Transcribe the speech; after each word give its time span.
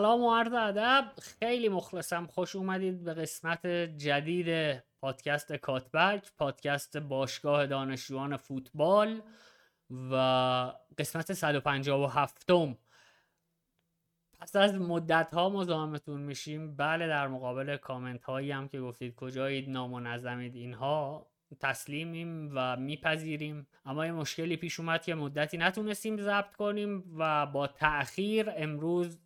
سلام 0.00 0.22
و 0.22 0.34
عرض 0.34 0.52
ادب. 0.52 1.04
خیلی 1.22 1.68
مخلصم. 1.68 2.26
خوش 2.26 2.56
اومدید 2.56 3.04
به 3.04 3.14
قسمت 3.14 3.66
جدید 3.96 4.80
پادکست 5.00 5.52
کاتبک 5.52 6.32
پادکست 6.38 6.96
باشگاه 6.96 7.66
دانشجویان 7.66 8.36
فوتبال 8.36 9.22
و 10.10 10.14
قسمت 10.98 11.32
157 11.32 12.50
م 12.50 12.76
پس 14.40 14.56
از 14.56 14.74
مدت 14.74 15.34
ها 15.34 15.48
مزاحمتون 15.48 16.20
میشیم. 16.20 16.76
بله 16.76 17.08
در 17.08 17.28
مقابل 17.28 17.76
کامنت 17.76 18.24
هایی 18.24 18.50
هم 18.50 18.68
که 18.68 18.80
گفتید 18.80 19.14
کجایید 19.14 19.70
نامنظمید 19.70 20.54
اینها 20.54 21.26
تسلیمیم 21.60 22.52
و 22.54 22.76
میپذیریم. 22.76 23.66
اما 23.84 24.06
یه 24.06 24.12
مشکلی 24.12 24.56
پیش 24.56 24.80
اومد 24.80 25.04
که 25.04 25.14
مدتی 25.14 25.58
نتونستیم 25.58 26.16
ضبط 26.16 26.56
کنیم 26.56 27.04
و 27.18 27.46
با 27.46 27.66
تأخیر 27.66 28.52
امروز 28.56 29.18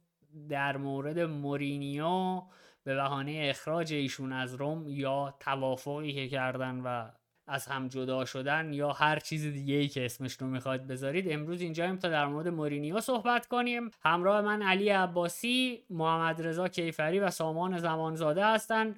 در 0.48 0.76
مورد 0.76 1.18
مورینیو 1.18 2.42
به 2.84 2.94
بهانه 2.94 3.46
اخراج 3.50 3.92
ایشون 3.92 4.32
از 4.32 4.54
روم 4.54 4.88
یا 4.88 5.34
توافقی 5.40 6.12
که 6.12 6.28
کردن 6.28 6.80
و 6.80 7.08
از 7.46 7.66
هم 7.66 7.88
جدا 7.88 8.24
شدن 8.24 8.72
یا 8.72 8.92
هر 8.92 9.18
چیز 9.18 9.42
دیگه 9.42 9.74
ای 9.74 9.88
که 9.88 10.04
اسمش 10.04 10.32
رو 10.32 10.46
می‌خواد 10.46 10.86
بذارید 10.86 11.32
امروز 11.32 11.60
اینجاییم 11.60 11.96
تا 11.96 12.08
در 12.08 12.26
مورد 12.26 12.48
مورینیو 12.48 13.00
صحبت 13.00 13.46
کنیم. 13.46 13.90
همراه 14.02 14.40
من 14.40 14.62
علی 14.62 14.88
عباسی 14.88 15.84
محمد 15.90 16.46
رضا 16.46 16.68
کیفری 16.68 17.18
و 17.18 17.30
سامان 17.30 17.78
زمانزاده 17.78 18.46
هستن. 18.46 18.94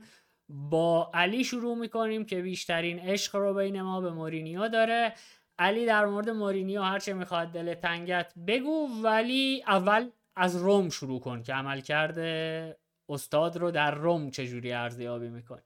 با 0.48 1.10
علی 1.14 1.44
شروع 1.44 1.76
می‌کنیم 1.76 2.24
که 2.24 2.42
بیشترین 2.42 2.98
عشق 2.98 3.36
رو 3.36 3.54
بین 3.54 3.82
ما 3.82 4.00
به 4.00 4.10
مورینیو 4.10 4.68
داره. 4.68 5.14
علی 5.58 5.86
در 5.86 6.06
مورد 6.06 6.30
مورینیو 6.30 6.82
هرچه 6.82 7.12
می‌خواد 7.12 7.48
دل 7.48 7.74
تنگت 7.74 8.32
بگو 8.46 8.88
ولی 9.02 9.64
اول 9.66 10.10
از 10.36 10.56
روم 10.56 10.88
شروع 10.88 11.20
کن 11.20 11.42
که 11.42 11.52
عملکرد 11.54 12.76
استاد 13.08 13.56
رو 13.56 13.70
در 13.70 13.94
روم 13.94 14.30
چجوری 14.30 14.72
ارزیابی 14.72 15.28
می‌کنی؟ 15.28 15.62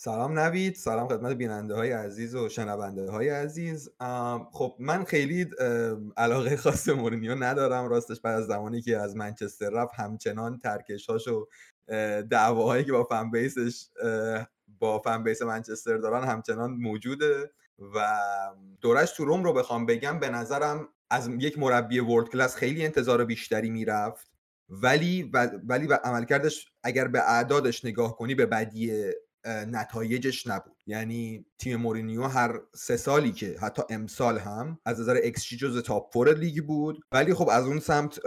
سلام 0.00 0.38
نوید 0.38 0.74
سلام 0.74 1.08
خدمت 1.08 1.36
بیننده 1.36 1.74
های 1.74 1.92
عزیز 1.92 2.34
و 2.34 2.48
شنونده 2.48 3.10
های 3.10 3.28
عزیز 3.28 3.90
خب 4.52 4.76
من 4.78 5.04
خیلی 5.04 5.46
علاقه 6.16 6.56
خاص 6.56 6.88
مورینیو 6.88 7.34
ندارم. 7.34 7.88
راستش 7.88 8.20
بعد 8.20 8.36
از 8.36 8.46
زمانی 8.46 8.82
که 8.82 8.98
از 8.98 9.16
منچستر 9.16 9.70
رفت 9.70 9.94
همچنان 9.94 10.58
ترکش 10.58 11.08
و 11.28 11.46
دعواهایی 12.30 12.84
که 12.84 12.92
با 12.92 13.04
fan 13.04 13.30
base 13.30 13.67
ش 13.67 13.86
با 14.66 14.98
fan 14.98 15.22
base 15.22 15.42
منچستر 15.42 15.96
دارن 15.96 16.28
همچنان 16.28 16.70
موجوده. 16.70 17.50
و 17.94 18.18
دورش 18.80 19.12
تو 19.12 19.24
روم 19.24 19.44
رو 19.44 19.52
بخوام 19.52 19.86
بگم 19.86 20.20
به 20.20 20.28
نظرم 20.28 20.88
از 21.10 21.30
یک 21.38 21.58
مربی 21.58 21.98
world 22.00 22.28
class 22.28 22.56
خیلی 22.56 22.84
انتظار 22.84 23.24
بیشتری 23.24 23.70
می‌رفت. 23.70 24.30
ولی 24.68 25.30
ولی 25.68 25.86
و 25.86 25.98
عملکردش 26.04 26.72
اگر 26.82 27.08
به 27.08 27.30
اعدادش 27.30 27.84
نگاه 27.84 28.16
کنی 28.16 28.34
به 28.34 28.46
بدی 28.46 29.12
نتایجش 29.46 30.46
نبود. 30.46 30.76
یعنی 30.86 31.46
تیم 31.58 31.76
مورینیو 31.76 32.22
هر 32.22 32.60
سه 32.74 32.96
سالی 32.96 33.32
که 33.32 33.56
حتی 33.60 33.82
امسال 33.90 34.38
هم 34.38 34.78
از 34.84 35.00
نظر 35.00 35.14
XG 35.14 35.56
جز 35.56 35.82
top 35.82 36.12
four 36.12 36.34
لیگ 36.34 36.64
بود. 36.64 37.00
ولی 37.12 37.34
خب 37.34 37.48
از 37.48 37.66
اون 37.66 37.80
سمت 37.80 38.18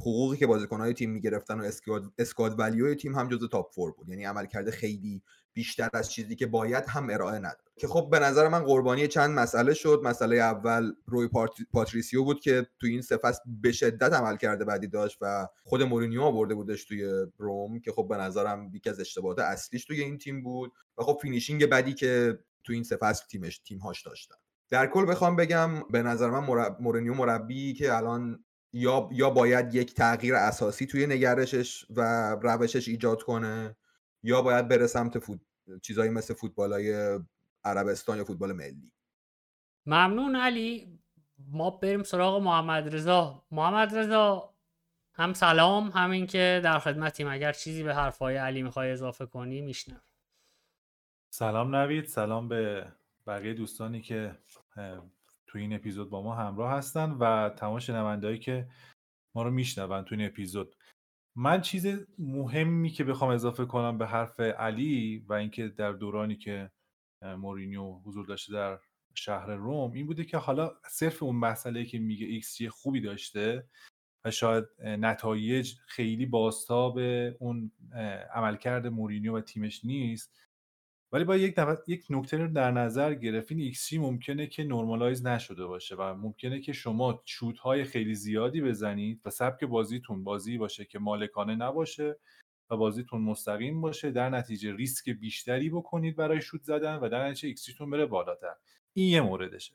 حقوقی 0.00 0.36
که 0.36 0.46
بازیکنهای 0.46 0.94
تیم 0.94 1.10
می‌گرفتن 1.10 1.60
و 1.60 1.64
squad 1.64 2.12
squad 2.18 2.60
value 2.60 2.94
تیم 2.94 3.18
هم 3.18 3.28
جز 3.28 3.48
top 3.48 3.74
four 3.74 3.92
بود. 3.92 4.08
یعنی 4.08 4.24
عملکرد 4.24 4.70
خیلی 4.70 5.22
بیشتر 5.52 5.88
از 5.92 6.12
چیزی 6.12 6.36
که 6.36 6.46
باید 6.46 6.84
هم 6.88 7.10
ارائه 7.10 7.38
نداد. 7.38 7.71
که 7.82 7.88
خب 7.88 8.08
به 8.10 8.18
نظر 8.18 8.48
من 8.48 8.64
قربانی 8.64 9.08
چند 9.08 9.30
مسئله 9.38 9.74
شد. 9.74 10.00
مسئله 10.04 10.36
اول 10.36 10.92
روی 11.06 11.28
پاتریسیو 11.72 12.24
بود 12.24 12.40
که 12.40 12.66
تو 12.80 12.86
این 12.86 13.00
فصل 13.02 13.40
به 13.46 13.72
شدت 13.72 14.12
عملکرد 14.12 14.64
بدی 14.64 14.86
داشت 14.86 15.18
و 15.20 15.48
خود 15.64 15.82
مورینیو 15.82 16.22
آورده 16.22 16.54
بودش 16.54 16.84
توی 16.84 17.26
روم 17.38 17.80
که 17.80 17.92
خب 17.92 18.06
به 18.08 18.16
نظرم 18.16 18.70
یکی 18.74 18.90
از 18.90 19.00
اشتباهات 19.00 19.38
اصلیش 19.38 19.84
توی 19.84 20.00
این 20.00 20.18
تیم 20.18 20.42
بود 20.42 20.72
و 20.98 21.02
خب 21.02 21.18
finishing 21.22 21.66
بدی 21.66 21.94
که 21.94 22.38
تو 22.64 22.72
این 22.72 22.82
فصل 22.82 23.26
تیمش 23.26 23.58
تیمهاش 23.58 24.02
داشتن. 24.02 24.34
در 24.70 24.86
کل 24.86 25.06
بخوام 25.06 25.36
بگم 25.36 25.82
به 25.90 26.02
نظر 26.02 26.30
من 26.30 26.44
مرب... 26.44 26.76
مورینیو 26.80 27.14
مربی 27.14 27.74
که 27.74 27.96
الان 27.96 28.44
یا 28.72 29.08
یا 29.12 29.30
باید 29.30 29.74
یک 29.74 29.94
تغییر 29.94 30.34
اساسی 30.34 30.86
توی 30.86 31.06
نگرشش 31.06 31.86
و 31.90 32.30
روشش 32.42 32.88
ایجاد 32.88 33.22
کنه 33.22 33.76
یا 34.22 34.42
باید 34.42 34.68
بره 34.68 34.86
سمت 34.86 35.18
فوت... 35.18 35.40
چیزایی 35.82 36.10
مثل 36.10 36.34
فوتبالای 36.34 37.18
عربستان 37.64 38.18
یا 38.18 38.24
فوتبال 38.24 38.52
ملی. 38.52 38.92
ممنون 39.86 40.36
علی. 40.36 40.98
ما 41.38 41.70
بریم 41.70 42.02
سراغ 42.02 42.42
محمد 42.42 42.94
رضا. 42.94 43.46
محمد 43.50 43.94
رضا 43.94 44.54
هم 45.14 45.32
سلام 45.32 45.90
همین 45.90 46.26
که 46.26 46.60
در 46.64 46.78
خدمتیم. 46.78 47.28
اگر 47.28 47.52
چیزی 47.52 47.82
به 47.82 47.94
حرفای 47.94 48.36
علی 48.36 48.62
می‌خوای 48.62 48.90
اضافه 48.90 49.26
کنی 49.26 49.60
میشنم 49.60 50.02
سلام 51.34 51.76
نوید 51.76 52.04
سلام 52.04 52.48
به 52.48 52.92
بقیه 53.26 53.54
دوستانی 53.54 54.00
که 54.00 54.38
تو 55.46 55.58
این 55.58 55.72
اپیزود 55.72 56.10
با 56.10 56.22
ما 56.22 56.34
همراه 56.34 56.72
هستن 56.72 57.10
و 57.10 57.50
تمام 57.50 57.78
شنوندهایی 57.78 58.38
که 58.38 58.68
ما 59.34 59.42
رو 59.42 59.50
میشنون 59.50 60.04
تو 60.04 60.14
این 60.14 60.26
اپیزود. 60.26 60.76
من 61.36 61.60
چیز 61.60 61.86
مهمی 62.18 62.90
که 62.90 63.04
بخوام 63.04 63.30
اضافه 63.30 63.64
کنم 63.64 63.98
به 63.98 64.06
حرف 64.06 64.40
علی 64.40 65.18
و 65.28 65.32
اینکه 65.32 65.68
در 65.68 65.92
دورانی 65.92 66.36
که 66.36 66.70
مورینیو 67.22 68.00
حضور 68.04 68.26
داشته 68.26 68.52
در 68.52 68.78
شهر 69.14 69.50
روم. 69.50 69.92
این 69.92 70.06
بوده 70.06 70.24
که 70.24 70.36
حالا 70.36 70.72
صرف 70.90 71.22
اون 71.22 71.36
مسئله 71.36 71.84
که 71.84 71.98
میگه 71.98 72.26
XG 72.26 72.62
خوبی 72.62 73.00
داشته 73.00 73.66
و 74.24 74.30
شاید 74.30 74.64
نتایج 74.80 75.74
خیلی 75.86 76.26
بازتاب 76.26 76.98
اون 77.38 77.72
عملکرد 78.34 78.86
مورینیو 78.86 79.36
و 79.36 79.40
تیمش 79.40 79.84
نیست. 79.84 80.42
ولی 81.12 81.24
باید 81.24 81.36
یک 81.36 81.54
یک 81.88 82.06
نکته 82.10 82.36
رو 82.36 82.48
در 82.48 82.70
نظر 82.70 83.14
گرفت. 83.14 83.52
این 83.52 83.60
XG 83.60 83.92
ممکنه 83.92 84.46
که 84.46 84.64
normalize 84.64 85.26
نشده 85.26 85.66
باشه 85.66 85.96
و 85.96 86.14
ممکنه 86.14 86.60
که 86.60 86.72
شما 86.72 87.22
شوت 87.24 87.58
های 87.58 87.84
خیلی 87.84 88.14
زیادی 88.14 88.60
بزنید 88.60 89.20
و 89.24 89.30
سبک 89.30 89.64
بازیتون 89.64 90.24
بازی 90.24 90.58
باشه 90.58 90.84
که 90.84 90.98
مالکانه 90.98 91.54
نباشه. 91.54 92.16
و 92.70 92.76
بازیتون 92.76 93.20
مستقیم 93.20 93.80
باشه. 93.80 94.10
در 94.10 94.30
نتیجه 94.30 94.76
ریسک 94.76 95.10
بیشتری 95.10 95.70
بکنید 95.70 96.16
برای 96.16 96.40
شوت 96.40 96.62
زدن 96.62 96.96
و 96.96 97.08
در 97.08 97.28
نتیجه 97.28 97.48
XG 97.48 97.65
تون 97.65 97.90
بره 97.90 98.06
بالاتر. 98.06 98.54
این 98.92 99.08
یه 99.08 99.20
موردشه. 99.20 99.74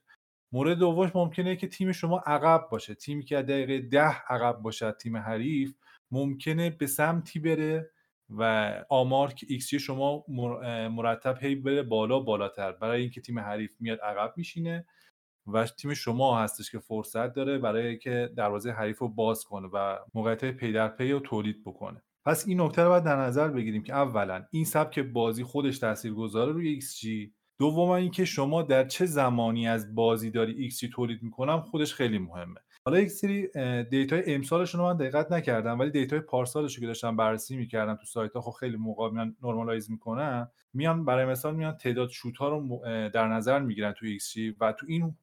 مورد 0.51 0.77
دومش 0.77 1.15
ممکنه 1.15 1.55
که 1.55 1.67
تیم 1.67 1.91
شما 1.91 2.19
عقب 2.19 2.67
باشه. 2.71 2.95
تیمی 2.95 3.23
که 3.23 3.35
دقیقه 3.35 3.79
ده 3.79 4.21
عقب 4.29 4.61
باشه 4.61 4.91
تیم 4.91 5.17
حریف 5.17 5.73
ممکنه 6.11 6.69
به 6.69 6.87
سمتی 6.87 7.39
بره 7.39 7.91
و 8.29 8.73
آمار 8.89 9.33
که 9.33 9.45
XG 9.50 9.73
شما 9.75 10.25
مرتب 10.89 11.37
هی 11.41 11.55
بره 11.55 11.83
بالا 11.83 12.19
بالاتر. 12.19 12.72
برای 12.72 13.01
اینکه 13.01 13.22
تیم 13.22 13.40
حریف 13.40 13.72
میاد 13.79 13.99
عقب 13.99 14.33
میشینه 14.37 14.85
و 15.47 15.66
تیم 15.66 15.93
شما 15.93 16.40
هستش 16.40 16.72
که 16.72 16.79
فرصت 16.79 17.33
داره 17.33 17.57
برای 17.57 17.97
که 17.97 18.29
دروازه 18.37 18.72
حریف 18.72 18.99
رو 18.99 19.07
باز 19.07 19.45
کنه 19.45 19.67
و 19.73 19.97
موقعیت 20.13 20.45
پی 20.45 20.72
در 20.72 20.87
پی 20.87 21.11
رو 21.11 21.19
تولید 21.19 21.63
بکنه. 21.66 22.01
پس 22.28 22.47
این 22.47 22.62
نکته 22.62 22.84
رو 22.84 22.90
باید 22.90 23.03
در 23.03 23.16
نظر 23.16 23.47
بگیریم 23.47 23.84
که 23.84 23.94
اولا 23.94 24.46
این 24.52 24.66
سبک 24.66 25.00
بازی 25.00 25.44
خودش 25.44 25.79
تاثیر 25.79 26.14
گذاره 26.14 26.52
روی 26.52 26.82
XG 26.82 27.08
دوم 27.59 27.90
اینکه 27.90 28.26
شما 28.26 28.64
در 28.64 28.88
چه 28.88 29.06
زمانی 29.06 29.68
از 29.68 29.96
بازی 29.96 30.32
داری 30.32 30.72
XG 30.72 30.90
تولید 30.94 31.24
می‌کنم 31.24 31.62
خودش 31.62 31.94
خیلی 31.94 32.18
مهمه 32.18 32.59
حالا 32.85 33.00
یک 33.00 33.08
سری 33.08 33.47
data 33.84 34.25
ی 34.25 34.35
امسالشون 34.35 34.82
رو 34.82 34.88
من 34.88 34.97
دقت 34.97 35.32
نکردم 35.32 35.79
ولی 35.79 35.91
data 35.91 36.14
ی 36.14 36.19
پارسالش 36.20 36.79
که 36.79 36.88
داشتم 36.88 37.16
بررسی 37.16 37.58
می‌کردم 37.58 37.96
تو 37.96 38.06
سایت 38.06 38.34
ها 38.34 38.41
خب 38.41 38.52
خیلی 38.52 38.78
موقع 38.78 39.09
میان 39.09 39.35
normalize 39.43 39.91
می‌کنن 39.91 40.52
میان 40.74 41.06
برای 41.06 41.26
مثال 41.26 41.56
میان 41.56 41.78
تعداد 41.78 42.09
شوت 42.09 42.38
ها 42.38 42.50
رو 42.50 42.82
در 43.14 43.28
نظر 43.28 43.59
می‌گیرن 43.59 43.91
تو 43.91 44.06
XG 44.05 44.34
و 44.62 44.72
تو 44.72 44.85
این. 44.90 45.18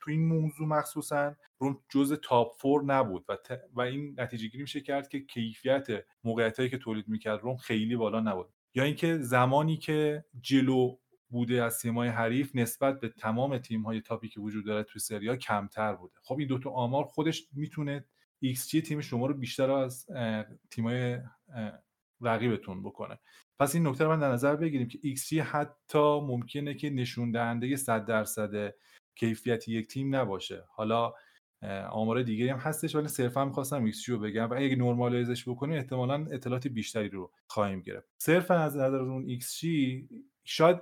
تو 0.00 0.10
این 0.10 0.28
موضوع 0.28 0.66
مخصوصا 0.66 1.34
رو 1.58 1.82
جز 1.88 2.20
top 2.22 2.60
four 2.60 2.84
نبود 2.84 3.24
و, 3.28 3.36
و 3.72 3.80
این 3.80 4.14
نتیجه 4.18 4.48
گیری 4.48 4.62
میشه 4.62 4.80
کرد 4.80 5.08
که 5.08 5.20
کیفیت 5.20 5.86
موقعیت 6.24 6.56
هایی 6.56 6.70
که 6.70 6.78
تولید 6.78 7.08
می‌کرد 7.08 7.40
روم 7.42 7.56
خیلی 7.56 7.96
بالا 7.96 8.20
نبود. 8.20 8.48
یا 8.74 8.84
اینکه 8.84 9.18
زمانی 9.18 9.76
که 9.76 10.24
جلو 10.40 10.96
بوده 11.30 11.62
از 11.62 11.78
تیم‌های 11.78 12.08
حریف 12.08 12.50
نسبت 12.54 13.00
به 13.00 13.08
تمام 13.08 13.58
تیم‌های 13.58 14.00
top 14.00 14.21
ی 14.21 14.28
که 14.28 14.40
وجود 14.40 14.66
داره 14.66 14.82
توی 14.82 15.00
سری 15.00 15.36
کمتر 15.36 15.94
بوده. 15.94 16.14
خب 16.22 16.38
این 16.38 16.48
دوتا 16.48 16.70
آمار 16.70 17.04
خودش 17.04 17.48
می‌تونه 17.52 18.04
ایکس 18.40 18.66
تیم 18.66 19.00
شما 19.00 19.26
رو 19.26 19.34
بیشتر 19.34 19.70
از 19.70 20.06
تیم‌های 20.70 21.18
رقیبتون 22.20 22.82
بکنه. 22.82 23.18
پس 23.58 23.74
این 23.74 23.86
نکته 23.86 24.04
رو 24.04 24.10
من 24.10 24.20
در 24.20 24.32
نظر 24.32 24.56
بگیریم 24.56 24.88
که 24.88 24.98
ایکس 25.02 25.32
حتی 25.32 26.20
ممکنه 26.20 26.74
که 26.74 26.90
نشون 26.90 27.30
دهنده 27.30 27.76
100 27.76 28.06
درصد 28.06 28.74
کیفیت 29.18 29.68
یک 29.68 29.86
تیم 29.86 30.16
نباشه. 30.16 30.64
حالا 30.68 31.12
آمار 31.90 32.22
دیگری 32.22 32.48
هم 32.48 32.58
هستش 32.58 32.94
ولی 32.94 33.08
صرفا 33.08 33.44
می‌خواستم 33.44 33.84
ایکس 33.84 34.08
رو 34.08 34.18
بگم 34.18 34.50
و 34.50 34.54
اگه 34.54 34.76
normalize 34.76 35.35
ش 35.35 35.48
بکنیم 35.48 35.76
احتمالا 35.76 36.26
اطلاعات 36.30 36.68
بیشتری 36.68 37.08
رو 37.08 37.32
خواهیم 37.46 37.80
گرفت. 37.80 38.08
صرفا 38.18 38.54
از 38.54 38.76
نظر 38.76 38.96
اون 38.96 39.24
ایکس 39.28 39.60
شاید 40.44 40.80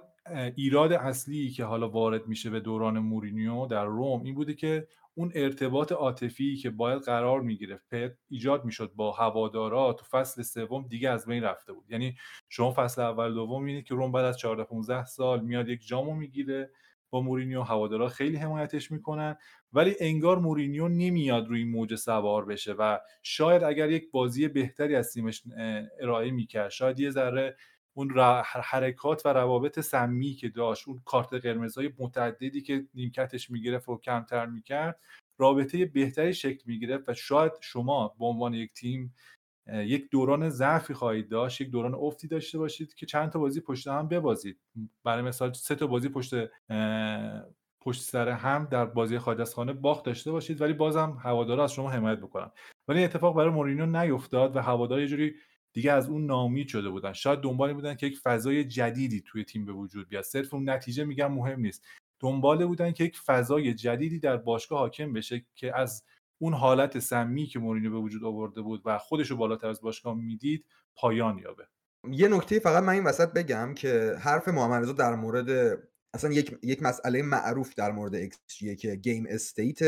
ایراد 0.54 0.92
اصلی 0.92 1.50
که 1.50 1.64
حالا 1.64 1.88
وارد 1.88 2.26
میشه 2.26 2.50
به 2.50 2.60
دوران 2.60 2.98
مورینیو 2.98 3.66
در 3.66 3.84
روم 3.84 4.22
این 4.22 4.34
بوده 4.34 4.54
که 4.54 4.88
اون 5.14 5.32
ارتباط 5.34 5.92
عاطفی 5.92 6.56
که 6.56 6.70
باید 6.70 7.02
قرار 7.02 7.40
می‌گرفت 7.40 7.86
ایجاد 8.28 8.64
می‌شد 8.64 8.92
با 8.96 9.12
هوادارا 9.12 9.92
تو 9.92 10.04
فصل 10.04 10.42
سوم 10.42 10.88
دیگه 10.88 11.10
از 11.10 11.26
بین 11.26 11.42
رفته 11.42 11.72
بود. 11.72 11.90
یعنی 11.90 12.16
شما 12.48 12.74
فصل 12.76 13.02
اول 13.02 13.34
دوم 13.34 13.64
می‌بینید 13.64 13.84
که 13.84 13.94
روم 13.94 14.12
بعد 14.12 14.24
از 14.24 14.38
14 14.38 14.64
15 14.64 15.04
سال 15.04 15.40
میاد 15.40 15.68
یک 15.68 15.86
جامو 15.86 16.14
می‌گیره 16.14 16.70
با 17.10 17.20
مورینیو 17.20 17.62
هوادارا 17.62 18.08
خیلی 18.08 18.36
حمایتش 18.36 18.90
می‌کنن 18.90 19.36
ولی 19.72 19.96
انگار 20.00 20.38
مورینیو 20.38 20.88
نمیاد 20.88 21.48
روی 21.48 21.64
موج 21.64 21.94
سوار 21.94 22.44
بشه 22.44 22.72
و 22.72 22.98
شاید 23.22 23.62
اگر 23.62 23.90
یک 23.90 24.10
بازی 24.10 24.48
بهتری 24.48 24.96
از 24.96 25.12
تیمش 25.12 25.42
ارائه 26.00 26.30
می‌کرد 26.30 26.70
شاید 26.70 27.00
یه 27.00 27.10
ذره 27.10 27.56
اون 27.94 28.20
حرکات 28.44 29.26
و 29.26 29.28
روابط 29.28 29.80
سمی 29.80 30.34
که 30.34 30.48
داشت 30.48 30.88
اون 30.88 31.02
کارت 31.04 31.34
قرمزهای 31.34 31.90
متعددی 31.98 32.62
که 32.62 32.86
نیمکتش 32.94 33.50
می‌گرفت 33.50 33.88
و 33.88 33.96
کمتر 33.96 34.46
می‌کرد 34.46 35.00
رابطه 35.38 35.86
بهتری 35.86 36.34
شکل 36.34 36.62
می‌گرفت 36.66 37.08
و 37.08 37.14
شاید 37.14 37.52
شما 37.60 38.14
به 38.18 38.24
عنوان 38.24 38.54
یک 38.54 38.72
تیم 38.72 39.14
یک 39.72 40.10
دوران 40.10 40.48
ضعفی 40.48 40.94
خواهید 40.94 41.28
داشت 41.28 41.60
یک 41.60 41.70
دوران 41.70 41.94
افتی 41.94 42.28
داشته 42.28 42.58
باشید 42.58 42.94
که 42.94 43.06
چند 43.06 43.30
تا 43.30 43.38
بازی 43.38 43.60
پشت 43.60 43.88
هم 43.88 44.08
ببازید. 44.08 44.60
برای 45.04 45.22
مثال 45.22 45.52
سه 45.52 45.74
تا 45.74 45.86
بازی 45.86 46.08
پشت 46.08 46.34
پشت 47.80 48.02
سر 48.02 48.28
هم 48.28 48.68
در 48.70 48.84
بازی 48.84 49.18
خارج 49.18 49.40
از 49.40 49.54
خانه 49.54 49.72
باخت 49.72 50.04
داشته 50.04 50.32
باشید 50.32 50.60
ولی 50.60 50.72
بازم 50.72 51.18
هوادارا 51.22 51.64
از 51.64 51.72
شما 51.72 51.90
حمایت 51.90 52.18
بکنن 52.18 52.50
ولی 52.88 53.04
اتفاق 53.04 53.36
برای 53.36 53.50
مورینیو 53.50 53.86
نیفتاد 53.86 54.56
و 54.56 54.60
هوادارا 54.60 55.00
یه 55.00 55.06
جوری 55.06 55.34
دیگه 55.72 55.92
از 55.92 56.08
اون 56.08 56.26
نامید 56.26 56.68
شده 56.68 56.88
بودن. 56.88 57.12
شاید 57.12 57.40
دنبال 57.40 57.72
بودن 57.72 57.94
که 57.94 58.06
یک 58.06 58.18
فضای 58.18 58.64
جدیدی 58.64 59.20
توی 59.26 59.44
تیم 59.44 59.66
به 59.66 59.72
وجود 59.72 60.08
بیاد. 60.08 60.24
صرف 60.24 60.54
اون 60.54 60.70
نتیجه 60.70 61.04
میگم 61.04 61.32
مهم 61.32 61.60
نیست. 61.60 61.84
دنبال 62.20 62.66
بودن 62.66 62.92
که 62.92 63.04
یک 63.04 63.18
فضای 63.18 63.74
جدیدی 63.74 64.18
در 64.18 64.36
باشگاه 64.36 64.78
حاکم 64.78 65.12
بشه 65.12 65.46
که 65.54 65.78
از 65.78 66.04
اون 66.38 66.54
حالت 66.54 66.98
سمی 66.98 67.46
که 67.46 67.58
مورینیو 67.58 67.90
به 67.90 67.98
وجود 67.98 68.24
آورده 68.24 68.60
بود 68.60 68.82
و 68.84 68.98
خودش 68.98 69.30
رو 69.30 69.36
بالاتر 69.36 69.68
از 69.68 69.80
باشگاه 69.80 70.14
می‌دید 70.14 70.64
پایان 70.96 71.38
یابه. 71.38 71.64
یه 72.10 72.28
نکته 72.28 72.58
فقط 72.58 72.82
من 72.82 72.92
این 72.92 73.04
وسط 73.04 73.32
بگم 73.32 73.74
که 73.74 74.16
حرف 74.20 74.48
محمد 74.48 74.96
در 74.96 75.14
مورد 75.14 75.78
اصلا 76.14 76.32
یک 76.32 76.58
یک 76.62 76.82
مسئله 76.82 77.22
معروف 77.22 77.74
در 77.74 77.92
مورد 77.92 78.14
xG 78.14 78.38
که 78.78 78.94
game 78.94 79.26
state 79.28 79.78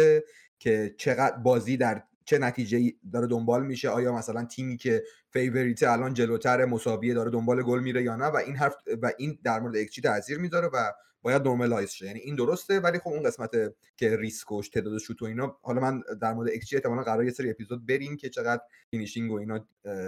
که 0.58 0.94
چقدر 0.98 1.36
بازی 1.36 1.76
در 1.76 2.02
چه 2.24 2.38
نتیجه 2.38 2.92
داره 3.12 3.26
دنبال 3.26 3.66
میشه 3.66 3.88
آیا 3.88 4.12
مثلا 4.12 4.44
تیمی 4.44 4.76
که 4.76 5.04
favorite 5.30 5.82
الان 5.82 6.14
جلوتر 6.14 6.64
مساویه 6.64 7.14
داره 7.14 7.30
دنبال 7.30 7.62
گل 7.62 7.80
میره 7.80 8.02
یا 8.02 8.16
نه؟ 8.16 8.24
و 8.24 8.36
این 8.36 8.56
حرف 8.56 8.74
و 9.02 9.12
این 9.18 9.38
در 9.44 9.60
مورد 9.60 9.76
ایکس 9.76 9.94
تاثیر 9.94 10.38
می‌ذاره 10.38 10.68
و 10.68 10.92
باید 11.22 11.42
normalize 11.42 11.90
شه. 11.90 12.06
یعنی 12.06 12.18
این 12.18 12.36
درسته 12.36 12.80
ولی 12.80 12.98
خب 12.98 13.08
اون 13.08 13.22
قسمت 13.22 13.50
که 13.96 14.16
ریسکش 14.16 14.68
تعداد 14.68 14.98
شوت 14.98 15.22
و 15.22 15.24
اینا 15.24 15.58
حالا 15.62 15.80
من 15.80 16.02
در 16.20 16.32
مورد 16.32 16.50
ایکس 16.50 16.66
جی 16.66 16.76
احتمالاً 16.76 17.02
قرار 17.02 17.24
یه 17.24 17.30
سری 17.30 17.50
اپیزود 17.50 17.86
بریم 17.86 18.16
که 18.16 18.28
چقدر 18.30 18.62
finishing 18.90 19.32
و 19.32 19.34
اینا 19.34 19.66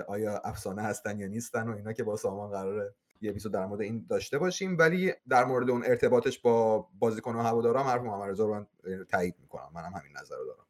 آیا 0.08 0.38
افسانه 0.38 0.82
هستن 0.82 1.18
یا 1.18 1.26
نیستن 1.26 1.68
و 1.68 1.76
اینا 1.76 1.92
که 1.92 2.04
با 2.04 2.16
سامان 2.16 2.50
قراره 2.50 2.94
یه 3.22 3.30
اپیزود 3.30 3.52
در 3.52 3.66
مورد 3.66 3.80
این 3.80 4.06
داشته 4.10 4.38
باشیم. 4.38 4.78
ولی 4.78 5.12
در 5.28 5.44
مورد 5.44 5.70
اون 5.70 5.84
ارتباطش 5.84 6.38
با 6.38 6.88
بازیکن 6.98 7.36
و 7.36 7.42
هوادارم 7.42 7.82
حرف 7.82 8.02
محمد 8.02 8.30
رضا 8.30 8.44
رو 8.46 8.54
من 8.54 8.66
تایید 9.04 9.34
می‌کنم. 9.38 9.70
منم 9.74 9.92
همین 9.92 10.12
نظر 10.20 10.36
رو 10.36 10.46
دارم. 10.46 10.66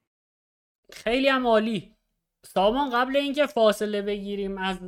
خیلی 0.92 1.28
هم 1.28 1.46
عالی. 1.46 1.96
سامان 2.44 2.90
قبل 2.90 3.16
اینکه 3.16 3.46
فاصله 3.46 4.02
بگیریم 4.02 4.58
از 4.58 4.78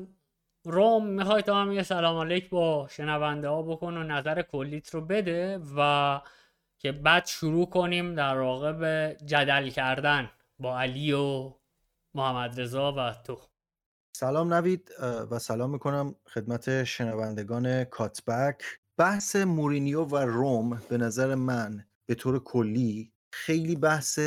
روم 0.64 1.06
می‌خوای 1.06 1.42
تا 1.42 1.62
هم 1.62 1.72
یه 1.72 1.82
سلام 1.82 2.16
علیک 2.16 2.50
با 2.50 2.88
شنونده 2.90 3.48
ها 3.48 3.62
بکن 3.62 3.96
و 3.96 4.02
نظر 4.02 4.42
کلیت 4.42 4.94
رو 4.94 5.00
بده 5.00 5.60
و 5.76 6.20
که 6.78 6.92
بعد 6.92 7.26
شروع 7.26 7.66
کنیم 7.66 8.14
در 8.14 8.38
واقع 8.38 8.72
به 8.72 9.16
جدل 9.24 9.70
کردن 9.70 10.30
با 10.58 10.80
علی 10.80 11.12
و 11.12 11.52
محمد 12.14 12.60
رضا 12.60 12.92
و 12.92 13.14
تو. 13.24 13.40
سلام 14.16 14.54
نوید 14.54 14.90
و 15.30 15.38
سلام 15.38 15.70
می‌کنم 15.70 16.14
خدمت 16.34 16.84
شنوندگان 16.84 17.84
کاتبک. 17.84 18.62
بحث 18.96 19.36
مورینیو 19.36 20.04
و 20.04 20.16
روم 20.16 20.82
به 20.88 20.98
نظر 20.98 21.34
من 21.34 21.84
به 22.06 22.14
طور 22.14 22.38
کلی 22.38 23.12
خیلی 23.32 23.76
بحث 23.76 24.18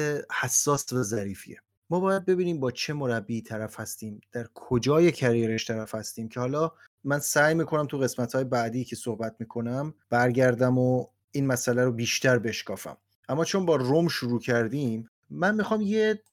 حساس 0.41 0.93
و 0.93 1.03
ظریفیه. 1.03 1.61
ما 1.89 1.99
باید 1.99 2.25
ببینیم 2.25 2.59
با 2.59 2.71
چه 2.71 2.93
مربی 2.93 3.41
طرف 3.41 3.79
هستیم 3.79 4.21
در 4.31 4.47
کجای 4.53 5.11
کریرش 5.11 5.67
طرف 5.67 5.95
هستیم 5.95 6.29
که 6.29 6.39
حالا 6.39 6.71
من 7.03 7.19
سعی 7.19 7.53
می‌کنم 7.55 7.85
تو 7.85 7.97
قسمت 7.97 8.35
های 8.35 8.43
بعدی 8.43 8.83
که 8.83 8.95
صحبت 8.95 9.35
می‌کنم 9.39 9.93
برگردم 10.09 10.77
و 10.77 11.05
این 11.31 11.47
مسئله 11.47 11.83
رو 11.83 11.91
بیشتر 11.91 12.39
بشکافم. 12.39 12.97
اما 13.29 13.45
چون 13.45 13.65
با 13.65 13.75
روم 13.75 14.07
شروع 14.07 14.39
کردیم 14.39 15.09
من 15.29 15.55
می‌خوام 15.55 15.81
یه 15.81 16.23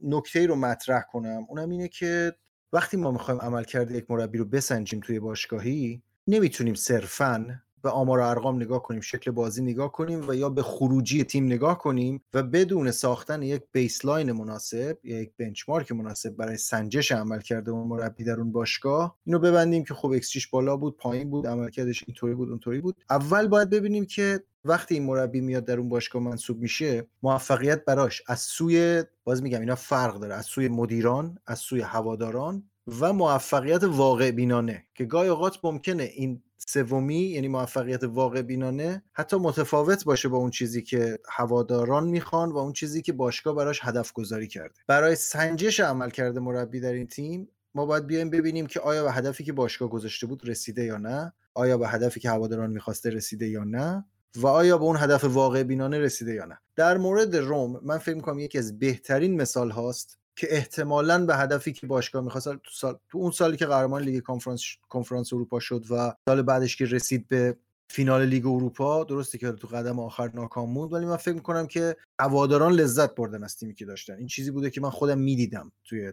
نکته 0.00 0.46
رو 0.46 0.56
مطرح 0.56 1.02
کنم. 1.12 1.46
اونم 1.48 1.70
اینه 1.70 1.88
که 1.88 2.34
وقتی 2.72 2.96
ما 2.96 3.10
می‌خوایم 3.10 3.40
عملکرد 3.40 3.90
یک 3.90 4.10
مربی 4.10 4.38
رو 4.38 4.44
بسنجیم 4.44 5.00
توی 5.00 5.20
باشگاهی 5.20 6.02
نمی‌تونیم 6.26 6.74
صرفاً 6.74 7.60
به 7.82 7.90
آمار 7.90 8.18
و 8.18 8.22
ارقام 8.22 8.56
نگاه 8.56 8.82
کنیم 8.82 9.00
شکل 9.00 9.30
بازی 9.30 9.62
نگاه 9.62 9.92
کنیم 9.92 10.28
و 10.28 10.34
یا 10.34 10.48
به 10.48 10.62
خروجی 10.62 11.24
تیم 11.24 11.46
نگاه 11.46 11.78
کنیم 11.78 12.22
و 12.34 12.42
بدون 12.42 12.90
ساختن 12.90 13.42
یک 13.42 13.62
بیسلاین 13.72 14.32
مناسب 14.32 14.98
یا 15.04 15.20
یک 15.20 15.32
بنچمارک 15.38 15.92
مناسب 15.92 16.36
برای 16.36 16.56
سنجش 16.56 17.12
عمل 17.12 17.40
کرده 17.40 17.70
اون 17.70 17.88
مربی 17.88 18.24
در 18.24 18.40
اون 18.40 18.52
باشگاه 18.52 19.18
اینو 19.24 19.38
ببندیم 19.38 19.84
که 19.84 19.94
خب 19.94 20.10
اکسچیش 20.10 20.46
بالا 20.46 20.76
بود 20.76 20.96
پایین 20.96 21.30
بود 21.30 21.46
عملکردش 21.46 22.04
اینطوری 22.06 22.34
بود 22.34 22.48
اونطوری 22.50 22.80
بود. 22.80 22.96
اول 23.10 23.48
باید 23.48 23.70
ببینیم 23.70 24.04
که 24.04 24.42
وقتی 24.64 24.94
این 24.94 25.04
مربی 25.04 25.40
میاد 25.40 25.64
در 25.64 25.78
اون 25.78 25.88
باشگاه 25.88 26.22
منصوب 26.22 26.58
میشه 26.58 27.06
موفقیت 27.22 27.84
براش 27.84 28.22
از 28.26 28.40
سوی 28.40 29.04
باز 29.24 29.42
میگم 29.42 29.60
اینا 29.60 29.74
فرق 29.74 30.20
داره 30.20 30.34
از 30.34 30.44
سوی 30.44 30.68
مدیران 30.68 31.38
از 31.46 31.58
سوی 31.58 31.80
هواداران 31.80 32.70
و 32.86 33.12
موفقیت 33.12 33.84
واقع 33.84 34.30
بینانه 34.30 34.86
که 34.94 35.04
گاهی 35.04 35.28
اوقات 35.28 35.58
ممکنه 35.64 36.02
این 36.02 36.42
سومی 36.58 37.20
یعنی 37.20 37.48
موفقیت 37.48 38.04
واقع 38.04 38.42
بینانه 38.42 39.02
حتی 39.12 39.36
متفاوت 39.36 40.04
باشه 40.04 40.28
با 40.28 40.38
اون 40.38 40.50
چیزی 40.50 40.82
که 40.82 41.18
هواداران 41.28 42.06
می‌خوان 42.06 42.52
و 42.52 42.58
اون 42.58 42.72
چیزی 42.72 43.02
که 43.02 43.12
باشگاه 43.12 43.54
براش 43.54 43.80
هدف 43.82 44.12
گذاری 44.12 44.48
کرده. 44.48 44.74
برای 44.86 45.16
سنجش 45.16 45.80
عمل 45.80 46.10
کرده 46.10 46.40
مربی 46.40 46.80
در 46.80 46.92
این 46.92 47.06
تیم 47.06 47.48
ما 47.74 47.86
باید 47.86 48.06
بیایم 48.06 48.30
ببینیم 48.30 48.66
که 48.66 48.80
آیا 48.80 49.04
به 49.04 49.12
هدفی 49.12 49.44
که 49.44 49.52
باشگاه 49.52 49.90
گذاشته 49.90 50.26
بود 50.26 50.48
رسیده 50.48 50.84
یا 50.84 50.98
نه 50.98 51.32
آیا 51.54 51.78
به 51.78 51.88
هدفی 51.88 52.20
که 52.20 52.30
هواداران 52.30 52.70
می‌خواسته 52.70 53.10
رسیده 53.10 53.48
یا 53.48 53.64
نه 53.64 54.04
و 54.36 54.46
آیا 54.46 54.78
به 54.78 54.84
اون 54.84 54.96
هدف 54.96 55.24
واقع 55.24 55.62
بینانه 55.62 55.98
رسیده 55.98 56.34
یا 56.34 56.44
نه. 56.44 56.58
در 56.76 56.98
مورد 56.98 57.36
روم 57.36 57.80
من 57.82 57.98
فکر 57.98 58.14
می‌کنم 58.14 58.38
یکی 58.38 58.58
از 58.58 58.78
بهترین 58.78 59.40
مثال 59.40 59.70
هاست 59.70 60.18
که 60.36 60.46
احتمالا 60.50 61.26
به 61.26 61.36
هدفی 61.36 61.72
که 61.72 61.86
باشگاه 61.86 62.24
می‌خواست 62.24 62.48
تو, 62.48 62.70
سال... 62.72 62.98
تو 63.08 63.18
اون 63.18 63.30
سالی 63.30 63.56
که 63.56 63.66
قهرمان 63.66 64.02
لیگ 64.02 64.22
کنفرانس 64.22 64.62
کنفرانس 64.88 65.32
اروپا 65.32 65.60
شد 65.60 65.84
و 65.90 66.14
سال 66.28 66.42
بعدش 66.42 66.76
که 66.76 66.84
رسید 66.84 67.28
به 67.28 67.56
فینال 67.90 68.24
لیگ 68.24 68.46
اروپا 68.46 69.04
درسته 69.04 69.38
که 69.38 69.52
تو 69.52 69.68
قدم 69.68 70.00
آخر 70.00 70.30
ناکام 70.34 70.70
موند 70.70 70.92
ولی 70.92 71.06
من 71.06 71.16
فکر 71.16 71.34
می‌کنم 71.34 71.66
که 71.66 71.96
هواداران 72.20 72.72
لذت 72.72 73.14
بردن 73.14 73.44
از 73.44 73.56
تیمی 73.56 73.74
که 73.74 73.84
داشتن. 73.84 74.14
این 74.14 74.26
چیزی 74.26 74.50
بوده 74.50 74.70
که 74.70 74.80
من 74.80 74.90
خودم 74.90 75.18
می‌دیدم 75.18 75.72
توی 75.84 76.12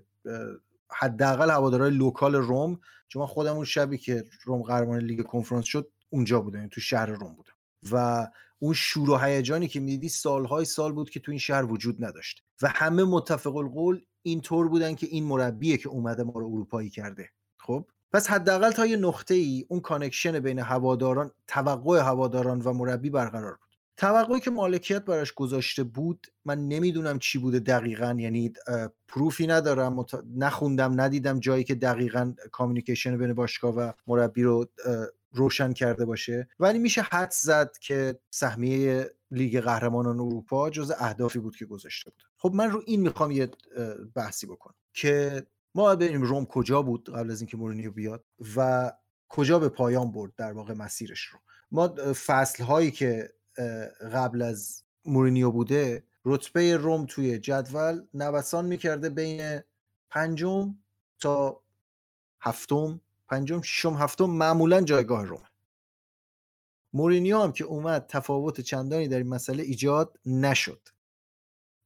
حداقل 0.90 1.50
هوادارهای 1.50 1.92
local 1.92 2.36
روم 2.36 2.80
چون 3.08 3.20
من 3.20 3.28
خودم 3.28 3.56
اون 3.56 3.66
شبی 3.66 3.98
که 3.98 4.26
روم 4.44 4.62
قهرمان 4.62 5.00
لیگ 5.00 5.24
کنفرانس 5.24 5.66
شد 5.66 5.92
اونجا 6.10 6.42
بودم 6.42 6.58
یعنی 6.58 6.70
تو 6.70 6.82
شهر 6.82 7.06
روم 7.06 7.36
بودم. 7.36 7.54
و 7.92 8.28
اون 8.60 8.74
شور 8.74 9.10
و 9.10 9.18
هیجانی 9.18 9.68
که 9.68 9.80
می‌دیدی 9.80 10.10
سالهای 10.10 10.66
سال 10.66 10.92
بود 10.92 11.10
که 11.10 11.20
تو 11.20 11.32
این 11.32 11.40
شهر 11.40 11.66
وجود 11.66 12.06
نداشت. 12.06 12.44
و 12.62 12.68
همه 12.68 13.04
متفق 13.04 13.56
القول 13.56 14.02
اینطور 14.24 14.68
بودن 14.68 14.96
که 14.96 15.08
این 15.08 15.24
مربیه 15.24 15.78
که 15.78 15.90
اومده 15.90 16.24
ما 16.24 16.34
رو 16.36 16.46
اروپایی 16.46 16.90
کرده 16.90 17.30
خب 17.60 17.86
پس 18.12 18.28
حداقل 18.28 18.72
تا 18.72 18.86
یه 18.86 18.98
نقطه 18.98 19.34
ای 19.34 19.66
اون 19.70 19.80
connection 19.80 20.40
بین 20.40 20.60
هواداران 20.60 21.32
توقع 21.48 22.00
هواداران 22.00 22.62
و 22.62 22.74
مربی 22.74 23.10
برقرار 23.10 23.52
بود 23.52 23.74
توقعی 23.98 24.40
که 24.40 24.52
مالکیت 24.52 25.06
براش 25.06 25.34
گذاشته 25.34 25.84
بود 25.84 26.28
من 26.46 26.68
نمی‌دونم 26.68 27.20
چی 27.20 27.40
بوده 27.40 27.60
دقیقا 27.60 28.16
یعنی 28.20 28.54
proof 29.08 29.41
ی 29.41 29.48
ندارم. 29.48 30.06
نخوندم 30.36 31.02
ندیدم 31.02 31.40
جایی 31.40 31.64
که 31.64 31.76
دقیقا 31.76 32.34
communication 32.52 33.18
بین 33.18 33.34
باشگاه 33.34 33.76
و 33.76 33.92
مربی 34.08 34.44
رو 34.44 34.66
روشن 35.34 35.74
کرده 35.74 36.06
باشه. 36.06 36.48
ولی 36.60 36.80
میشه 36.80 37.02
حدس 37.02 37.32
زد 37.32 37.78
که 37.82 38.20
سهمیه 38.30 39.12
لیگ 39.32 39.60
قهرمانان 39.60 40.20
اروپا 40.20 40.70
جز 40.70 40.92
اهدافی 40.98 41.40
بود 41.40 41.56
که 41.56 41.66
گذاشته 41.66 42.12
بود. 42.12 42.24
خب 42.38 42.52
من 42.54 42.72
رو 42.72 42.82
این 42.86 43.02
می‌خوام 43.02 43.32
یه 43.32 43.52
بحثی 44.16 44.48
بکنم 44.48 44.76
که 44.94 45.46
ما 45.76 45.96
ببینیم 45.96 46.22
روم 46.22 46.46
کجا 46.46 46.82
بود 46.82 47.10
قبل 47.10 47.32
از 47.32 47.42
اینکه 47.42 47.58
مورینیو 47.58 47.92
بیاد 47.92 48.26
و 48.56 48.92
کجا 49.30 49.60
به 49.60 49.70
پایان 49.70 50.12
برد 50.12 50.36
در 50.36 50.54
واقع 50.54 50.74
مسیرش 50.74 51.22
رو. 51.22 51.40
ما 51.72 51.88
فصل 52.14 52.64
هایی 52.64 52.92
که 52.92 53.34
قبل 54.14 54.42
از 54.42 54.84
مورینیو 55.06 55.52
بوده 55.52 56.04
رتبه 56.26 56.78
روم 56.78 57.06
توی 57.06 57.40
جدول 57.40 58.02
نوسان 58.14 58.66
می‌کرده 58.66 59.10
بین 59.10 59.60
پنجم 60.10 60.76
تا 61.20 61.62
هفتم 62.42 63.02
پنجم 63.34 63.62
ششم 63.62 63.94
هفتم 63.94 64.26
معمولا 64.26 64.82
جایگاه 64.82 65.26
رومه. 65.26 65.50
مورینیو 66.94 67.40
هم 67.40 67.52
که 67.52 67.64
اومد 67.64 68.08
تفاوت 68.08 68.62
چندانی 68.62 69.08
در 69.08 69.18
این 69.18 69.28
مسئله 69.28 69.64
ایجاد 69.64 70.20
نشد. 70.26 70.90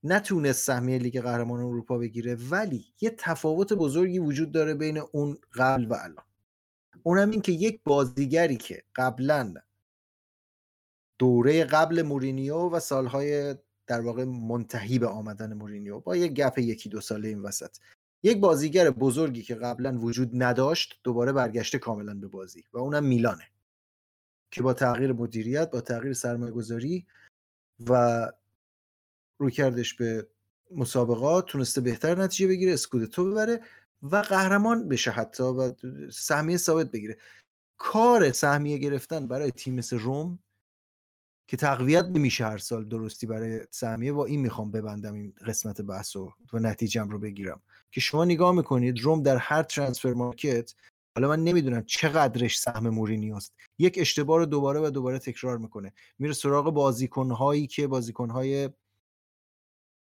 نتونست 0.03 0.65
سهمیه 0.65 0.97
لیگ 0.97 1.21
قهرمان 1.21 1.59
اروپا 1.59 1.97
بگیره 1.97 2.35
ولی 2.35 2.85
یه 3.01 3.09
تفاوت 3.17 3.73
بزرگی 3.73 4.19
وجود 4.19 4.51
داره 4.51 4.73
بین 4.73 4.97
اون 5.11 5.37
قبل 5.53 5.85
و 5.85 5.93
الان. 5.93 6.25
اونم 7.03 7.29
این 7.29 7.41
که 7.41 7.51
یک 7.51 7.81
بازیگری 7.83 8.57
که 8.57 8.83
قبلا 8.95 9.53
دوره 11.19 11.63
قبل 11.63 12.01
مورینیو 12.01 12.69
و 12.69 12.79
سالهای 12.79 13.55
در 13.87 14.01
واقع 14.01 14.23
منتهی 14.23 14.99
به 14.99 15.07
آمدن 15.07 15.53
مورینیو 15.53 15.99
با 15.99 16.15
یک 16.15 16.33
گپ 16.33 16.59
یکی 16.59 16.89
دو 16.89 17.01
ساله 17.01 17.27
این 17.27 17.41
وسط 17.41 17.77
یک 18.23 18.39
بازیگر 18.39 18.89
بزرگی 18.89 19.41
که 19.41 19.55
قبلا 19.55 19.99
وجود 19.99 20.29
نداشت 20.33 20.99
دوباره 21.03 21.31
برگشته 21.31 21.79
کاملا 21.79 22.13
به 22.13 22.27
بازی 22.27 22.63
و 22.73 22.77
اونم 22.77 23.03
میلانه 23.03 23.47
که 24.51 24.61
با 24.61 24.73
تغییر 24.73 25.13
مدیریت 25.13 25.71
با 25.71 25.81
تغییر 25.81 26.13
سرمایه 26.13 26.51
گذاری 26.51 27.07
و 27.89 28.31
روی 29.37 29.51
کردش 29.51 29.93
به 29.93 30.27
مسابقات 30.71 31.45
تونسته 31.45 31.81
بهتر 31.81 32.15
نتیجه 32.15 32.47
بگیره 32.47 32.73
اسکودتو 32.73 33.31
ببره 33.31 33.61
و 34.01 34.15
قهرمان 34.15 34.87
بشه 34.87 35.11
حتی 35.11 35.43
و 35.43 35.73
سهمیه 36.11 36.57
ثابت 36.57 36.91
بگیره. 36.91 37.17
کار 37.77 38.31
سهمیه 38.31 38.77
گرفتن 38.77 39.27
برای 39.27 39.51
تیم 39.51 39.75
مثل 39.75 39.99
روم 39.99 40.39
که 41.47 41.57
تقویت 41.57 42.05
نمیشه 42.05 42.45
هر 42.45 42.57
سال 42.57 42.85
درستی 42.85 43.27
برای 43.27 43.61
سهمیه 43.71 44.13
با 44.13 44.25
این 44.25 44.41
می‌خوام 44.41 44.71
ببندم 44.71 45.13
این 45.13 45.33
قسمت 45.47 45.81
بحث 45.81 46.15
و, 46.15 46.33
و 46.53 46.59
نتیجم 46.59 47.09
رو 47.09 47.19
بگیرم. 47.19 47.61
که 47.91 48.01
شما 48.01 48.25
نگاه 48.25 48.55
می‌کنید 48.55 48.99
روم 48.99 49.23
در 49.23 49.37
هر 49.37 49.63
ترانسفر 49.63 50.13
مارکت 50.13 50.73
حالا 51.15 51.27
من 51.27 51.43
نمی‌دونم 51.43 51.83
چقدرش 51.83 52.59
سهم 52.59 52.89
مورینیوست. 52.89 53.53
یک 53.79 53.95
اشتباه 53.97 54.37
رو 54.37 54.45
دوباره 54.45 54.79
و 54.79 54.89
دوباره 54.89 55.19
تکرار 55.19 55.57
می‌کنه. 55.57 55.93
میره 56.19 56.33
سراغ 56.33 56.73
بازیکنهایی 56.73 57.67
که 57.67 57.87
بازیکنهای 57.87 58.69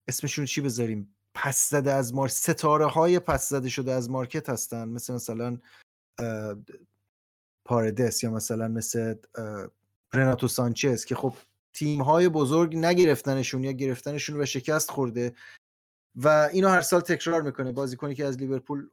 اسمشون 0.08 0.44
چی 0.44 0.60
بذاریم؟ 0.60 1.16
پس 1.34 1.70
زده 1.70 1.92
از 1.92 2.14
مارکت 2.14 2.34
ستاره 2.34 2.86
های 2.86 3.18
پس 3.18 3.48
زده 3.48 3.68
شده 3.68 3.92
از 3.92 4.10
مارکت 4.10 4.48
هستن. 4.48 4.88
مثل 4.88 5.14
مثلا 5.14 5.58
پاردس 7.64 8.24
یا 8.24 8.30
مثلا 8.30 8.68
مثل 8.68 9.14
رناتو 10.12 10.48
سانچز 10.48 11.04
که 11.04 11.14
خب 11.14 11.34
تیم 11.72 12.02
های 12.02 12.28
بزرگ 12.28 12.76
نگرفتنشون 12.76 13.64
یا 13.64 13.72
گرفتنشون 13.72 14.40
و 14.40 14.46
شکست 14.46 14.90
خورده. 14.90 15.34
و 16.16 16.49
اینو 16.52 16.68
هر 16.68 16.80
سال 16.80 17.00
تکرار 17.00 17.42
می‌کنه. 17.42 17.73
بازیکنی 17.73 18.14
که 18.14 18.25
از 18.25 18.38
لیورپول 18.38 18.88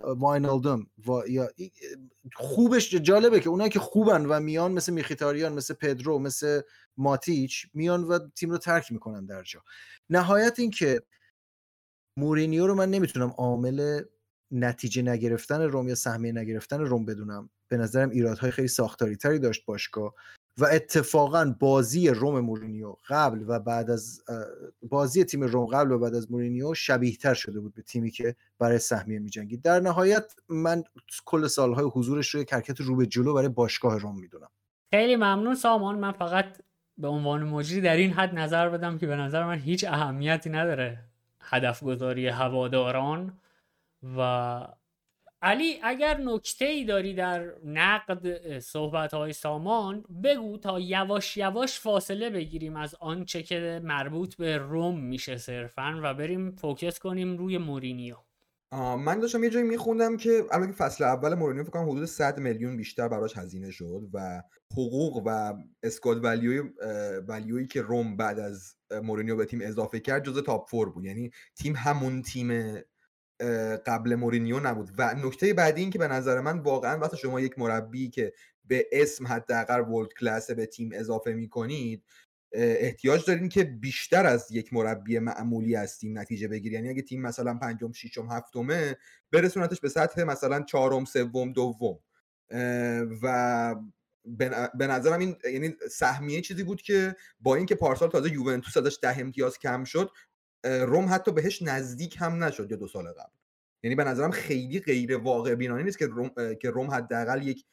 واینالدوم 0.00 0.86
و 1.08 1.28
یا 1.28 1.48
خوبش 2.34 2.94
جالبه 2.94 3.40
که 3.40 3.48
اونایی 3.48 3.70
که 3.70 3.78
خوبن 3.78 4.26
و 4.26 4.40
میان 4.40 4.72
مثل 4.72 4.92
میخیتاریان 4.92 5.52
مثل 5.52 5.74
پدرو 5.74 6.18
مثل 6.18 6.60
ماتیچ 6.96 7.66
میان 7.74 8.04
و 8.04 8.18
تیم 8.28 8.50
رو 8.50 8.58
ترک 8.58 8.92
می‌کنن 8.92 9.26
در 9.26 9.42
جا. 9.42 9.62
نهایت 10.10 10.58
این 10.58 10.70
که 10.70 11.02
مورینیو 12.18 12.66
رو 12.66 12.74
من 12.74 12.90
نمی‌تونم 12.90 13.28
عامل 13.28 14.02
نتیجه 14.50 15.02
نگرفتن 15.02 15.62
روم 15.62 15.88
یا 15.88 15.94
سهمیه 15.94 16.32
نگرفتن 16.32 16.80
روم 16.80 17.04
بدونم. 17.04 17.50
به 17.68 17.76
نظرم 17.76 18.10
ایرادهای 18.10 18.50
خیلی 18.50 18.68
ساختاری 18.68 19.16
تری 19.16 19.38
داشت 19.38 19.64
باشگاه. 19.64 20.14
و 20.58 20.64
اتفاقا 20.72 21.54
بازی 21.60 22.08
روم 22.08 22.40
مورینیو 22.40 22.96
قبل 23.08 23.44
و 23.46 23.60
بعد 23.60 23.90
از 23.90 24.22
بازی 24.82 25.24
تیم 25.24 25.42
روم 25.42 25.66
قبل 25.66 25.92
و 25.92 25.98
بعد 25.98 26.14
از 26.14 26.32
مورینیو 26.32 26.74
شبیه 26.74 27.16
تر 27.16 27.34
شده 27.34 27.60
بود 27.60 27.74
به 27.74 27.82
تیمی 27.82 28.10
که 28.10 28.36
برای 28.58 28.78
سهمیه 28.78 29.18
میجنگید. 29.18 29.62
در 29.62 29.80
نهایت 29.80 30.32
من 30.48 30.84
کل 31.24 31.46
سالهای 31.46 31.84
حضورش 31.84 32.28
رو 32.28 32.44
حرکت 32.44 32.80
رو 32.80 32.96
به 32.96 33.06
جلو 33.06 33.34
برای 33.34 33.48
باشگاه 33.48 33.98
روم 33.98 34.20
می‌دونم. 34.20 34.48
خیلی 34.90 35.16
ممنون 35.16 35.54
سامان. 35.54 35.98
من 35.98 36.12
فقط 36.12 36.62
به 36.98 37.08
عنوان 37.08 37.44
مجری 37.44 37.80
در 37.80 37.96
این 37.96 38.12
حد 38.12 38.34
نظر 38.34 38.68
بدم 38.68 38.98
که 38.98 39.06
به 39.06 39.16
نظر 39.16 39.44
من 39.44 39.58
هیچ 39.58 39.84
اهمیتی 39.84 40.50
نداره 40.50 40.98
هدف 41.40 41.82
گذاری 41.82 42.28
هواداران 42.28 43.38
و 44.18 44.60
علی 45.42 45.80
اگر 45.82 46.20
نکته 46.20 46.64
ای 46.64 46.84
داری 46.84 47.14
در 47.14 47.52
نقد 47.64 48.58
صحبت 48.58 49.14
های 49.14 49.32
سامان 49.32 50.04
بگو 50.24 50.58
تا 50.58 50.80
یواش 50.80 51.36
یواش 51.36 51.80
فاصله 51.80 52.30
بگیریم 52.30 52.76
از 52.76 52.94
آنچه 52.94 53.42
که 53.42 53.80
مربوط 53.84 54.34
به 54.34 54.58
روم 54.58 55.00
میشه 55.00 55.36
صرفا 55.36 56.00
و 56.02 56.14
بریم 56.14 56.50
focus 56.50 56.98
کنیم 56.98 57.36
روی 57.36 57.58
مورینیو. 57.58 58.16
من 58.98 59.20
داشتم 59.20 59.44
یه 59.44 59.50
جایی 59.50 59.66
میخوندم 59.66 60.16
که 60.16 60.44
الان 60.52 60.72
فصل 60.72 61.04
اول 61.04 61.34
مورینیو 61.34 61.64
فکر 61.64 61.72
کنم 61.72 61.90
حدود 61.90 62.04
100 62.04 62.38
میلیون 62.38 62.76
بیشتر 62.76 63.08
براش 63.08 63.36
هزینه 63.36 63.70
شد 63.70 64.08
و 64.12 64.42
حقوق 64.72 65.22
و 65.26 65.54
squad 65.82 66.24
value 66.24 66.62
ی 67.28 67.33
value 67.33 67.56
یی 67.56 67.66
که 67.66 67.82
روم 67.82 68.16
بعد 68.16 68.38
از 68.38 68.76
مورینیو 69.02 69.36
به 69.36 69.44
تیم 69.44 69.60
اضافه 69.62 70.00
کرد 70.00 70.24
جزء 70.24 70.40
top 70.40 70.68
four 70.68 70.90
بود. 70.90 71.04
یعنی 71.04 71.30
تیم 71.56 71.76
همون 71.76 72.22
تیم 72.22 72.78
قبل 73.86 74.14
مورینیو 74.14 74.60
نبود. 74.60 74.90
و 74.98 75.14
نکته 75.14 75.54
بعدی 75.54 75.80
این 75.80 75.90
که 75.90 75.98
به 75.98 76.08
نظر 76.08 76.40
من 76.40 76.58
واقعا 76.58 76.98
وقتی 76.98 77.16
شما 77.16 77.40
یک 77.40 77.58
مربی 77.58 78.10
که 78.10 78.32
به 78.64 78.86
اسم 78.92 79.26
حداقل 79.26 79.80
world 79.80 80.12
class 80.20 80.50
به 80.50 80.66
تیم 80.66 80.90
اضافه 80.92 81.32
می‌کنید 81.32 82.04
احتیاج 82.52 83.24
دارین 83.26 83.48
که 83.48 83.64
بیشتر 83.64 84.26
از 84.26 84.52
یک 84.52 84.72
مربی 84.72 85.18
معمولی 85.18 85.76
از 85.76 85.98
تیم 85.98 86.18
نتیجه 86.18 86.48
بگیری 86.48 86.74
یعنی 86.74 86.88
اگه 86.88 87.02
تیم 87.02 87.22
مثلا 87.22 87.54
پنجم 87.54 87.92
ششم 87.92 88.28
هفتمه 88.30 88.96
برسونتش 89.32 89.80
به 89.80 89.88
سطح 89.88 90.22
مثلا 90.22 90.62
چهارم 90.62 91.04
سوم 91.04 91.52
دوم. 91.52 91.98
و 93.22 93.74
به 94.74 94.86
نظرم 94.86 95.20
این 95.20 95.36
یعنی 95.52 95.74
سهمیه 95.90 96.40
چیزی 96.40 96.62
بود 96.62 96.82
که 96.82 97.16
با 97.40 97.54
اینکه 97.54 97.74
پارسال 97.74 98.10
تازه 98.10 98.32
یوونتوس 98.32 98.76
ازش 98.76 98.98
ده 99.02 99.20
امتیاز 99.20 99.58
کم 99.58 99.84
شد 99.84 100.10
روم 100.64 101.06
حتی 101.10 101.32
بهش 101.32 101.62
نزدیک 101.62 102.16
هم 102.20 102.44
نشد 102.44 102.70
یا 102.70 102.76
دو 102.76 102.88
سال 102.88 103.12
قبل. 103.12 103.32
یعنی 103.82 103.94
به 103.94 104.04
نظرم 104.04 104.30
خیلی 104.30 104.80
غیر 104.80 105.16
واقع 105.16 105.54
بینانه 105.54 105.82
نیست 105.82 105.98
که 105.98 106.06
روم 106.06 106.30
که 106.54 106.70
روم 106.70 106.90
حداقل 106.90 107.48
یک 107.48 107.64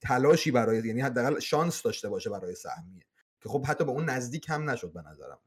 تلاشی 0.00 0.50
برای 0.50 0.86
یعنی 0.86 1.00
حداقل 1.00 1.40
شانس 1.40 1.82
داشته 1.82 2.08
باشه 2.08 2.30
برای 2.30 2.54
سهمیه. 2.54 3.02
که 3.42 3.48
خب 3.48 3.66
حتی 3.66 3.84
به 3.84 3.90
اون 3.90 4.04
نزدیک 4.04 4.46
هم 4.48 4.70
نشد 4.70 4.92
به 4.92 5.02
نظرم. 5.02 5.38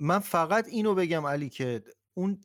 من 0.00 0.18
فقط 0.18 0.68
اینو 0.68 0.94
بگم 0.94 1.26
علی 1.26 1.48
که 1.48 1.82
اون 2.14 2.40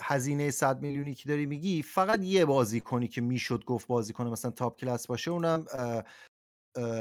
هزینه 0.00 0.50
100 0.50 0.80
میلیونی 0.80 1.14
که 1.14 1.28
داری 1.28 1.46
میگی 1.46 1.82
فقط 1.82 2.20
یه 2.22 2.44
بازی 2.44 2.80
کنی 2.80 3.08
که 3.08 3.20
می‌شد 3.20 3.64
گفت 3.64 3.86
بازی 3.86 4.12
کنه 4.12 4.30
مثلا 4.30 4.50
تاپ 4.50 4.80
کلاس 4.80 5.06
باشه 5.06 5.30
اونم 5.30 5.64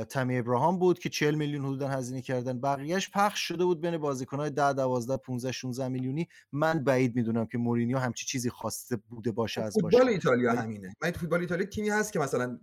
تمی 0.09 0.37
ابراهام 0.37 0.79
بود 0.79 0.99
که 0.99 1.09
40 1.09 1.35
میلیون 1.35 1.65
حدودا 1.65 1.87
هزینه 1.87 2.21
کردن. 2.21 2.61
بقیهش 2.61 3.09
پخش 3.09 3.47
شده 3.47 3.65
بود 3.65 3.81
بین 3.81 3.97
بازیکنهای 3.97 4.49
10 4.49 4.73
12 4.73 5.17
15 5.17 5.51
16 5.51 5.87
میلیونی. 5.87 6.27
من 6.51 6.83
بعید 6.83 7.15
می‌دونم 7.15 7.45
که 7.45 7.57
مورینیو 7.57 7.97
همچی 7.97 8.25
چیزی 8.25 8.49
خواسته 8.49 8.95
بوده 8.95 9.31
باشه 9.31 9.61
از 9.61 9.77
باشه 9.81 9.97
فوتبال 9.97 10.13
ایتالیا 10.13 10.53
همینه. 10.53 10.93
من 11.01 11.11
فوتبال 11.11 11.39
ایتالیا 11.39 11.65
تیمی 11.65 11.89
هست 11.89 12.13
که 12.13 12.19
مثلا 12.19 12.59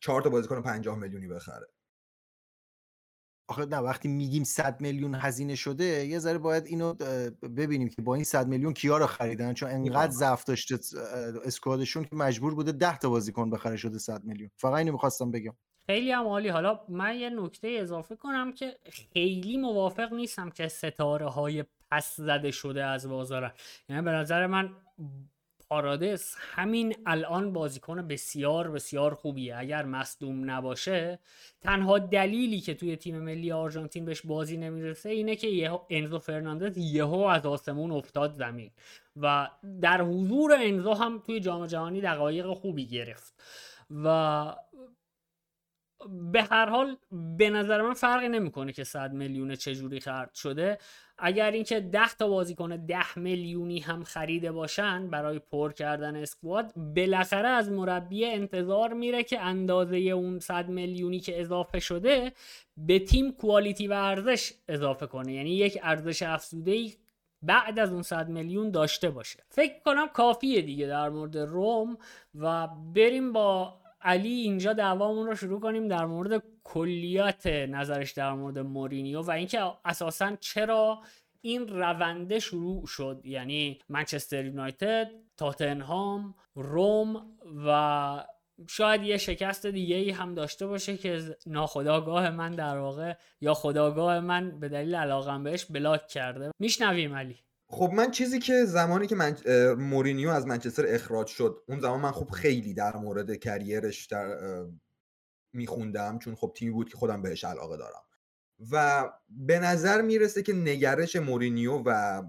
4 0.00 0.22
تا 0.22 0.30
بازیکن 0.30 0.62
50 0.62 0.98
میلیونی 0.98 1.28
بخره. 1.28 1.66
آخه 3.50 3.66
نه 3.66 3.76
وقتی 3.76 4.08
میگیم 4.08 4.44
100 4.44 4.80
میلیون 4.80 5.14
هزینه 5.14 5.54
شده 5.54 5.84
یه 5.84 6.18
ذره 6.18 6.38
باید 6.38 6.66
اینو 6.66 6.94
ببینیم 7.56 7.88
که 7.88 8.02
با 8.02 8.14
این 8.14 8.24
100 8.24 8.48
میلیون 8.48 8.72
کیا 8.72 8.98
رو 8.98 9.06
خریدن. 9.06 9.54
چون 9.54 9.70
انقدر 9.70 10.12
ضعف 10.12 10.44
داشته 10.44 10.78
اسکوادشون 11.44 12.04
که 12.04 12.16
مجبور 12.16 12.54
بوده 12.54 12.72
10 12.72 12.98
تا 12.98 13.08
بازیکن 13.08 13.50
بخره 13.50 13.76
شده 13.76 13.98
100 13.98 14.24
میلیون. 14.24 14.50
فقط 14.56 14.74
اینو 14.74 14.92
می‌خواستم 14.92 15.30
بگم. 15.30 15.56
خیلی 15.90 16.12
هم 16.12 16.26
عالی. 16.26 16.48
حالا 16.48 16.80
من 16.88 17.16
یه 17.16 17.30
نکته 17.30 17.68
اضافه 17.80 18.16
کنم 18.16 18.52
که 18.52 18.78
خیلی 19.12 19.56
موافق 19.56 20.12
نیستم 20.12 20.50
که 20.50 20.68
ستاره 20.68 21.26
های 21.26 21.64
پس 21.90 22.16
زده 22.16 22.50
شده 22.50 22.84
از 22.84 23.08
بازار 23.08 23.52
یعنی 23.88 24.02
به 24.02 24.10
نظر 24.10 24.46
من 24.46 24.70
پارادس 25.68 26.36
همین 26.38 26.94
الان 27.06 27.52
بازیکن 27.52 28.08
بسیار 28.08 28.70
بسیار 28.70 29.14
خوبیه. 29.14 29.56
اگر 29.56 29.84
مصدوم 29.84 30.50
نباشه 30.50 31.18
تنها 31.60 31.98
دلیلی 31.98 32.60
که 32.60 32.74
توی 32.74 32.96
تیم 32.96 33.18
ملی 33.18 33.52
آرژانتین 33.52 34.04
بهش 34.04 34.22
بازی 34.26 34.56
نمی‌رسه 34.56 35.08
اینه 35.08 35.36
که 35.36 35.46
یه 35.46 35.80
انزو 35.90 36.18
فرناندز 36.18 36.78
یهو 36.78 37.18
از 37.18 37.46
آسمون 37.46 37.90
افتاد 37.90 38.34
زمین 38.34 38.70
و 39.16 39.48
در 39.80 40.02
حضور 40.02 40.52
انزو 40.60 40.94
هم 40.94 41.22
توی 41.26 41.40
جام 41.40 41.66
جهانی 41.66 42.00
دقایق 42.00 42.52
خوبی 42.52 42.86
گرفت. 42.86 43.34
و 44.04 44.54
به 46.32 46.42
هر 46.42 46.68
حال 46.68 46.96
به 47.38 47.50
نظر 47.50 47.82
من 47.82 47.94
فرقی 47.94 48.28
نمی‌کنه 48.28 48.72
که 48.72 48.84
100 48.84 49.12
میلیون 49.12 49.54
چجوری 49.54 50.00
خرد 50.00 50.34
شده. 50.34 50.78
اگر 51.18 51.50
اینکه 51.50 51.80
10 51.80 52.08
تا 52.18 52.28
بازیکن 52.28 52.76
10 52.76 53.18
میلیونی 53.18 53.80
هم 53.80 54.04
خریده 54.04 54.52
باشن 54.52 55.10
برای 55.10 55.38
پر 55.38 55.72
کردن 55.72 56.16
اسکواد 56.16 56.72
بالاخره 56.96 57.48
از 57.48 57.70
مربی 57.70 58.24
انتظار 58.24 58.92
میره 58.92 59.22
که 59.22 59.40
اندازه 59.40 59.96
اون 59.96 60.38
100 60.38 60.68
میلیونی 60.68 61.20
که 61.20 61.40
اضافه 61.40 61.80
شده 61.80 62.32
به 62.76 62.98
تیم 62.98 63.32
کوالیتی 63.32 63.88
و 63.88 63.92
ارزش 63.92 64.52
اضافه 64.68 65.06
کنه. 65.06 65.32
یعنی 65.32 65.50
یک 65.50 65.78
ارزش 65.82 66.22
افزوده 66.22 66.70
ای 66.70 66.92
بعد 67.42 67.78
از 67.78 67.92
اون 67.92 68.02
100 68.02 68.28
میلیون 68.28 68.70
داشته 68.70 69.10
باشه. 69.10 69.38
فکر 69.48 69.74
کنم 69.84 70.08
کافیه 70.08 70.62
دیگه 70.62 70.86
در 70.86 71.08
مورد 71.08 71.38
روم 71.38 71.98
و 72.34 72.68
بریم 72.94 73.32
با 73.32 73.74
علی 74.08 74.28
اینجا 74.28 74.72
دعوامون 74.72 75.26
رو 75.26 75.34
شروع 75.34 75.60
کنیم 75.60 75.88
در 75.88 76.06
مورد 76.06 76.42
کلیات 76.64 77.46
نظرش 77.46 78.12
در 78.12 78.32
مورد 78.32 78.58
مورینیو 78.58 79.22
و 79.22 79.30
اینکه 79.30 79.60
اساسا 79.84 80.36
چرا 80.36 81.02
این 81.40 81.68
رونده 81.68 82.38
شروع 82.38 82.86
شد. 82.86 83.20
یعنی 83.24 83.78
منچستر 83.88 84.44
یونایتد 84.44 85.10
تاتنهام 85.36 86.34
روم 86.54 87.38
و 87.66 88.24
شاید 88.68 89.02
یه 89.02 89.16
شکست 89.16 89.66
دیگه 89.66 89.96
ای 89.96 90.10
هم 90.10 90.34
داشته 90.34 90.66
باشه 90.66 90.96
که 90.96 91.36
ناخودآگاه 91.46 92.30
من 92.30 92.50
در 92.50 92.78
واقع 92.78 93.14
یا 93.40 93.54
خودآگاه 93.54 94.20
من 94.20 94.60
به 94.60 94.68
دلیل 94.68 94.94
علاقم 94.94 95.42
بهش 95.42 95.64
block 95.64 96.08
کرده. 96.08 96.50
میشنویم 96.58 97.14
علی. 97.14 97.36
خب 97.70 97.90
من 97.94 98.10
چیزی 98.10 98.38
که 98.38 98.64
زمانی 98.64 99.06
که 99.06 99.14
من 99.14 99.36
مورینیو 99.78 100.28
از 100.28 100.46
منچستر 100.46 100.84
اخراج 100.88 101.26
شد 101.26 101.62
اون 101.68 101.80
زمان 101.80 102.00
من 102.00 102.12
خب 102.12 102.30
خیلی 102.30 102.74
در 102.74 102.96
مورد 102.96 103.36
career 103.36 103.88
ش 103.88 104.06
در 104.06 104.38
میخوندم 105.52 106.18
چون 106.18 106.34
خب 106.34 106.52
تیمی 106.56 106.72
بود 106.72 106.88
که 106.88 106.96
خودم 106.96 107.22
بهش 107.22 107.44
علاقه 107.44 107.76
دارم. 107.76 108.02
و 108.70 109.04
به 109.28 109.58
نظر 109.58 110.02
می‌رسه 110.02 110.42
که 110.42 110.52
نگرش 110.52 111.16
مورینیو 111.16 111.82
و 111.86 112.22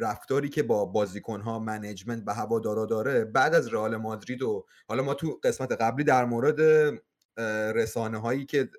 رفتاری 0.00 0.48
که 0.48 0.62
با 0.62 0.84
بازیکنها 0.84 1.58
management 1.58 2.22
و 2.26 2.34
هوادارا 2.34 2.86
داره 2.86 3.24
بعد 3.24 3.54
از 3.54 3.74
رئال 3.74 3.96
مادرید 3.96 4.42
و 4.42 4.66
حالا 4.88 5.02
ما 5.02 5.14
تو 5.14 5.40
قسمت 5.44 5.72
قبلی 5.72 6.04
در 6.04 6.24
مورد 6.24 6.60
رسانه 7.74 8.18
هایی 8.18 8.46
که 8.46 8.70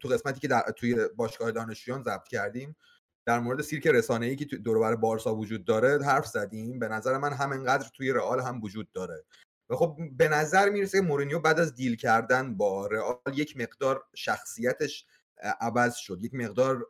تو 0.00 0.08
قسمتی 0.08 0.40
که 0.40 0.48
در 0.48 0.72
توی 0.76 1.08
باشگاه 1.16 1.50
دانشجویان 1.50 2.02
ضبط 2.02 2.28
کردیم 2.28 2.76
در 3.28 3.40
مورد 3.40 3.62
سیرک 3.62 3.86
رسانه 3.86 4.26
ای 4.26 4.36
که 4.36 4.44
تو 4.44 4.56
دور 4.56 4.96
بارسا 4.96 5.34
وجود 5.36 5.64
داره 5.64 6.04
حرف 6.04 6.26
زدیم. 6.26 6.78
به 6.78 6.88
نظر 6.88 7.18
من 7.18 7.32
همینقدر 7.32 7.88
توی 7.94 8.12
رئال 8.12 8.40
هم 8.40 8.62
وجود 8.62 8.92
داره. 8.92 9.24
و 9.70 9.76
خب 9.76 9.98
به 10.16 10.28
نظر 10.28 10.70
می‌رسه 10.70 11.00
که 11.00 11.06
مورینیو 11.06 11.40
بعد 11.40 11.60
از 11.60 11.74
دیل 11.74 11.96
کردن 11.96 12.56
با 12.56 12.86
رئال 12.86 13.18
یک 13.34 13.56
مقدار 13.56 14.04
شخصیتش 14.14 15.06
عوض 15.60 15.96
شد. 15.96 16.18
یک 16.20 16.34
مقدار 16.34 16.86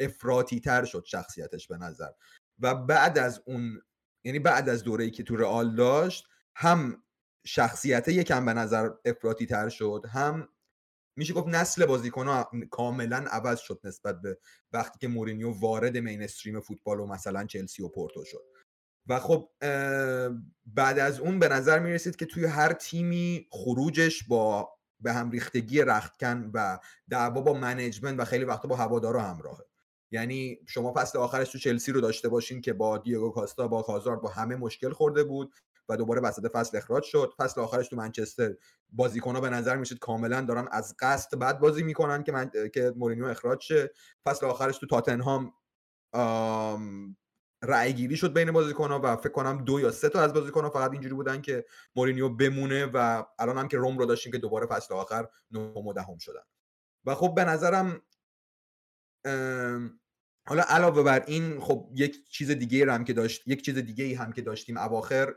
افراطی 0.00 0.60
تر 0.60 0.84
شد 0.84 1.04
شخصیتش 1.06 1.68
به 1.68 1.76
نظر. 1.76 2.10
و 2.58 2.74
بعد 2.74 3.18
از 3.18 3.42
اون 3.46 3.82
یعنی 4.24 4.38
بعد 4.38 4.68
از 4.68 4.82
دوره‌ای 4.82 5.10
که 5.10 5.22
تو 5.22 5.36
رئال 5.36 5.74
داشت 5.74 6.26
هم 6.56 7.02
شخصیت 7.46 8.08
یکم 8.08 8.44
به 8.44 8.52
نظر 8.52 8.90
افراطی 9.04 9.46
تر 9.46 9.68
شد 9.68 10.04
هم 10.08 10.48
میشه 11.16 11.34
گفت 11.34 11.48
نسل 11.48 11.86
بازیکن 11.86 12.44
کاملا 12.70 13.16
عوض 13.16 13.58
شد 13.58 13.80
نسبت 13.84 14.20
به 14.20 14.38
وقتی 14.72 14.98
که 14.98 15.08
مورینیو 15.08 15.50
وارد 15.50 15.96
mainstream 15.96 16.60
فوتبال 16.60 17.00
و 17.00 17.06
مثلا 17.06 17.44
چلسی 17.44 17.82
و 17.82 17.88
پورتو 17.88 18.24
شد. 18.24 18.44
و 19.08 19.20
خب 19.20 19.50
بعد 20.66 20.98
از 20.98 21.20
اون 21.20 21.38
به 21.38 21.48
نظر 21.48 21.78
می‌رسید 21.78 22.16
که 22.16 22.26
توی 22.26 22.44
هر 22.44 22.72
تیمی 22.72 23.46
خروجش 23.50 24.24
با 24.24 24.68
به 25.00 25.12
هم 25.12 25.30
ریختگی 25.30 25.82
رختکن 25.82 26.50
و 26.54 26.78
دعوا 27.10 27.40
با 27.40 27.52
management 27.52 28.20
و 28.20 28.24
خیلی 28.24 28.44
وقتا 28.44 28.68
با 28.68 28.76
هوادارا 28.76 29.22
همراهه. 29.22 29.64
یعنی 30.10 30.58
شما 30.66 30.94
فصل 30.96 31.18
آخرش 31.18 31.48
تو 31.48 31.58
چلسی 31.58 31.92
رو 31.92 32.00
داشته 32.00 32.28
باشین 32.28 32.60
که 32.60 32.72
با 32.72 32.98
دیگو 32.98 33.30
کاستا 33.30 33.68
با 33.68 33.82
هازارد 33.82 34.16
با 34.16 34.28
همه 34.28 34.56
مشکل 34.56 34.92
خورده 34.92 35.24
بود. 35.24 35.54
و 35.88 35.96
دوباره 35.96 36.20
وسط 36.20 36.50
فصل 36.52 36.76
اخراج 36.76 37.02
شد. 37.02 37.34
فصل 37.38 37.60
آخرش 37.60 37.88
تو 37.88 37.96
منچستر. 37.96 38.54
بازیکن‌ها 38.88 39.40
به 39.40 39.50
نظر 39.50 39.76
می‌شد 39.76 39.98
کاملا 39.98 40.40
دارن 40.40 40.68
از 40.70 40.94
قصد 41.00 41.38
بد 41.38 41.58
بازی 41.58 41.82
می‌کنن 41.82 42.22
که 42.22 42.32
من... 42.32 42.50
که 42.74 42.92
مورینیو 42.96 43.24
اخراج 43.24 43.60
شه. 43.60 43.90
فصل 44.24 44.46
آخرش 44.46 44.78
تو 44.78 44.86
تاتنهام 44.86 45.52
آم... 46.12 47.16
رأی 47.62 47.92
گیری 47.92 48.16
شد 48.16 48.32
بین 48.32 48.52
بازیکن‌ها 48.52 49.00
و 49.04 49.16
فکر 49.16 49.32
کنم 49.32 49.64
دو 49.64 49.80
یا 49.80 49.90
سه 49.90 50.08
تا 50.08 50.20
از 50.20 50.32
بازیکن‌ها 50.32 50.70
فقط 50.70 50.92
اینجوری 50.92 51.14
بودن 51.14 51.40
که 51.40 51.64
مورینیو 51.96 52.28
بمونه 52.28 52.86
و 52.86 53.24
الان 53.38 53.58
هم 53.58 53.68
که 53.68 53.76
روم 53.76 53.98
رو 53.98 54.06
داشتیم 54.06 54.32
که 54.32 54.38
دوباره 54.38 54.66
فصل 54.66 54.94
آخر 54.94 55.28
نهم 55.50 55.86
و 55.86 55.92
دهم 55.92 56.18
شدن. 56.18 56.42
و 57.04 57.14
خب 57.14 57.34
به 57.34 57.44
نظرم 57.44 58.02
حالا 60.48 60.62
علاوه 60.68 61.02
بر 61.02 61.24
این 61.26 61.60
خب 61.60 61.90
یک 61.94 62.28
چیز 62.28 62.50
دیگه 62.50 62.92
هم 62.92 63.04
که 63.04 63.12
داشت 63.12 63.42
یک 63.46 63.62
چیز 63.62 63.78
دیگه 63.78 64.04
ای 64.04 64.14
هم 64.14 64.32
که 64.32 64.42
داشتیم 64.42 64.78
اواخر 64.78 65.34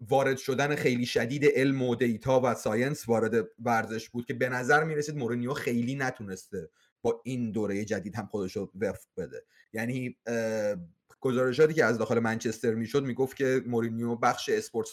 وارد 0.00 0.36
شدن 0.36 0.74
خیلی 0.74 1.06
شدید 1.06 1.44
علم 1.44 1.82
و 1.82 1.94
data 1.94 2.40
و 2.44 2.54
science 2.54 3.08
وارد 3.08 3.48
ورزش 3.58 4.08
بود 4.08 4.26
که 4.26 4.34
به 4.34 4.48
نظر 4.48 4.84
می 4.84 4.94
رسید 4.94 5.16
مورینیو 5.16 5.52
خیلی 5.52 5.94
نتونسته 5.94 6.70
با 7.02 7.20
این 7.24 7.50
دوره 7.52 7.84
جدید 7.84 8.16
هم 8.16 8.26
خودش 8.26 8.56
رو 8.56 8.72
وفق 8.80 9.08
بده. 9.16 9.44
یعنی 9.72 10.16
گزارشاتی 11.20 11.74
که 11.74 11.84
از 11.84 11.98
داخل 11.98 12.18
منچستر 12.18 12.74
می‌شد 12.74 13.04
می‌گفت 13.04 13.36
که 13.36 13.62
مورینیو 13.66 14.16
بخش 14.16 14.48
sport 14.48 14.88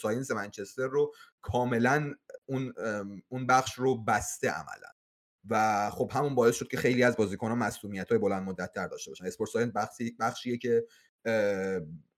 science 0.00 0.30
منچستر 0.30 0.86
رو 0.86 1.14
کاملا 1.42 2.14
اون 2.46 2.74
اون 3.28 3.46
بخش 3.46 3.74
رو 3.74 4.04
بسته 4.04 4.50
عملا. 4.50 4.93
و 5.50 5.90
خب 5.90 6.10
همون 6.14 6.34
باعث 6.34 6.54
شد 6.56 6.68
که 6.68 6.76
خیلی 6.76 7.02
از 7.02 7.16
بازیکنان 7.16 7.58
مصدومیت 7.58 8.08
های 8.08 8.18
بلند 8.18 8.42
مدت 8.42 8.72
تر 8.72 8.88
داشته 8.88 9.10
باشن. 9.10 9.26
اسپورت 9.26 9.56
بخشی 9.56 10.16
بخشیه 10.20 10.58
که 10.58 10.84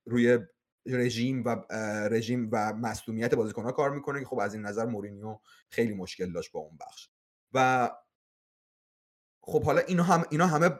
روی 0.04 0.38
رژیم 0.86 1.44
و 1.44 1.56
رژیم 2.10 2.48
و 2.52 2.72
مسئولیت 2.72 3.34
بازیکنان 3.34 3.72
کار 3.72 3.90
می‌کنه 3.90 4.20
که 4.20 4.26
خب 4.26 4.38
از 4.38 4.54
این 4.54 4.62
نظر 4.62 4.86
مورینیو 4.86 5.38
خیلی 5.68 5.94
مشکل 5.94 6.32
داشت 6.32 6.52
با 6.52 6.60
اون 6.60 6.76
بخش. 6.80 7.08
و 7.52 7.90
خب 9.40 9.64
حالا 9.64 9.80
اینا 9.80 10.02
هم 10.02 10.24
اینا 10.30 10.46
همه 10.46 10.70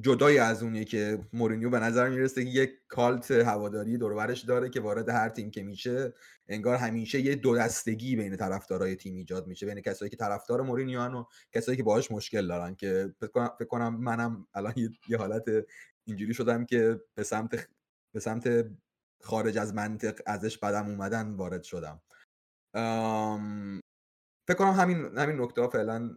جدای 0.00 0.38
از 0.38 0.62
اونیه 0.62 0.84
که 0.84 1.18
مورینیو 1.32 1.70
به 1.70 1.78
نظر 1.78 2.08
می‌رسه 2.08 2.44
که 2.44 2.50
یک 2.50 2.70
کالت 2.88 3.30
هواداری 3.30 3.98
دوربرش 3.98 4.40
داره 4.40 4.70
که 4.70 4.80
وارد 4.80 5.08
هر 5.08 5.28
تیم 5.28 5.50
که 5.50 5.62
میشه 5.62 6.14
انگار 6.48 6.76
همیشه 6.76 7.20
یه 7.20 7.34
دو 7.34 7.56
دستگی 7.56 8.16
بین 8.16 8.36
طرفدارای 8.36 8.96
تیم 8.96 9.14
ایجاد 9.14 9.46
میشه. 9.46 9.66
بین 9.66 9.80
کسایی 9.80 10.10
که 10.10 10.16
طرفدار 10.16 10.62
مورینیو 10.62 11.00
و 11.00 11.24
کسایی 11.52 11.76
که 11.76 11.82
باهاش 11.82 12.10
مشکل 12.10 12.46
دارن 12.46 12.74
که 12.74 13.14
فکر 13.20 13.64
کنم 13.64 13.96
منم 13.96 14.46
الان 14.54 14.74
یه 15.08 15.18
حالت 15.18 15.44
اینجوری 16.04 16.34
شدم 16.34 16.64
که 16.64 17.00
به 17.14 17.22
سمت 17.22 17.68
به 18.14 18.20
سمت 18.20 18.66
خارج 19.22 19.58
از 19.58 19.74
منطق 19.74 20.20
ازش 20.26 20.58
بدم 20.58 20.86
اومدن 20.86 21.32
وارد 21.32 21.62
شدم. 21.62 22.02
فکر 24.48 24.56
کنم 24.56 24.70
همین 24.70 25.18
همین 25.18 25.40
نکته 25.40 25.68
فعلا 25.68 26.14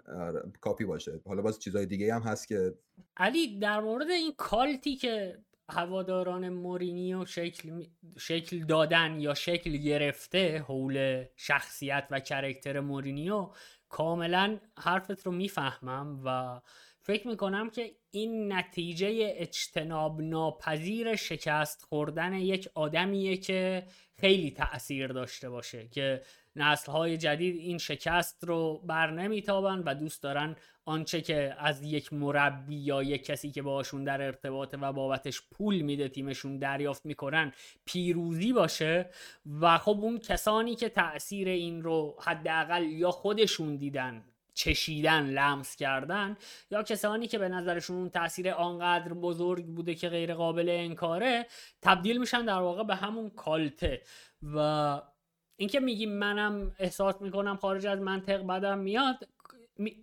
کافی 0.62 0.86
باشه. 0.86 1.22
حالا 1.26 1.42
باز 1.42 1.60
چیزای 1.60 1.86
دیگه 1.86 2.16
هم 2.16 2.22
هست 2.22 2.48
که 2.48 2.74
علی 3.18 3.60
در 3.60 3.80
مورد 3.80 4.10
این 4.10 4.34
cult 4.38 4.84
ی 4.84 4.96
که 4.96 5.38
هواداران 5.70 6.50
مورینیو 6.50 7.26
شکل 7.26 7.86
شکل 8.18 8.66
دادن 8.66 9.20
یا 9.20 9.34
شکل 9.34 9.78
گرفته 9.78 10.60
حول 10.68 11.26
شخصیت 11.36 12.08
و 12.12 12.20
character 12.20 12.80
مورینیو 12.80 13.50
کاملا 13.90 14.60
حرفت 14.80 15.26
رو 15.26 15.32
می‌فهمم 15.32 16.22
و 16.26 16.60
فکر 17.02 17.28
می‌کنم 17.28 17.70
که 17.70 17.92
این 18.12 18.54
نتیجه 18.54 19.34
اجتناب 19.36 20.22
ناپذیر 20.22 21.16
شکست 21.16 21.82
خوردن 21.82 22.34
یک 22.34 22.70
آدمیه 22.76 23.38
که 23.38 23.88
خیلی 24.16 24.52
تاثیر 24.52 25.08
داشته 25.08 25.50
باشه 25.50 25.88
که 25.88 26.22
نسل 26.60 26.92
های 26.92 27.18
جدید 27.18 27.56
این 27.56 27.78
شکست 27.78 28.44
رو 28.44 28.82
بر 28.86 29.12
نمیتابن 29.12 29.80
و 29.86 29.96
دوست 29.96 30.24
دارن 30.24 30.56
آنچه 30.86 31.22
که 31.22 31.56
از 31.58 31.84
یک 31.84 32.14
مربی 32.14 32.76
یا 32.76 33.04
یک 33.04 33.26
کسی 33.26 33.52
که 33.52 33.62
باشون 33.62 34.04
در 34.04 34.22
ارتباط 34.22 34.76
و 34.82 34.94
بابتش 34.94 35.42
پول 35.52 35.82
میده 35.82 36.10
تیمشون 36.10 36.58
دریافت 36.58 37.06
می‌کنن 37.06 37.54
پیروزی 37.86 38.54
باشه 38.54 39.10
و 39.62 39.78
خب 39.78 39.98
اون 40.02 40.20
کسانی 40.20 40.76
که 40.76 40.90
تاثیر 40.90 41.48
این 41.48 41.84
رو 41.84 42.16
حداقل 42.20 42.84
یا 42.84 43.12
خودشون 43.12 43.76
دیدن 43.76 44.24
چشیدن 44.54 45.26
لمس 45.26 45.76
کردن 45.76 46.38
یا 46.72 46.84
کسانی 46.84 47.28
که 47.28 47.38
به 47.38 47.50
نظرشون 47.50 47.98
اون 47.98 48.10
تاثیر 48.10 48.50
آنقدر 48.50 49.14
بزرگ 49.14 49.66
بوده 49.66 49.96
که 49.96 50.10
غیر 50.10 50.34
قابل 50.34 50.70
انکاره 50.70 51.46
تبدیل 51.82 52.18
میشن 52.18 52.46
در 52.46 52.60
واقع 52.60 52.84
به 52.84 52.96
همون 52.96 53.30
کالته 53.30 54.02
و 54.56 55.02
اینکه 55.60 55.80
میگی 55.80 56.06
منم 56.06 56.72
احساس 56.80 57.22
می‌کنم 57.22 57.56
خارج 57.56 57.88
از 57.88 58.00
منطق 58.00 58.48
بدم 58.48 58.78
میاد 58.78 59.28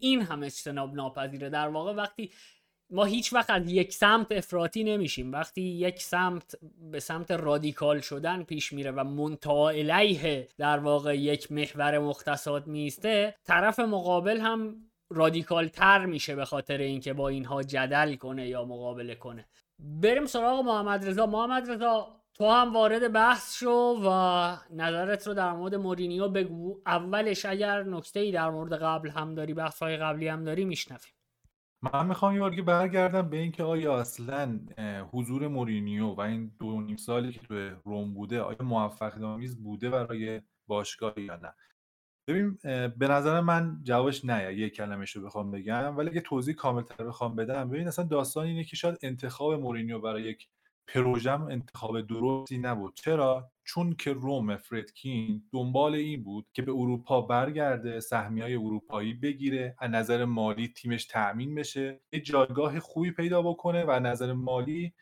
این 0.01 0.23
هم 0.23 0.43
اجتناب 0.43 0.95
ناپذیره. 0.95 1.51
در 1.51 1.69
واقع 1.69 1.93
وقتی 1.93 2.31
ما 2.91 3.05
هیچ 3.05 3.33
وقت 3.33 3.51
از 3.51 3.73
یک 3.73 3.93
سمت 3.93 4.33
افراطی 4.33 4.85
نمیشیم. 4.85 5.33
وقتی 5.33 5.63
یک 5.63 6.03
سمت 6.03 6.57
به 6.91 7.01
سمت 7.01 7.31
رادیکال 7.31 8.01
شدن 8.01 8.43
پیش 8.43 8.73
میره 8.73 8.91
و 8.91 9.05
منتها 9.05 9.71
علیه 9.71 10.49
در 10.59 10.79
واقع 10.79 11.17
یک 11.17 11.53
محور 11.53 11.99
مختصات 11.99 12.67
میسته 12.67 13.35
طرف 13.45 13.81
مقابل 13.81 14.41
هم 14.41 14.77
رادیکال 15.11 15.69
تر 15.69 16.07
میشه 16.07 16.35
به 16.35 16.45
خاطر 16.45 16.79
اینکه 16.79 17.13
با 17.13 17.29
اینها 17.29 17.63
جدل 17.63 18.15
کنه 18.15 18.49
یا 18.49 18.65
مقابله 18.65 19.15
کنه. 19.15 19.47
بریم 19.79 20.27
سراغ 20.27 20.61
محمد 20.61 21.09
رضا 21.09 21.27
محمد 21.27 21.71
رضا 21.71 22.16
تو 22.39 22.51
هم 22.51 22.73
وارد 22.73 23.13
بحث 23.13 23.59
شو 23.59 24.01
و 24.05 24.09
نظرت 24.71 25.27
رو 25.27 25.35
در 25.35 25.53
مورد 25.53 25.75
مورینیو 25.75 26.29
بگو. 26.29 26.81
اولش 26.87 27.45
اگر 27.45 27.83
نکته 27.83 28.21
ای 28.21 28.33
در 28.33 28.51
مورد 28.51 28.73
قبل 28.73 29.11
هم 29.11 29.35
داری 29.35 29.55
بحث 29.55 29.83
های 29.83 29.97
قبلی 29.97 30.29
هم 30.29 30.45
داری 30.45 30.65
میشنویم. 30.65 31.13
من 31.83 32.07
می‌خوام 32.07 32.35
یه 32.35 32.41
بارگی 32.41 32.63
برگردم 32.63 33.31
به 33.31 33.37
اینکه 33.37 33.65
آیا 33.65 33.99
اصلا 34.01 34.61
حضور 35.13 35.49
مورینیو 35.49 36.07
و 36.07 36.21
این 36.21 36.53
دو 36.61 36.81
نیم 36.81 36.97
سالی 36.97 37.33
که 37.33 37.41
تو 37.41 37.55
روم 37.85 38.15
بوده 38.15 38.41
آیا 38.41 38.63
موفق 38.63 39.23
آمیز 39.23 39.63
بوده 39.63 39.91
برای 39.91 40.41
باشگاه 40.67 41.21
یا 41.21 41.37
نه؟ 41.37 41.55
ببین 42.29 42.59
به 42.99 43.09
نظر 43.09 43.41
من 43.41 43.81
جوابش 43.83 44.25
نه 44.25 44.55
یه 44.55 44.71
کلمش 44.71 45.17
رو 45.17 45.23
بخوام 45.23 45.51
بگم. 45.51 45.97
ولی 45.97 46.11
اگه 46.11 46.21
توضیح 46.21 46.55
کاملتر 46.55 47.05
بخوام 47.05 47.37
بدم 47.37 47.69
ببین 47.69 47.89
اصلا 47.89 48.05
داستان 48.05 48.47
اینه 48.47 48.65
که 48.65 48.77
شاید 48.77 48.99
انتخاب 49.03 49.53
مورینیو 49.53 50.01
برای 50.01 50.23
یک 50.23 50.49
پروژم 50.89 51.43
انتخاب 51.51 52.01
درستی 52.01 52.59
نبود. 52.59 52.95
چرا؟ 52.95 53.51
چون 53.65 53.95
که 53.95 54.13
روم 54.13 54.57
فردکین 54.57 55.43
دنبال 55.53 55.95
این 55.95 56.23
بود 56.23 56.47
که 56.53 56.63
به 56.63 56.73
اروپا 56.73 57.21
برگرده 57.21 58.01
سهمی 58.01 58.41
های 58.41 58.55
اروپایی 58.55 59.15
بگیره 59.15 59.77
از 59.79 59.91
نظر 59.91 60.25
مالی 60.25 60.69
تیمش 60.69 61.05
تأمین 61.05 61.55
بشه 61.55 62.01
یه 62.13 62.21
جایگاه 62.21 62.81
خوبی 62.81 63.11
پیدا 63.11 63.43
بکنه 63.43 63.85
و 63.85 63.91
از 63.91 64.03
نظر 64.03 64.33
مالی 64.33 64.93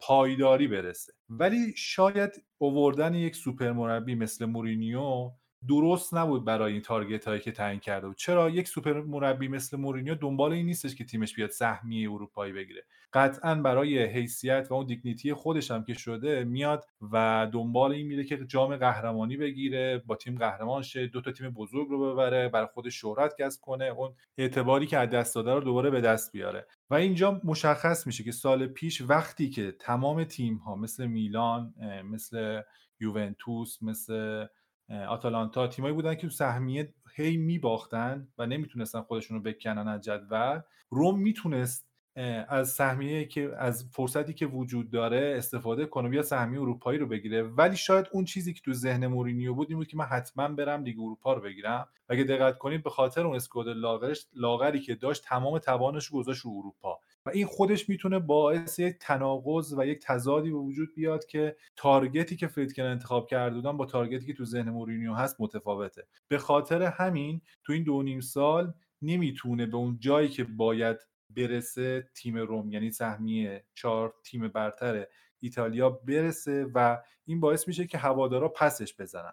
پایداری 0.00 0.68
برسه. 0.68 1.12
ولی 1.28 1.72
شاید 1.76 2.30
اووردن 2.58 3.14
یک 3.14 3.36
سوپر 3.36 3.72
مربی 3.72 4.14
مثل 4.14 4.44
مورینیو 4.44 5.30
درست 5.68 6.14
نبود 6.14 6.44
برای 6.44 6.72
این 6.72 6.82
target 6.82 7.28
هایی 7.28 7.40
که 7.40 7.52
تعیین 7.52 7.80
کرده 7.80 8.06
بود. 8.06 8.16
چرا 8.16 8.50
یک 8.50 8.68
سوپر 8.68 9.00
مربی 9.00 9.48
مثل 9.48 9.76
مورینیو 9.76 10.14
دنبال 10.14 10.52
این 10.52 10.66
نیستش 10.66 10.94
که 10.94 11.04
تیمش 11.04 11.34
بیاد 11.34 11.50
سهمیه 11.50 12.10
اروپایی 12.12 12.52
بگیره؟ 12.52 12.84
قطعا 13.12 13.54
برای 13.54 14.04
حیثیت 14.04 14.66
و 14.70 14.74
اون 14.74 14.86
dignity 14.86 15.34
خودش 15.34 15.70
هم 15.70 15.84
که 15.84 15.94
شده 15.94 16.44
میاد 16.44 16.84
و 17.12 17.48
دنبال 17.52 17.92
این 17.92 18.06
میره 18.06 18.24
که 18.24 18.46
جام 18.46 18.76
قهرمانی 18.76 19.36
بگیره 19.36 20.02
با 20.06 20.16
تیم 20.16 20.38
قهرمان 20.38 20.82
شه 20.82 21.06
دو 21.06 21.20
تا 21.20 21.32
تیم 21.32 21.50
بزرگ 21.50 21.88
رو 21.88 22.12
ببره 22.12 22.48
برای 22.48 22.66
خودش 22.74 23.00
شهرت 23.00 23.34
کسب 23.40 23.60
کنه 23.60 23.84
اون 23.84 24.14
اعتباری 24.38 24.86
که 24.86 24.98
از 24.98 25.10
دست 25.10 25.34
داده 25.34 25.54
رو 25.54 25.60
دوباره 25.60 25.90
به 25.90 26.00
دست 26.00 26.32
بیاره. 26.32 26.66
و 26.90 26.94
اینجا 26.94 27.40
مشخص 27.44 28.06
میشه 28.06 28.24
که 28.24 28.32
سال 28.32 28.66
پیش 28.66 29.00
وقتی 29.00 29.50
که 29.50 29.72
تمام 29.72 30.24
تیم 30.24 30.56
ها 30.56 30.76
مثل 30.76 31.06
میلان 31.06 31.74
مثل 32.04 32.60
یوونتوس 33.00 33.82
مثل 33.82 34.46
آتالانتا 35.08 35.66
تیمایی 35.66 35.94
بودن 35.94 36.14
که 36.14 36.20
تو 36.20 36.30
سهمیه 36.30 36.94
هی 37.14 37.36
میباختن 37.36 38.28
و 38.38 38.46
نمی‌تونستن 38.46 39.00
خودشون 39.00 39.36
رو 39.36 39.42
بکنن 39.42 39.88
از 39.88 40.00
جدول. 40.00 40.60
روم 40.90 41.20
می‌تونست 41.20 41.86
از 42.48 42.68
سهمیه 42.68 43.24
که 43.24 43.50
از 43.58 43.88
فرصتی 43.92 44.34
که 44.34 44.46
وجود 44.46 44.90
داره 44.90 45.34
استفاده 45.36 45.86
کنه 45.86 46.08
بیا 46.08 46.22
سهمیه 46.22 46.60
اروپایی 46.60 46.98
رو 46.98 47.06
بگیره. 47.06 47.42
ولی 47.42 47.76
شاید 47.76 48.06
اون 48.12 48.24
چیزی 48.24 48.54
که 48.54 48.60
تو 48.64 48.72
ذهن 48.72 49.06
مورینیو 49.06 49.54
بود 49.54 49.70
این 49.70 49.78
بود 49.78 49.86
که 49.86 49.96
من 49.96 50.04
حتما 50.04 50.48
برم 50.48 50.82
لیگ 50.82 51.00
اروپا 51.00 51.32
رو 51.32 51.40
بگیرم. 51.40 51.88
اگه 52.08 52.24
دقت 52.24 52.58
کنید 52.58 52.82
به 52.82 52.90
خاطر 52.90 53.26
اون 53.26 53.36
اسکواد 53.36 53.68
لاغرش 53.68 54.26
لاغری 54.34 54.80
که 54.80 54.94
داشت 54.94 55.24
تمام 55.24 55.58
توانش 55.58 56.06
رو 56.06 56.18
گذاشت 56.18 56.44
رو 56.44 56.50
اروپا. 56.50 57.00
و 57.26 57.30
این 57.30 57.46
خودش 57.46 57.88
می‌تونه 57.88 58.18
باعث 58.18 58.78
یک 58.78 58.96
تناقض 59.00 59.74
و 59.78 59.86
یک 59.86 60.02
تضادی 60.02 60.50
به 60.50 60.56
وجود 60.56 60.94
بیاد 60.94 61.26
که 61.26 61.56
تارگتی 61.76 62.36
که 62.36 62.46
فریدکن 62.46 62.82
انتخاب 62.82 63.26
کرده 63.26 63.54
بودن 63.54 63.76
با 63.76 63.86
تارگتی 63.86 64.26
که 64.26 64.34
تو 64.34 64.44
ذهن 64.44 64.70
مورینیو 64.70 65.14
هست 65.14 65.40
متفاوته. 65.40 66.06
به 66.28 66.38
خاطر 66.38 66.82
همین 66.82 67.40
تو 67.64 67.72
این 67.72 67.82
دو 67.82 68.02
نیم 68.02 68.20
سال 68.20 68.74
نمی‌تونه 69.02 69.66
به 69.66 69.76
اون 69.76 69.96
جایی 70.00 70.28
که 70.28 70.44
باید 70.44 70.96
برسه 71.36 72.08
تیم 72.14 72.36
روم 72.36 72.72
یعنی 72.72 72.90
سهمیه 72.90 73.64
چهار 73.74 74.14
تیم 74.24 74.48
برتر 74.48 75.06
ایتالیا 75.40 75.90
برسه 75.90 76.66
و 76.74 76.98
این 77.24 77.40
باعث 77.40 77.68
میشه 77.68 77.86
که 77.86 77.98
هوادارا 77.98 78.48
پسش 78.48 78.94
بزنن. 79.00 79.32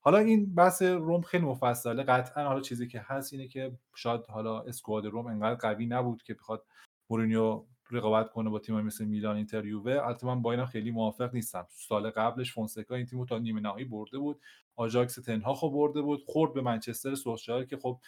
حالا 0.00 0.18
این 0.18 0.54
بحث 0.54 0.82
روم 0.82 1.22
خیلی 1.22 1.44
مفصله. 1.44 2.02
قطعا 2.02 2.44
حالا 2.44 2.60
چیزی 2.60 2.88
که 2.88 3.00
هست 3.00 3.32
اینه 3.32 3.48
که 3.48 3.72
شاید 3.94 4.26
حالا 4.26 4.60
اسکواد 4.60 5.06
روم 5.06 5.26
انقدر 5.26 5.54
قوی 5.54 5.86
نبود 5.86 6.22
که 6.22 6.34
بخواد 6.34 6.66
مورینیو 7.10 7.64
رقابت 7.90 8.30
کنه 8.30 8.50
با 8.50 8.58
تیم 8.58 8.80
مثل 8.80 9.04
میلان 9.04 9.36
اینتر 9.36 9.64
یووه. 9.64 9.92
البته 9.92 10.26
من 10.26 10.42
با 10.42 10.52
اینا 10.52 10.66
خیلی 10.66 10.90
موافق 10.90 11.34
نیستم. 11.34 11.66
سال 11.70 12.10
قبلش 12.10 12.52
فونسکا 12.52 12.94
این 12.94 13.06
تیمو 13.06 13.26
تا 13.26 13.38
نیمه 13.38 13.60
نهایی 13.60 13.84
برده 13.84 14.18
بود. 14.18 14.40
آژاکس 14.76 15.14
تن 15.14 15.33
هاخو 15.33 15.70
برده 15.70 16.02
بود. 16.02 16.24
خورد 16.26 16.54
به 16.54 16.60
منچستر 16.60 17.14
سولشر 17.14 17.64
که 17.64 17.76
خب 17.76 18.00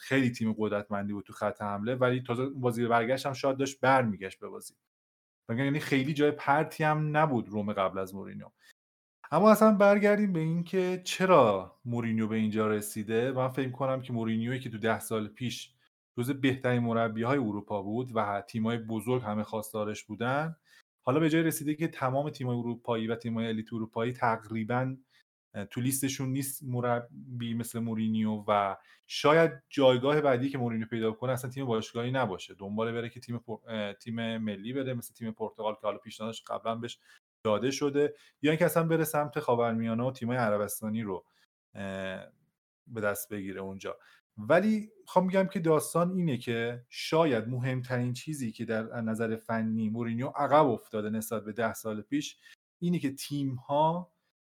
خیلی 0.00 0.30
تیم 0.30 0.54
قدرتمندی 0.58 1.12
بود 1.12 1.24
تو 1.24 1.32
خط 1.32 1.62
حمله. 1.62 1.94
ولی 1.94 2.22
تازه 2.22 2.46
بازی 2.46 2.86
برگشت 2.86 3.26
هم 3.26 3.32
شاید 3.32 3.56
داشت 3.56 3.80
برمیگشت 3.80 4.40
به 4.40 4.48
بازی. 4.48 4.74
یعنی 5.48 5.80
خیلی 5.80 6.14
جای 6.14 6.30
پرتی 6.30 6.84
هم 6.84 7.16
نبود 7.16 7.48
روم 7.48 7.72
قبل 7.72 7.98
از 7.98 8.14
مورینیو. 8.14 8.50
اما 9.30 9.50
اصلا 9.50 9.74
برگردیم 9.74 10.32
به 10.32 10.40
اینکه 10.40 11.00
چرا 11.04 11.76
مورینیو 11.84 12.28
به 12.28 12.36
اینجا 12.36 12.68
رسیده؟ 12.68 13.32
من 13.32 13.48
فکر 13.48 13.70
کنم 13.70 14.02
که 14.02 14.12
مورینیوی 14.12 14.60
که 14.60 14.70
تو 14.70 14.78
ده 14.78 15.00
سال 15.00 15.28
پیش 15.28 15.73
جز 16.18 16.30
بهترین 16.30 16.82
مربی 16.82 17.22
های 17.22 17.38
اروپا 17.38 17.82
بود 17.82 18.10
و 18.14 18.42
تیم 18.48 18.66
های 18.66 18.78
بزرگ 18.78 19.22
همه 19.22 19.42
خواستارش 19.42 20.04
بودن. 20.04 20.56
حالا 21.06 21.20
به 21.20 21.30
جای 21.30 21.42
رسیده 21.42 21.74
که 21.74 21.88
تمام 21.88 22.30
تیم 22.30 22.48
اروپایی 22.48 23.06
و 23.06 23.16
تیم 23.16 23.36
الیت 23.36 23.72
اروپایی 23.72 24.12
تقریبا 24.12 24.96
تو 25.70 25.80
لیستشون 25.80 26.28
نیست 26.28 26.62
مربی 26.62 27.54
مثل 27.54 27.78
مورینیو 27.78 28.44
و 28.48 28.76
شاید 29.06 29.50
جایگاه 29.68 30.20
بعدی 30.20 30.48
که 30.48 30.58
مورینیو 30.58 30.86
پیدا 30.86 31.12
کنه 31.12 31.32
اصلا 31.32 31.50
تیم 31.50 31.66
باشگاهی 31.66 32.10
نباشه. 32.10 32.54
دنبال 32.54 32.92
بره 32.92 33.08
که 33.08 33.20
تیم 33.20 33.40
تیم 34.00 34.38
ملی 34.38 34.72
بده 34.72 34.94
مثل 34.94 35.14
تیم 35.14 35.32
پرتغال 35.32 35.74
که 35.74 35.80
حالا 35.82 35.98
پیشنهادش 35.98 36.42
قبلا 36.42 36.74
بهش 36.74 36.98
داده 37.44 37.70
شده 37.70 38.14
یا 38.42 38.50
اینکه 38.50 38.64
اصلا 38.64 38.82
بره 38.86 39.04
سمت 39.04 39.40
خاورمیانه 39.40 40.04
و 40.04 40.12
تیمای 40.12 40.36
عربستانی 40.36 41.02
رو 41.02 41.24
به 42.86 43.00
دست 43.02 43.28
بگیره 43.32 43.60
اونجا. 43.60 43.96
ولی 44.38 44.90
خواهم 45.06 45.26
میگم 45.26 45.46
که 45.46 45.60
داستان 45.60 46.10
اینه 46.10 46.38
که 46.38 46.84
شاید 46.90 47.48
مهمترین 47.48 48.12
چیزی 48.12 48.52
که 48.52 48.64
در 48.64 48.82
نظر 49.00 49.36
فنی 49.36 49.88
مورینیو 49.88 50.26
عقب 50.26 50.66
افتاده 50.66 51.10
نسبت 51.10 51.44
به 51.44 51.52
ده 51.52 51.74
سال 51.74 52.02
پیش 52.02 52.38
اینه 52.78 52.98
که 52.98 53.10
تیم 53.14 53.54
ها 53.54 54.12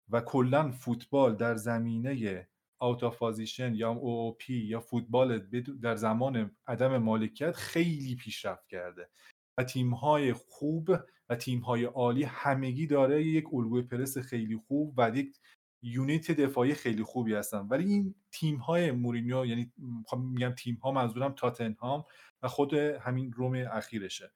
و 0.09 0.21
کلا 0.21 0.71
فوتبال 0.71 1.35
در 1.35 1.55
زمینه 1.55 2.47
آوتافازیشن 2.79 3.75
یا 3.75 3.91
او 3.91 4.33
پی 4.33 4.53
یا 4.53 4.79
فوتبال 4.79 5.39
در 5.81 5.95
زمان 5.95 6.51
عدم 6.67 6.97
مالکیت 6.97 7.51
خیلی 7.51 8.15
پیشرفت 8.15 8.67
کرده. 8.67 9.09
و 9.57 9.63
تیم 9.63 9.93
های 9.93 10.33
خوب 10.33 10.91
و 11.29 11.35
تیم 11.35 11.59
های 11.59 11.83
عالی 11.83 12.23
همگی 12.23 12.87
داره 12.87 13.23
یک 13.23 13.53
الگوی 13.53 13.81
پرس 13.81 14.17
خیلی 14.17 14.57
خوب 14.67 14.93
و 14.97 15.11
یک 15.15 15.37
یونیت 15.81 16.31
دفاعی 16.31 16.73
خیلی 16.73 17.03
خوبی 17.03 17.33
هستن. 17.33 17.59
ولی 17.59 17.93
این 17.93 18.15
تیم 18.31 18.57
های 18.57 18.91
مورینیو 18.91 19.45
یعنی 19.45 19.71
میگم 20.17 20.51
تیم 20.51 20.75
ها 20.75 20.91
منظورم 20.91 21.33
تاتنهام 21.33 22.05
و 22.43 22.47
خود 22.47 22.73
همین 22.73 23.33
روم 23.33 23.65
اخیرشه. 23.71 24.31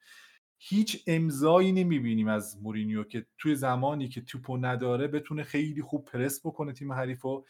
هیچ 0.57 1.03
امضایی 1.07 1.71
نمی‌بینیم 1.71 2.27
از 2.27 2.61
مورینیو 2.61 3.03
که 3.03 3.25
توی 3.37 3.55
زمانی 3.55 4.07
که 4.07 4.21
توپو 4.21 4.57
نداره 4.57 5.07
بتونه 5.07 5.43
خیلی 5.43 5.81
خوب 5.81 6.05
پرس 6.05 6.45
بکنه 6.45 6.73
تیم 6.73 6.93
حریف 6.93 7.25
و 7.25 7.43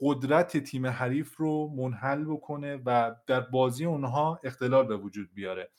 قدرت 0.00 0.56
تیم 0.56 0.86
حریف 0.86 1.36
رو 1.36 1.74
منحل 1.76 2.24
بکنه 2.24 2.82
و 2.86 3.14
در 3.26 3.40
بازی 3.40 3.84
اونها 3.84 4.40
اختلال 4.44 4.86
به 4.86 4.96
وجود 4.96 5.34
بیاره. 5.34 5.70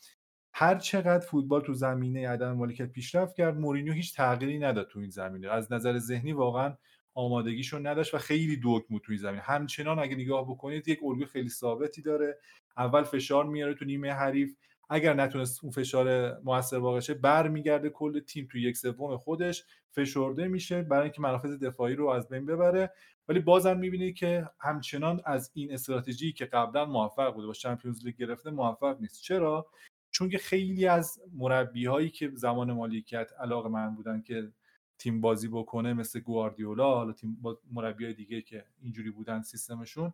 هر 0.53 0.75
چقدر 0.75 1.25
فوتبال 1.25 1.61
تو 1.61 1.73
زمینه 1.73 2.29
عدم 2.29 2.51
مالکیت 2.51 2.91
پیشرفت 2.91 3.35
کرد 3.35 3.57
مورینیو 3.57 3.93
هیچ 3.93 4.15
تغییری 4.15 4.59
نداد 4.59 4.87
تو 4.87 4.99
این 4.99 5.09
زمینه. 5.09 5.49
از 5.49 5.71
نظر 5.71 5.97
ذهنی 5.97 6.33
واقعا 6.33 6.77
آمادگیشون 7.15 7.87
نداشت 7.87 8.13
و 8.13 8.17
خیلی 8.17 8.57
دگم 8.57 8.99
توی 9.03 9.17
زمین. 9.17 9.39
همچنان 9.39 9.99
اگه 9.99 10.15
نگاه 10.15 10.45
بکنید 10.49 10.87
یک 10.87 10.99
الگوی 11.03 11.25
خیلی 11.25 11.49
ثابتی 11.49 12.01
داره. 12.01 12.37
اول 12.77 13.03
فشار 13.03 13.45
میاره 13.45 13.73
تو 13.73 13.85
نیمه 13.85 14.11
حریف. 14.11 14.55
اگر 14.89 15.13
نتونست 15.13 15.63
اون 15.63 15.71
فشار 15.71 16.37
موثر 16.39 16.77
واقع 16.77 16.99
شه 16.99 17.13
برمیگرده 17.13 17.89
کل 17.89 18.19
تیم 18.19 18.47
تو 18.51 18.57
یک 18.57 18.77
سوم 18.77 19.17
خودش. 19.17 19.63
فشرده 19.91 20.47
میشه 20.47 20.81
برای 20.81 21.03
اینکه 21.03 21.21
منافذ 21.21 21.59
دفاعی 21.59 21.95
رو 21.95 22.07
از 22.07 22.29
بین 22.29 22.45
ببره. 22.45 22.91
ولی 23.27 23.39
بازم 23.39 23.77
می‌بینید 23.77 24.15
که 24.15 24.49
همچنان 24.59 25.21
از 25.25 25.51
این 25.53 25.73
استراتژی 25.73 26.31
که 26.31 26.45
قبلا 26.45 26.85
موفق 26.85 27.33
بوده 27.33 27.47
با 27.47 27.53
چمپیونز 27.53 28.05
لیگ 28.05 28.15
گرفته 28.15 28.51
موفق 28.51 28.97
نیست. 28.99 29.21
چرا؟ 29.21 29.67
چون 30.11 30.29
که 30.29 30.37
خیلی 30.37 30.87
از 30.87 31.19
مربی 31.33 31.85
هایی 31.85 32.09
که 32.09 32.31
زمان 32.33 32.71
مالکیت 32.71 33.31
علاقه 33.39 33.69
من 33.69 33.95
بودن 33.95 34.21
که 34.21 34.51
تیم 34.99 35.21
بازی 35.21 35.47
بکنه 35.47 35.93
مثل 35.93 36.19
گواردیولا 36.19 36.95
حالا 36.95 37.13
تیم 37.13 37.37
مربی 37.71 38.13
دیگه 38.13 38.41
که 38.41 38.65
اینجوری 38.81 39.11
بودن 39.11 39.41
سیستمشون 39.41 40.13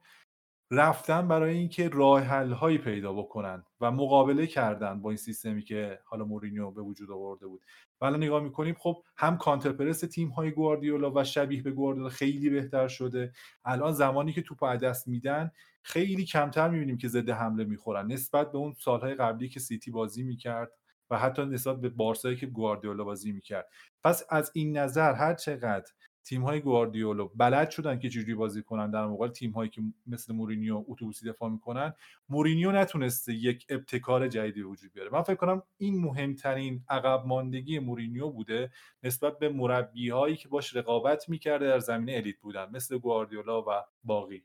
رفتن 0.74 1.28
برای 1.28 1.58
اینکه 1.58 1.90
راه 1.90 2.22
حل 2.22 2.52
هایی 2.52 2.78
پیدا 2.78 3.14
بکنن 3.14 3.64
و 3.82 3.92
مقابله 3.92 4.48
کردن 4.48 5.02
با 5.02 5.10
این 5.10 5.18
سیستمی 5.18 5.64
که 5.64 6.00
حالا 6.06 6.26
مورینیو 6.26 6.72
به 6.72 6.82
وجود 6.82 7.12
آورده 7.12 7.48
بود. 7.48 7.62
و 8.02 8.06
الان 8.06 8.24
نگاه 8.24 8.44
می‌کنیم 8.44 8.76
خب 8.80 9.04
هم 9.18 9.38
counterpress 9.38 10.00
تیم 10.00 10.30
های 10.30 10.52
گواردیولا 10.52 11.12
و 11.16 11.24
شبیه 11.24 11.64
به 11.64 11.72
گواردیولا 11.72 12.10
خیلی 12.10 12.50
بهتر 12.50 12.88
شده. 12.88 13.34
الان 13.66 13.92
زمانی 13.92 14.34
که 14.34 14.42
توپ 14.42 14.76
دست 14.76 15.08
میدن 15.08 15.52
خیلی 15.84 16.26
کمتر 16.26 16.70
می‌بینیم 16.70 16.98
که 16.98 17.08
ضد 17.08 17.30
حمله 17.30 17.64
می‌خورن. 17.64 18.12
نسبت 18.12 18.52
به 18.52 18.58
اون 18.58 18.74
سالهای 18.74 19.16
قبلی 19.16 19.50
که 19.50 19.60
سیتی 19.60 19.92
بازی 19.92 20.24
می‌کرد 20.24 20.72
و 21.12 21.18
حتی 21.18 21.46
نسبت 21.46 21.82
به 21.82 21.90
بارسایی 21.90 22.36
که 22.36 22.46
گواردیولا 22.46 23.04
بازی 23.04 23.32
می‌کرد. 23.32 23.68
پس 24.04 24.24
از 24.30 24.52
این 24.54 24.78
نظر 24.78 25.14
هر 25.14 25.34
چقدر 25.34 25.92
تیم 26.24 26.42
های 26.42 26.62
گواردیولو 26.62 27.30
بلد 27.36 27.70
شدن 27.70 28.00
که 28.00 28.10
چجوری 28.10 28.36
بازی 28.36 28.64
کنن 28.64 28.92
در 28.92 29.06
مقابل 29.06 29.32
تیم 29.32 29.52
هایی 29.52 29.70
که 29.70 29.82
مثل 30.08 30.34
مورینیو 30.34 30.86
اتوبوسی 30.88 31.30
دفاع 31.30 31.50
می‌کنن 31.50 31.94
مورینیو 32.30 32.72
نتونسته 32.72 33.34
یک 33.34 33.66
ابتکار 33.70 34.28
جدیدی 34.28 34.62
وجود 34.62 34.94
بیاره. 34.94 35.10
من 35.14 35.22
فکر 35.22 35.36
کنم 35.36 35.64
این 35.78 36.02
مهمترین 36.02 36.84
عقب 36.90 37.26
ماندگی 37.26 37.80
مورینیو 37.80 38.30
بوده 38.30 38.72
نسبت 39.04 39.40
به 39.40 39.50
مربی 39.50 40.10
هایی 40.10 40.36
که 40.36 40.50
باش 40.50 40.76
رقابت 40.76 41.30
می‌کرده 41.30 41.68
در 41.68 41.80
زمینه 41.80 42.12
الیت 42.12 42.40
بودن 42.40 42.70
مثل 42.74 42.98
گواردیولا 42.98 43.62
و 43.62 43.66
باقی. 44.04 44.44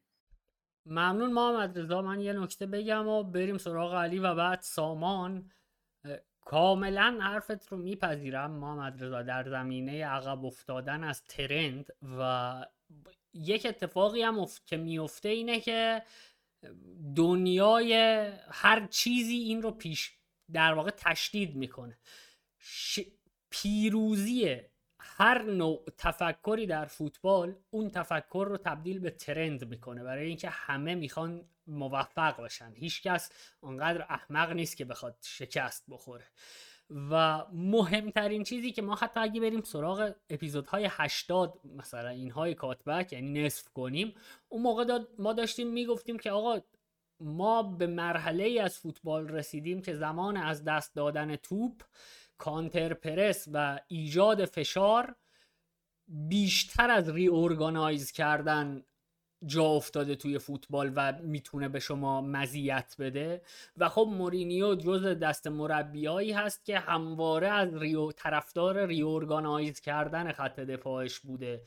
ممنون 0.86 1.32
محمد 1.32 1.78
رضا 1.78 2.02
من 2.02 2.20
یه 2.20 2.32
نکته 2.32 2.66
بگم 2.66 3.08
و 3.08 3.22
بریم 3.22 3.58
سراغ 3.58 3.94
علی 3.94 4.18
و 4.18 4.34
بعد 4.34 4.60
سامان. 4.60 5.50
کاملا 6.46 7.18
حرفت 7.20 7.68
رو 7.68 7.78
میپذیرم 7.78 8.50
محمد 8.50 9.04
رضا 9.04 9.22
در 9.22 9.48
زمینه 9.48 10.06
عقب 10.06 10.44
افتادن 10.44 11.04
از 11.04 11.22
ترند 11.22 11.92
و 12.18 12.66
یک 13.34 13.66
اتفاقی 13.66 14.22
هم 14.22 14.38
افت... 14.38 14.66
که 14.66 14.76
میفته 14.76 15.28
اینه 15.28 15.60
که 15.60 16.02
دنیای 17.16 17.94
هر 18.50 18.86
چیزی 18.86 19.36
این 19.36 19.62
رو 19.62 19.70
پیش 19.70 20.12
در 20.52 20.74
واقع 20.74 20.90
تشدید 20.90 21.56
می‌کنه. 21.56 21.98
ش... 22.58 23.00
پیروزی 23.50 24.60
هر 25.00 25.42
نوع 25.42 25.84
تفکری 25.98 26.66
در 26.66 26.84
فوتبال 26.84 27.54
اون 27.70 27.90
تفکر 27.90 28.46
رو 28.48 28.56
تبدیل 28.56 28.98
به 28.98 29.10
ترند 29.10 29.68
می‌کنه. 29.68 30.02
برای 30.02 30.26
اینکه 30.26 30.48
همه 30.48 30.94
می‌خوان 30.94 31.48
موفق 31.66 32.36
باشن. 32.36 32.72
هیچکس 32.74 33.30
اونقدر 33.60 34.06
احمق 34.08 34.52
نیست 34.52 34.76
که 34.76 34.84
بخواد 34.84 35.16
شکست 35.20 35.84
بخوره. 35.88 36.24
و 36.90 37.44
مهمترین 37.52 38.42
چیزی 38.42 38.72
که 38.72 38.82
ما 38.82 38.94
حتی 38.94 39.20
اگه 39.20 39.40
بریم 39.40 39.62
سراغ 39.62 40.12
اپیزودهای 40.30 40.88
80 40.90 41.60
مثلا 41.64 42.08
اینهای 42.08 42.54
کاتبک 42.54 43.12
یعنی 43.12 43.44
نصف 43.44 43.68
کنیم 43.68 44.14
اون 44.48 44.62
موقع 44.62 44.98
ما 45.18 45.32
داشتیم 45.32 45.72
می‌گفتیم 45.72 46.18
که 46.18 46.30
آقا 46.30 46.60
ما 47.20 47.62
به 47.62 47.86
مرحله 47.86 48.44
ای 48.44 48.58
از 48.58 48.78
فوتبال 48.78 49.28
رسیدیم 49.28 49.82
که 49.82 49.94
زمان 49.94 50.36
از 50.36 50.64
دست 50.64 50.94
دادن 50.94 51.36
توپ 51.36 51.82
کانتر 52.38 52.94
پرس 52.94 53.48
و 53.52 53.80
ایجاد 53.88 54.44
فشار 54.44 55.16
بیشتر 56.08 56.90
از 56.90 57.08
ری 57.08 57.30
کردن 58.14 58.82
جا 59.46 59.64
افتاده 59.64 60.14
توی 60.14 60.38
فوتبال 60.38 60.92
و 60.96 61.12
می‌تونه 61.22 61.68
به 61.68 61.80
شما 61.80 62.20
مزیت 62.20 62.96
بده. 62.98 63.42
و 63.76 63.88
خب 63.88 64.08
مورینیو 64.10 64.74
جز 64.74 65.06
دست 65.06 65.46
مربیایی 65.46 66.32
هست 66.32 66.64
که 66.64 66.78
همواره 66.78 67.48
از 67.48 67.74
ریو 67.74 68.12
طرفدار 68.12 68.86
reorganize 68.86 69.80
کردن 69.80 70.32
خط 70.32 70.60
دفاعش 70.60 71.20
بوده 71.20 71.62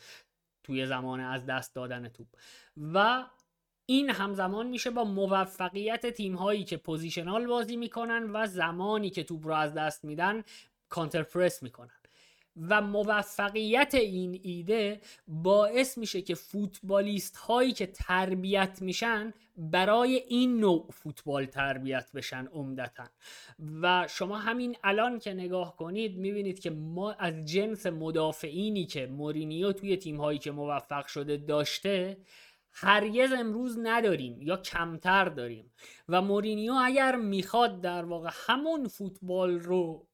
توی 0.63 0.86
زمان 0.86 1.19
از 1.19 1.45
دست 1.45 1.75
دادن 1.75 2.10
توپ. 2.10 2.27
و 2.93 3.25
این 3.86 4.10
همزمان 4.10 4.67
میشه 4.67 4.89
با 4.89 5.03
موفقیت 5.03 6.05
تیم 6.05 6.36
هایی 6.36 6.63
که 6.63 6.77
positional 6.77 7.47
بازی 7.47 7.77
می‌کنن 7.77 8.29
و 8.34 8.47
زمانی 8.47 9.10
که 9.10 9.23
توپ 9.23 9.47
رو 9.47 9.53
از 9.53 9.73
دست 9.73 10.05
میدن 10.05 10.43
counter 10.89 11.23
press 11.23 11.63
می‌کنن. 11.63 11.98
و 12.69 12.81
موفقیت 12.81 13.95
این 13.95 14.39
ایده 14.43 15.01
باعث 15.27 15.97
میشه 15.97 16.21
که 16.21 16.35
فوتبالیست 16.35 17.38
هایی 17.38 17.71
که 17.71 17.88
تربیت 17.88 18.81
میشن 18.81 19.33
برای 19.57 20.15
این 20.15 20.59
نوع 20.59 20.88
فوتبال 20.91 21.45
تربیت 21.45 22.12
بشن 22.12 22.45
عمدتا. 22.45 23.03
و 23.81 24.07
شما 24.09 24.38
همین 24.38 24.75
الان 24.83 25.19
که 25.19 25.33
نگاه 25.33 25.75
کنید 25.75 26.17
می‌بینید 26.17 26.59
که 26.59 26.69
ما 26.69 27.12
از 27.12 27.45
جنس 27.45 27.85
مدافعینی 27.85 28.85
که 28.85 29.07
مورینیو 29.07 29.71
توی 29.71 29.97
تیم 29.97 30.17
هایی 30.17 30.39
که 30.39 30.51
موفق 30.51 31.05
شده 31.05 31.38
داشته 31.38 32.17
هرگز 32.71 33.33
امروز 33.33 33.79
نداریم 33.83 34.41
یا 34.41 34.57
کمتر 34.57 35.25
داریم. 35.25 35.71
و 36.09 36.21
مورینیو 36.21 36.73
اگر 36.73 37.15
می‌خواد 37.15 37.81
در 37.81 38.05
واقع 38.05 38.29
همون 38.33 38.88
فوتبال 38.88 39.59
رو 39.59 40.08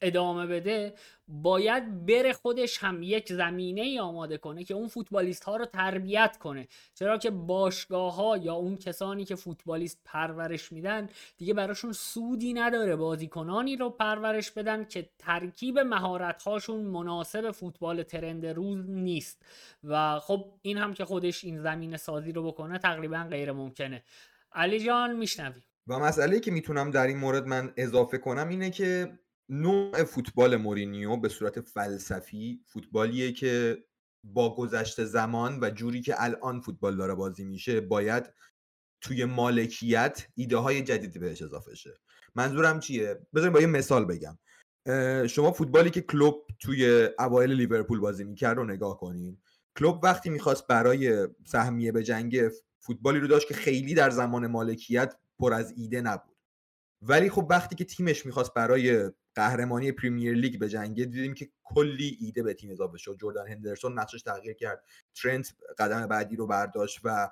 ادامه 0.00 0.46
بده 0.46 0.94
باید 1.28 2.06
بره 2.06 2.32
خودش 2.32 2.78
هم 2.78 3.02
یک 3.02 3.32
زمینه 3.32 3.80
ای 3.80 3.98
آماده 3.98 4.38
کنه 4.38 4.64
که 4.64 4.74
اون 4.74 4.88
فوتبالیست 4.88 5.44
ها 5.44 5.56
رو 5.56 5.64
تربیت 5.64 6.36
کنه. 6.36 6.68
چرا 6.94 7.18
که 7.18 7.30
باشگاه 7.30 8.14
ها 8.14 8.36
یا 8.36 8.54
اون 8.54 8.76
کسانی 8.76 9.24
که 9.24 9.34
فوتبالیست 9.34 10.00
پرورش 10.04 10.72
میدن 10.72 11.08
دیگه 11.36 11.54
براشون 11.54 11.92
سودی 11.92 12.52
نداره 12.52 12.96
بازیکنانی 12.96 13.76
رو 13.76 13.90
پرورش 13.90 14.50
بدن 14.50 14.84
که 14.84 15.10
ترکیب 15.18 15.78
مهارت 15.78 16.42
هاشون 16.42 16.80
مناسب 16.80 17.50
فوتبال 17.50 18.02
ترند 18.02 18.46
روز 18.46 18.90
نیست. 18.90 19.42
و 19.84 20.18
خب 20.18 20.52
این 20.62 20.78
هم 20.78 20.94
که 20.94 21.04
خودش 21.04 21.44
این 21.44 21.62
زمینه 21.62 21.96
سازی 21.96 22.32
رو 22.32 22.42
بکنه 22.42 22.78
تقریبا 22.78 23.26
غیر 23.30 23.52
ممکنه. 23.52 24.02
علی 24.52 24.80
جان 24.80 25.16
میشنویم. 25.16 25.64
و 25.86 25.98
مسئله 25.98 26.40
که 26.40 26.50
می‌تونم 26.50 26.90
در 26.90 27.06
این 27.06 27.18
مورد 27.18 27.46
من 27.46 27.72
اضافه 27.76 28.18
کنم 28.18 28.48
اینه 28.48 28.70
که 28.70 29.18
نوع 29.48 30.04
فوتبال 30.04 30.56
مورینیو 30.56 31.16
به 31.16 31.28
صورت 31.28 31.60
فلسفی 31.60 32.60
فوتبالیه 32.66 33.32
که 33.32 33.84
با 34.24 34.56
گذشت 34.56 35.04
زمان 35.04 35.58
و 35.62 35.70
جوری 35.70 36.00
که 36.00 36.14
الان 36.22 36.60
فوتبال 36.60 36.96
داره 36.96 37.14
بازی 37.14 37.44
میشه 37.44 37.80
باید 37.80 38.32
توی 39.00 39.24
مالکیت 39.24 40.26
ایده 40.34 40.56
های 40.56 40.82
جدیدی 40.82 41.18
بهش 41.18 41.42
اضافه 41.42 41.74
شه. 41.74 41.94
منظورم 42.34 42.80
چیه؟ 42.80 43.26
بذاریم 43.34 43.52
با 43.52 43.60
یه 43.60 43.66
مثال 43.66 44.04
بگم. 44.04 44.38
شما 45.26 45.52
فوتبالی 45.52 45.90
که 45.90 46.00
کلوب 46.00 46.46
توی 46.58 47.08
اوایل 47.18 47.52
لیورپول 47.52 48.00
بازی 48.00 48.24
می‌کرد 48.24 48.56
رو 48.56 48.64
نگاه 48.64 48.98
کنین. 48.98 49.38
کلوب 49.78 50.04
وقتی 50.04 50.30
می‌خواست 50.30 50.66
برای 50.66 51.28
سهمیه 51.46 51.92
به 51.92 52.02
جنگ 52.02 52.50
فوتبالی 52.80 53.18
رو 53.20 53.26
داشت 53.26 53.48
که 53.48 53.54
خیلی 53.54 53.94
در 53.94 54.10
زمان 54.10 54.46
مالکیت 54.46 55.14
پر 55.38 55.52
از 55.52 55.74
ایده 55.76 56.00
نبود. 56.00 56.35
ولی 57.02 57.30
خب 57.30 57.46
وقتی 57.50 57.74
که 57.74 57.84
تیمش 57.84 58.26
می‌خواست 58.26 58.54
برای 58.54 59.10
قهرمانی 59.34 59.92
پریمیر 59.92 60.34
لیگ 60.34 60.58
بجنگه 60.58 61.04
دیدیم 61.04 61.34
که 61.34 61.48
کلی 61.64 62.16
ایده 62.20 62.42
به 62.42 62.54
تیم 62.54 62.70
اضافه 62.70 62.98
شد. 62.98 63.18
جردن 63.20 63.48
هندرسون 63.48 63.98
نقشش 63.98 64.22
تغییر 64.22 64.54
کرد. 64.54 64.84
ترنت 65.14 65.54
قدم 65.78 66.06
بعدی 66.06 66.36
رو 66.36 66.46
برداشت 66.46 67.00
و 67.04 67.30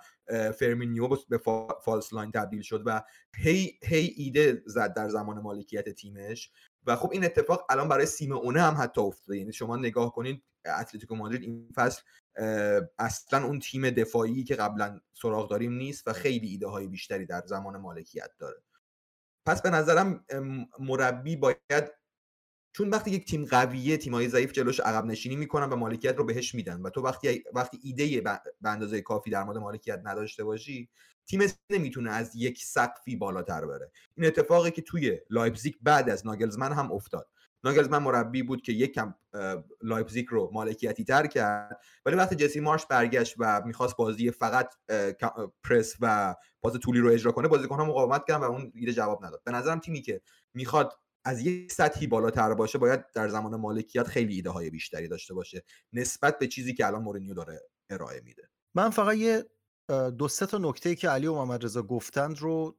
فرمینیو 0.58 1.08
به 1.28 1.38
false 1.84 2.12
nine 2.12 2.30
تبدیل 2.30 2.62
شد 2.62 2.82
و 2.86 3.02
هی 3.36 3.78
هی 3.84 4.14
ایده 4.16 4.62
زد 4.66 4.94
در 4.94 5.08
زمان 5.08 5.40
مالکیت 5.40 5.88
تیمش. 5.88 6.50
و 6.86 6.96
خب 6.96 7.10
این 7.12 7.24
اتفاق 7.24 7.66
الان 7.70 7.88
برای 7.88 8.06
سیمئونه 8.20 8.62
هم 8.62 8.74
حتی 8.78 9.00
افتاده. 9.00 9.38
یعنی 9.38 9.52
شما 9.52 9.76
نگاه 9.76 10.12
کنید 10.12 10.42
اتلتیکو 10.66 11.14
مادرید 11.16 11.42
این 11.42 11.68
فصل 11.74 12.02
اصلا 12.98 13.46
اون 13.46 13.60
تیم 13.60 13.90
دفاعی 13.90 14.44
که 14.44 14.54
قبلا 14.54 15.00
سراغ 15.12 15.50
داریم 15.50 15.72
نیست 15.72 16.08
و 16.08 16.12
خیلی 16.12 16.48
ایده 16.48 16.66
های 16.66 16.86
بیشتری 16.86 17.26
در 17.26 17.42
زمان 17.46 17.76
مالکیت 17.76 18.30
داره. 18.38 18.62
پس 19.46 19.62
به 19.62 19.70
نظرم 19.70 20.24
مربی 20.78 21.36
باید 21.36 21.92
چون 22.76 22.90
وقتی 22.90 23.10
یک 23.10 23.24
تیم 23.24 23.44
قویه 23.44 23.96
تیمای 23.96 24.28
ضعیف 24.28 24.52
جلوش 24.52 24.80
عقب 24.80 25.04
نشینی 25.04 25.36
می‌کنن 25.36 25.72
و 25.72 25.76
مالکیت 25.76 26.16
رو 26.16 26.24
بهش 26.24 26.54
میدن 26.54 26.80
و 26.80 26.90
تو 26.90 27.00
وقتی 27.02 27.44
وقتی 27.54 27.78
ایده 27.82 28.20
به 28.20 28.68
اندازه 28.68 29.00
کافی 29.00 29.30
در 29.30 29.44
مورد 29.44 29.58
مالکیت 29.58 30.00
نداشته 30.04 30.44
باشی 30.44 30.88
تیم 31.26 31.40
نمی‌تونه 31.70 32.10
از 32.10 32.36
یک 32.36 32.64
سقفی 32.64 33.16
بالاتر 33.16 33.66
بره. 33.66 33.90
این 34.16 34.26
اتفاقی 34.26 34.70
که 34.70 34.82
توی 34.82 35.20
لایپزیگ 35.30 35.74
بعد 35.82 36.10
از 36.10 36.26
ناگلزمن 36.26 36.72
هم 36.72 36.92
افتاد. 36.92 37.28
ناگلزمن 37.64 37.98
مربی 37.98 38.42
بود 38.42 38.62
که 38.62 38.72
یک 38.72 38.94
کم 38.94 39.14
لایپزیگ 39.82 40.26
رو 40.30 40.50
مالکیتی 40.52 41.04
تر 41.04 41.26
کرد. 41.26 41.80
ولی 42.06 42.16
وقتی 42.16 42.36
جسی 42.36 42.60
مارش 42.60 42.86
برگشت 42.86 43.34
و 43.38 43.62
می‌خواست 43.66 43.96
بازی 43.96 44.30
فقط 44.30 44.74
پرس 45.64 45.94
و 46.00 46.34
پاس 46.62 46.72
طولی 46.76 47.00
رو 47.00 47.10
اجرا 47.10 47.32
کنه 47.32 47.48
بازیکن 47.48 47.76
ها 47.76 47.84
مقاومت 47.84 48.24
کردن 48.28 48.46
و 48.46 48.50
اون 48.50 48.72
ایده 48.74 48.92
جواب 48.92 49.24
نداد. 49.24 49.42
به 49.44 49.52
نظرم 49.52 49.80
تیمی 49.80 50.02
که 50.02 50.20
می‌خواد 50.54 50.92
از 51.24 51.40
یک 51.40 51.72
سطحی 51.72 52.06
بالاتر 52.06 52.54
باشه 52.54 52.78
باید 52.78 53.12
در 53.14 53.28
زمان 53.28 53.56
مالکیت 53.56 54.06
خیلی 54.06 54.34
ایده 54.34 54.50
های 54.50 54.70
بیشتری 54.70 55.08
داشته 55.08 55.34
باشه 55.34 55.64
نسبت 55.92 56.38
به 56.38 56.46
چیزی 56.46 56.74
که 56.74 56.86
الان 56.86 57.02
مورینیو 57.02 57.34
داره 57.34 57.60
ارائه 57.90 58.20
میده. 58.20 58.50
من 58.74 58.90
فقط 58.90 59.16
یه 59.16 59.44
دو 60.18 60.28
سه 60.28 60.46
تا 60.46 60.58
نکته 60.58 60.94
که 60.94 61.08
علی 61.08 61.26
و 61.26 61.34
محمد 61.34 61.64
رضا 61.64 61.82
گفتند 61.82 62.38
رو 62.38 62.78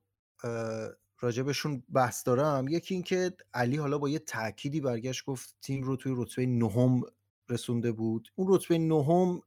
راجبشون 1.20 1.84
بحث 1.94 2.26
دارم 2.26 2.68
یکی 2.68 2.94
اینکه 2.94 3.34
علی 3.54 3.78
حالا 3.78 3.98
با 3.98 4.10
یه 4.10 4.20
تأکیدی 4.20 4.82
برگشت 4.82 5.26
گفت 5.26 5.56
تیم 5.62 5.84
رو 5.84 5.96
توی 5.96 6.14
رتبه 6.16 6.46
نهم 6.46 7.02
رسونده 7.50 7.92
بود. 7.92 8.30
اون 8.36 8.54
رتبه 8.54 8.78
نهم 8.78 9.42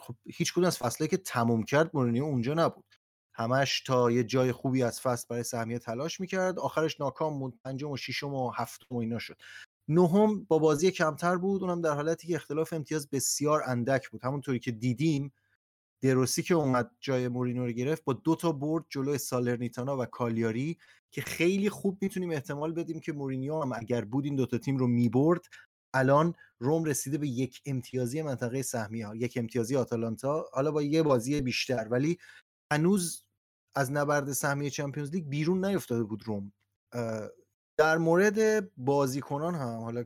خب 0.00 0.14
هیچ 0.26 0.52
کدوم 0.52 0.64
از 0.64 0.78
فصله 0.78 1.08
که 1.08 1.16
تموم 1.16 1.62
کرد 1.62 1.90
مورینیو 1.94 2.24
اونجا 2.24 2.54
نبود. 2.54 2.94
همش 3.34 3.80
تا 3.80 4.10
یه 4.10 4.24
جای 4.24 4.52
خوبی 4.52 4.82
از 4.82 5.00
فصل 5.00 5.26
برای 5.30 5.42
سهمیه 5.42 5.78
تلاش 5.78 6.20
می‌کرد. 6.20 6.58
آخرش 6.58 7.00
ناکام 7.00 7.38
بود 7.38 7.60
پنجم 7.64 7.90
و 7.90 7.96
ششم 7.96 8.34
و 8.34 8.50
هفتم 8.50 8.94
و 8.94 8.98
اینا 8.98 9.18
شد. 9.18 9.36
نهم 9.88 10.44
با 10.44 10.58
بازی 10.58 10.90
کمتر 10.90 11.36
بود 11.36 11.62
اونم 11.62 11.80
در 11.80 11.94
حالتی 11.94 12.28
که 12.28 12.34
اختلاف 12.34 12.72
امتیاز 12.72 13.10
بسیار 13.10 13.62
اندک 13.66 14.10
بود. 14.10 14.24
همونطوری 14.24 14.58
که 14.58 14.70
دیدیم 14.70 15.32
دروسی 16.02 16.42
که 16.42 16.54
اومد 16.54 16.90
جای 17.00 17.28
مورینو 17.28 17.66
رو 17.66 17.72
گرفت 17.72 18.04
با 18.04 18.12
دو 18.12 18.36
تا 18.36 18.52
برد 18.52 18.84
جلوی 18.90 19.18
سالرنیتانا 19.18 19.98
و 19.98 20.04
کالیاری 20.04 20.78
که 21.10 21.20
خیلی 21.20 21.70
خوب 21.70 21.98
می‌تونیم 22.00 22.30
احتمال 22.30 22.72
بدیم 22.72 23.00
که 23.00 23.12
مورینیو 23.12 23.62
هم 23.62 23.72
اگر 23.72 24.04
بود 24.04 24.24
این 24.24 24.36
دوتا 24.36 24.58
تیم 24.58 24.76
رو 24.76 24.86
می‌برد 24.86 25.40
الان 25.94 26.34
روم 26.58 26.84
رسیده 26.84 27.18
به 27.18 27.28
یک 27.28 27.62
امتیازی 27.66 28.22
منطقه 28.22 28.62
سهمیه 28.62 29.06
ها 29.06 29.16
یک 29.16 29.36
امتیازی 29.36 29.76
آتالانتا 29.76 30.46
حالا 30.52 30.70
با 30.70 30.82
یه 30.82 31.02
بازی 31.02 31.40
بیشتر. 31.40 31.88
ولی 31.90 32.18
هنوز 32.72 33.24
از 33.74 33.92
نبرد 33.92 34.32
سهمیه 34.32 34.70
چمپیونز 34.70 35.10
لیگ 35.10 35.24
بیرون 35.24 35.64
نیفتاده 35.64 36.04
بود 36.04 36.22
روم 36.26 36.52
در 37.78 37.98
مورد 37.98 38.70
بازیکنان 38.76 39.54
هم 39.54 39.78
حالا 39.80 40.04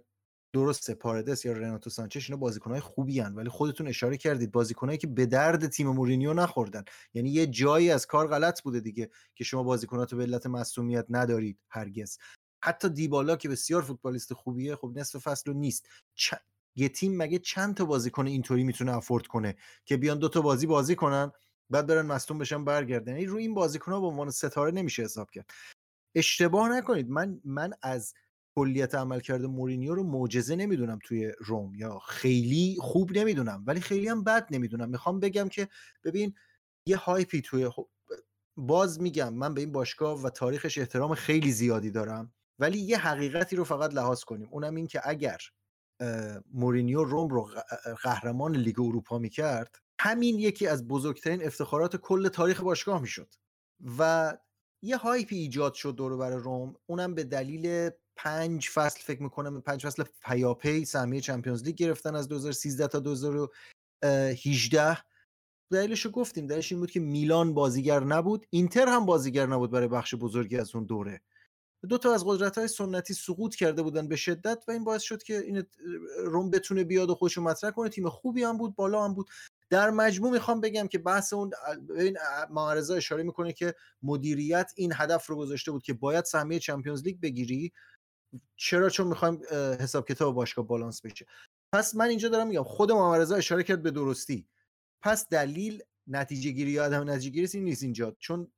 درسته 0.56 0.94
پاردس 0.94 1.44
یا 1.44 1.52
رناتو 1.52 1.90
سانچش 1.90 2.30
اینا 2.30 2.40
بازیکنهای 2.40 2.80
خوبی 2.80 3.20
هن 3.20 3.34
ولی 3.34 3.48
خودتون 3.48 3.88
اشاره 3.88 4.16
کردید 4.16 4.52
بازیکنهایی 4.52 4.98
که 4.98 5.06
به 5.06 5.26
درد 5.26 5.66
تیم 5.66 5.88
مورینیو 5.88 6.34
نخوردن. 6.34 6.84
یعنی 7.14 7.30
یه 7.30 7.46
جایی 7.46 7.90
از 7.90 8.06
کار 8.06 8.26
غلط 8.26 8.62
بوده 8.62 8.80
دیگه 8.80 9.10
که 9.34 9.44
شما 9.44 9.62
بازیکناتو 9.62 10.16
به 10.16 10.22
علت 10.22 10.46
مصونیت 10.46 11.06
ندارید 11.08 11.58
هرگز. 11.68 12.18
حتی 12.62 12.88
دیبالا 12.88 13.36
که 13.36 13.48
بسیار 13.48 13.82
فوتبالیست 13.82 14.34
خوبیه 14.34 14.76
خب 14.76 14.92
نصف 14.96 15.28
فصل 15.28 15.52
نیست. 15.52 15.88
چ... 16.14 16.34
یه 16.76 16.88
تیم 16.88 17.16
مگه 17.16 17.38
چند 17.38 17.74
تا 17.74 17.84
بازیکن 17.84 18.26
اینطوری 18.26 18.64
می‌تونه 18.64 18.96
افورد 18.96 19.26
کنه 19.26 19.56
که 19.84 19.96
بیان 19.96 20.18
دو 20.18 20.28
تا 20.28 20.40
بازی 20.40 20.66
بازی 20.66 20.96
کنن 20.96 21.32
بعد 21.70 21.86
برن 21.86 22.06
مصدوم 22.06 22.38
بشن 22.38 22.64
برگردن؟ 22.64 23.12
یعنی 23.12 23.26
روی 23.26 23.42
این 23.42 23.54
بازیکن‌ها 23.54 24.00
به 24.00 24.06
عنوان 24.06 24.30
ستاره 24.30 24.72
نمیشه 24.72 25.02
حساب 25.02 25.30
کرد. 25.30 25.50
اشتباه 26.14 26.68
نکنید. 26.68 27.10
من 27.10 27.40
من 27.44 27.72
از 27.82 28.14
کلیت 28.56 28.94
عملکرد 28.94 29.42
مورینیو 29.44 29.94
رو 29.94 30.02
معجزه 30.02 30.56
نمی‌دونم 30.56 30.98
توی 31.04 31.32
روم 31.38 31.74
یا 31.74 31.98
خیلی 31.98 32.76
خوب 32.80 33.18
نمی‌دونم 33.18 33.64
ولی 33.66 33.80
خیلی 33.80 34.08
هم 34.08 34.24
بد 34.24 34.46
نمی‌دونم. 34.50 34.88
می‌خوام 34.88 35.20
بگم 35.20 35.48
که 35.48 35.68
ببین 36.04 36.34
یه 36.88 36.96
هایپی 36.96 37.42
توی 37.42 37.70
باز 38.56 39.00
میگم 39.00 39.34
من 39.34 39.54
به 39.54 39.60
این 39.60 39.72
باشگاه 39.72 40.22
و 40.22 40.30
تاریخش 40.30 40.78
احترام 40.78 41.14
خیلی 41.14 41.52
زیادی 41.52 41.90
دارم 41.90 42.32
ولی 42.58 42.78
یه 42.78 42.98
حقیقتی 42.98 43.56
رو 43.56 43.64
فقط 43.64 43.94
لحاظ 43.94 44.24
کنیم. 44.24 44.48
اونم 44.50 44.74
این 44.74 44.86
که 44.86 45.00
اگر 45.04 45.38
مورینیو 46.52 47.04
روم 47.04 47.28
رو 47.28 47.50
قهرمان 48.02 48.56
لیگ 48.56 48.80
اروپا 48.80 49.18
می‌کرد 49.18 49.76
همین 50.00 50.38
یکی 50.38 50.66
از 50.66 50.88
بزرگترین 50.88 51.46
افتخارات 51.46 51.96
کل 51.96 52.28
تاریخ 52.28 52.60
باشگاه 52.60 53.00
می‌شد. 53.00 53.34
و 53.98 54.32
یه 54.82 54.96
hype 54.96 55.28
ی 55.28 55.36
ایجاد 55.36 55.74
شد 55.74 55.94
دور 55.94 56.16
بر 56.16 56.30
روم 56.30 56.74
اونم 56.86 57.14
به 57.14 57.24
دلیل 57.24 57.90
پنج 58.16 58.68
فصل 58.68 59.00
فکر 59.00 59.22
می‌کنم 59.22 59.60
پنج 59.60 59.86
فصل 59.86 60.04
پیاپی 60.24 60.84
سهمیه 60.84 61.20
چمپیونز 61.20 61.62
لیگ 61.62 61.74
گرفتن 61.74 62.14
از 62.14 62.28
2013 62.28 62.88
تا 62.88 62.98
2018 62.98 64.98
دلیلش 65.72 66.04
رو 66.04 66.10
گفتیم 66.10 66.46
دلیلش 66.46 66.72
این 66.72 66.80
بود 66.80 66.90
که 66.90 67.00
میلان 67.00 67.54
بازیگر 67.54 68.00
نبود 68.00 68.46
اینتر 68.50 68.88
هم 68.88 69.06
بازیگر 69.06 69.46
نبود 69.46 69.70
برای 69.70 69.88
بخش 69.88 70.14
بزرگی 70.14 70.56
از 70.56 70.74
اون 70.74 70.84
دوره. 70.84 71.20
دو 71.88 71.98
تا 71.98 72.14
از 72.14 72.24
قدرت 72.26 72.58
های 72.58 72.68
سنتی 72.68 73.14
سقوط 73.14 73.54
کرده 73.54 73.82
بودن 73.82 74.08
به 74.08 74.16
شدت 74.16 74.64
و 74.68 74.70
این 74.70 74.84
باعث 74.84 75.02
شد 75.02 75.22
که 75.22 75.38
این 75.38 75.64
روم 76.24 76.50
بتونه 76.50 76.84
بیاد 76.84 77.10
و 77.10 77.14
خودشو 77.14 77.42
مطرح 77.42 77.70
کنه. 77.70 77.88
تیم 77.88 78.08
خوبی 78.08 78.42
هم 78.42 78.58
بود 78.58 78.76
بالا 78.76 79.04
هم 79.04 79.14
بود. 79.14 79.30
در 79.70 79.90
مجموع 79.90 80.32
می‌خوام 80.32 80.60
بگم 80.60 80.86
که 80.86 80.98
بحث 80.98 81.32
اون 81.32 81.50
این 81.96 82.18
معارضه 82.50 82.94
اشاره 82.94 83.22
می‌کنه 83.22 83.52
که 83.52 83.74
مدیریت 84.02 84.72
این 84.76 84.92
هدف 84.94 85.26
رو 85.26 85.36
گذاشته 85.36 85.70
بود 85.70 85.82
که 85.82 85.92
باید 85.92 86.24
سهمیه 86.24 86.58
چمپیونز 86.58 87.02
لیگ 87.02 87.20
بگیری. 87.20 87.72
چرا 88.56 88.88
چون 88.88 89.06
می‌خوایم 89.06 89.40
حساب 89.80 90.08
کتاب 90.08 90.34
باشگاه 90.34 90.66
بالانس 90.66 91.00
بشه؟ 91.00 91.26
پس 91.72 91.94
من 91.94 92.08
اینجا 92.08 92.28
دارم 92.28 92.46
میگم 92.46 92.62
خود 92.62 92.92
معارضه 92.92 93.36
اشاره 93.36 93.62
کرد 93.62 93.82
به 93.82 93.90
درستی. 93.90 94.48
پس 95.02 95.28
دلیل 95.28 95.82
نتیجه 96.06 96.50
گیری 96.50 96.78
عدم 96.78 97.10
نتیجه 97.10 97.30
گیری 97.30 97.60
نیست 97.60 97.82
اینجا؟ 97.82 98.16
چون 98.18 98.52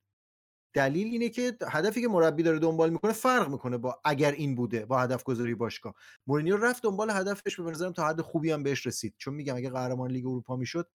دلیل 0.75 1.07
اینه 1.07 1.29
که 1.29 1.57
هدفی 1.69 2.01
که 2.01 2.09
مربی 2.09 2.43
داره 2.43 2.59
دنبال 2.59 2.91
می‌کنه 2.91 3.13
فرق 3.13 3.49
می‌کنه 3.49 3.79
با 3.79 4.01
اگر 4.05 4.33
این 4.33 4.55
بوده 4.55 4.87
با 4.87 4.99
هدف 4.99 5.23
گذاری 5.23 5.55
باشگاه. 5.55 5.95
مورینیو 6.27 6.57
رفت 6.57 6.83
دنبال 6.83 7.11
هدفش 7.11 7.61
به 7.61 7.71
نظرم 7.71 7.93
تا 7.93 8.09
حد 8.09 8.21
خوبی 8.21 8.51
هم 8.51 8.63
بهش 8.63 8.87
رسید. 8.87 9.15
چون 9.19 9.35
میگم 9.35 9.57
اگه 9.57 9.71
قهرمان 9.71 10.11
لیگ 10.11 10.27
اروپا 10.27 10.57
می‌شد 10.57 10.91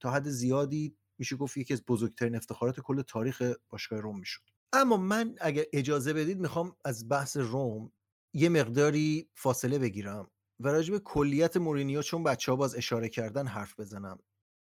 تا 0.00 0.10
حد 0.10 0.28
زیادی 0.28 0.96
میشه 1.18 1.36
گفت 1.36 1.56
یکی 1.56 1.74
از 1.74 1.84
بزرگترین 1.84 2.36
افتخارات 2.36 2.80
کل 2.80 3.02
تاریخ 3.02 3.52
باشگاه 3.68 4.00
روم 4.00 4.18
می‌شد. 4.18 4.42
اما 4.72 4.96
من 4.96 5.34
اگر 5.40 5.64
اجازه 5.72 6.12
بدید 6.12 6.40
می‌خوام 6.40 6.76
از 6.84 7.08
بحث 7.08 7.36
روم 7.36 7.92
یه 8.36 8.48
مقداری 8.48 9.28
فاصله 9.34 9.78
بگیرم 9.78 10.30
و 10.60 10.68
راجع 10.68 10.92
به 10.92 10.98
کلیت 10.98 11.56
مورینیو 11.56 12.02
چون 12.02 12.22
بچه 12.22 12.52
ها 12.52 12.56
باز 12.56 12.74
اشاره 12.74 13.08
کردن 13.08 13.46
حرف 13.46 13.80
بزنم 13.80 14.18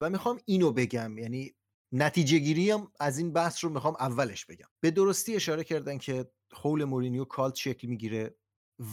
و 0.02 0.10
می‌خوام 0.10 0.40
اینو 0.46 0.72
بگم 0.72 1.18
یعنی 1.18 1.56
نتیجه 1.92 2.38
گیری 2.38 2.74
از 3.00 3.18
این 3.18 3.34
بحث 3.34 3.64
رو 3.64 3.70
می‌خوام 3.70 3.96
اولش 4.00 4.46
بگم. 4.46 4.68
به 4.80 4.92
درستی 4.92 5.36
اشاره 5.36 5.64
کردن 5.64 5.98
که 5.98 6.32
حول 6.54 6.84
مورینیو 6.84 7.26
cult 7.26 7.56
شکل 7.56 7.88
می‌گیره 7.88 8.36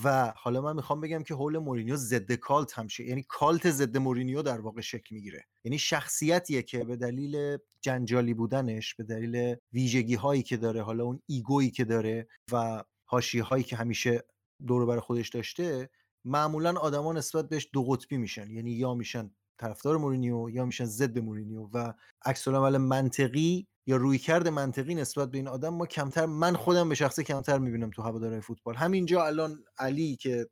و 0.05 0.33
حالا 0.37 0.61
من 0.61 0.77
می‌خوام 0.77 1.01
بگم 1.01 1.23
که 1.23 1.35
حول 1.35 1.59
مورینیو 1.59 1.97
ضد 1.97 2.33
cult 2.33 2.79
هم 2.79 2.89
شه 2.89 3.05
یعنی 3.05 3.25
cult 3.29 3.71
ضد 3.71 3.97
مورینیو 3.97 4.43
در 4.43 4.61
واقع 4.61 4.81
شکل 4.81 5.15
می‌گیره. 5.15 5.45
یعنی 5.65 5.79
شخصیتیه 5.79 6.63
که 6.63 6.85
به 6.85 6.97
دلیل 6.97 7.59
جنجالی 7.81 8.35
بودنش 8.35 8.95
به 8.95 9.05
دلیل 9.05 9.57
ویژگی 9.73 10.15
هایی 10.15 10.43
که 10.43 10.57
داره 10.57 10.83
حالا 10.83 11.05
اون 11.05 11.23
ego 11.27 11.53
یی 11.53 11.71
که 11.71 11.85
داره 11.85 12.29
و 12.53 12.85
حاشیه 13.05 13.43
هایی 13.43 13.65
که 13.65 13.77
همیشه 13.77 14.25
دور 14.67 14.87
بر 14.87 15.01
خودش 15.01 15.29
داشته 15.29 15.91
معمولا 16.25 16.73
آدما 16.73 17.13
نسبت 17.13 17.49
بهش 17.49 17.69
دو 17.73 17.85
قطبی 17.85 18.17
میشن. 18.17 18.51
یعنی 18.51 18.71
یا 18.71 18.95
میشن 18.95 19.31
طرفدار 19.59 19.97
مورینیو 19.97 20.51
یا 20.51 20.65
میشن 20.65 20.85
ضد 20.85 21.19
مورینیو 21.19 21.69
و 21.75 21.93
عکس 22.25 22.49
منطقی 22.49 23.67
یا 23.87 23.97
رویکرد 23.97 24.49
منطقی 24.49 24.95
نسبت 24.95 25.31
به 25.31 25.39
این 25.39 25.49
آدم 25.49 25.75
ما 25.75 25.87
کمتر 25.87 26.27
من 26.27 26.57
خودم 26.57 26.89
به 26.89 26.95
شخصه 26.95 27.23
کمتر 27.23 27.59
می‌بینم 27.59 27.91
تو 27.91 28.03
هوادارهای 28.03 28.41
فوتبال. 28.41 28.75
همینجا 28.75 29.27
الان 29.27 29.65
علی 29.79 30.17
که 30.17 30.49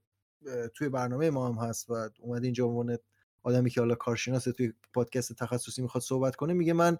توی 0.74 0.88
برنامه 0.88 1.30
ما 1.30 1.48
هم 1.48 1.68
هست 1.68 1.90
و 1.90 2.08
اومده 2.20 2.46
اینجا 2.46 2.66
عنوان 2.66 2.98
آدمی 3.42 3.70
که 3.70 3.80
حالا 3.80 3.94
کارشناس 3.94 4.44
توی 4.44 4.72
پادکست 4.94 5.32
تخصصی 5.32 5.82
می‌خواد 5.82 6.02
صحبت 6.02 6.36
کنه 6.36 6.52
میگه 6.52 6.72
من 6.72 6.98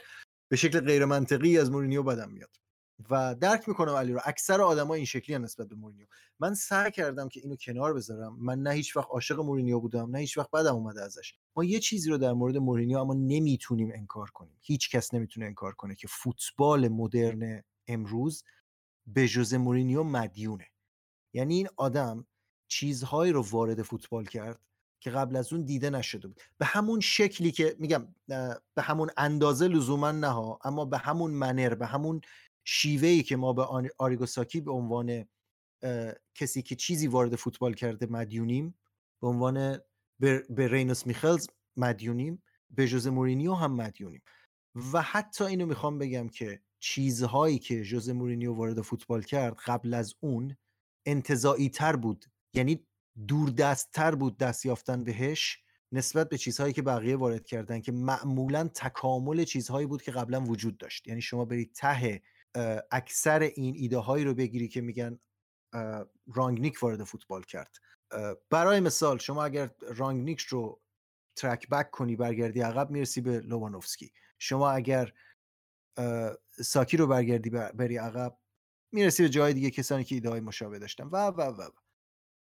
به 0.48 0.56
شکل 0.56 0.80
غیر 0.80 1.04
منطقی 1.04 1.58
از 1.58 1.70
مورینیو 1.70 2.02
بدم 2.02 2.30
میاد. 2.30 2.61
و 3.10 3.34
درک 3.34 3.68
می‌کنم 3.68 3.94
علی 3.94 4.12
رو. 4.12 4.20
اکثر 4.24 4.60
آدما 4.60 4.94
این 4.94 5.04
شکلی 5.04 5.38
نسبت 5.38 5.68
به 5.68 5.74
مورینیو. 5.74 6.06
من 6.40 6.54
سعی 6.54 6.90
کردم 6.90 7.28
که 7.28 7.40
اینو 7.40 7.56
کنار 7.56 7.94
بذارم. 7.94 8.36
من 8.38 8.58
نه 8.58 8.70
هیچ 8.70 8.96
وقت 8.96 9.08
عاشق 9.10 9.40
مورینیو 9.40 9.80
بودم 9.80 10.10
نه 10.10 10.18
هیچ 10.18 10.38
وقت 10.38 10.50
بدم 10.50 10.74
اومده 10.74 11.02
ازش. 11.02 11.34
ما 11.56 11.64
یه 11.64 11.80
چیزی 11.80 12.10
رو 12.10 12.18
در 12.18 12.32
مورد 12.32 12.56
مورینیو 12.56 12.98
اما 12.98 13.14
نمی‌تونیم 13.14 13.90
انکار 13.94 14.30
کنیم. 14.30 14.56
هیچ 14.60 14.90
کس 14.90 15.14
نمی‌تونه 15.14 15.46
انکار 15.46 15.72
کنه 15.72 15.94
که 15.94 16.08
فوتبال 16.08 16.88
مدرن 16.88 17.62
امروز 17.86 18.44
به 19.06 19.28
ژوزه 19.28 19.54
مورینیو 19.54 20.02
مدیونه. 20.02 20.66
یعنی 21.32 21.54
این 21.54 21.68
آدم 21.76 22.26
چیزهایی 22.68 23.32
رو 23.32 23.42
وارد 23.50 23.82
فوتبال 23.82 24.24
کرد 24.24 24.60
که 25.00 25.10
قبل 25.10 25.36
از 25.36 25.52
اون 25.52 25.62
دیده 25.62 25.90
نشده 25.90 26.28
بود. 26.28 26.40
به 26.58 26.66
همون 26.66 27.00
شکلی 27.00 27.52
که 27.52 27.76
میگم 27.78 28.14
به 28.74 28.82
همون 28.82 29.10
اندازه 29.16 29.68
لزوما 29.68 30.12
نه 30.12 30.36
اما 30.64 30.84
به 30.84 30.98
همون 30.98 31.30
منر 31.30 31.74
به 31.74 31.86
همون 31.86 32.20
شیوهی 32.64 33.22
که 33.22 33.36
ما 33.36 33.52
به 33.52 33.90
آریگوساکی 33.98 34.60
به 34.60 34.72
عنوان 34.72 35.24
کسی 36.34 36.62
که 36.62 36.76
چیزی 36.76 37.06
وارد 37.06 37.36
فوتبال 37.36 37.74
کرده 37.74 38.06
مدیونیم 38.06 38.74
به 39.20 39.28
عنوان 39.28 39.78
به 40.20 40.68
رینوس 40.68 41.06
میخلز 41.06 41.48
مدیونیم 41.76 42.42
به 42.70 42.88
جوز 42.88 43.06
مورینیو 43.06 43.54
هم 43.54 43.72
مدیونیم. 43.72 44.22
و 44.92 45.02
حتی 45.02 45.44
اینو 45.44 45.66
می‌خوام 45.66 45.98
بگم 45.98 46.28
که 46.28 46.60
چیزهایی 46.80 47.58
که 47.58 47.84
جوز 47.84 48.10
مورینیو 48.10 48.54
وارد 48.54 48.80
فوتبال 48.80 49.22
کرد 49.22 49.56
قبل 49.66 49.94
از 49.94 50.14
اون 50.20 50.56
انتظایی 51.06 51.68
تر 51.68 51.96
بود. 51.96 52.24
یعنی 52.54 52.86
تر 53.92 54.14
بود 54.14 54.36
دست 54.38 54.66
یافتن 54.66 55.04
بهش 55.04 55.58
نسبت 55.92 56.28
به 56.28 56.38
چیزهایی 56.38 56.72
که 56.72 56.82
بقیه 56.82 57.16
وارد 57.16 57.46
کردن 57.46 57.80
که 57.80 57.92
معمولا 57.92 58.68
تکامل 58.68 59.44
چیزهایی 59.44 59.86
بود 59.86 60.02
که 60.02 60.12
قبلا 60.12 60.40
وجود 60.40 60.78
داشت. 60.78 61.08
یعنی 61.08 61.22
شما 61.22 61.44
برید 61.44 61.72
ته 61.72 62.22
اکثر 62.90 63.40
این 63.40 63.74
ایده 63.74 63.98
هایی 63.98 64.24
رو 64.24 64.34
بگیری 64.34 64.68
که 64.68 64.80
میگن 64.80 65.18
رانگنیک 66.34 66.82
وارد 66.82 67.04
فوتبال 67.04 67.42
کرد. 67.42 67.76
برای 68.50 68.80
مثال 68.80 69.18
شما 69.18 69.44
اگر 69.44 69.70
رانگنیک 69.80 70.40
رو 70.40 70.80
ترک 71.36 71.68
بک 71.68 71.90
کنی 71.90 72.16
برگردی 72.16 72.60
عقب 72.60 72.90
می‌رسی 72.90 73.20
به 73.20 73.40
لوبانوفسکی 73.40 74.12
شما 74.38 74.70
اگر 74.70 75.12
ساکی 76.50 76.96
رو 76.96 77.06
برگردی 77.06 77.50
بری 77.50 77.96
عقب 77.96 78.38
می‌رسی 78.92 79.22
به 79.22 79.28
جای 79.28 79.52
دیگه 79.52 79.70
کسانی 79.70 80.04
که 80.04 80.14
ایده 80.14 80.30
های 80.30 80.40
مشابه 80.40 80.78
داشتن. 80.78 81.04
و 81.04 81.16
و 81.16 81.40
و, 81.40 81.62
و. 81.62 81.70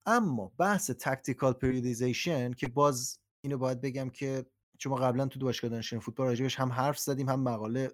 اما 0.05 0.51
بحث 0.57 0.91
tactical 0.91 1.53
periodization 1.53 2.53
که 2.53 2.67
باز 2.67 3.19
اینو 3.43 3.57
باید 3.57 3.81
بگم 3.81 4.09
که 4.09 4.45
چون 4.77 4.89
ما 4.89 4.97
قبلا 4.97 5.25
تو 5.25 5.39
باشگاه 5.39 5.69
دانشگاه 5.69 5.99
فوتبال 5.99 6.27
راجبش 6.27 6.55
هم 6.55 6.71
حرف 6.71 6.99
زدیم 6.99 7.29
هم 7.29 7.39
مقاله 7.39 7.91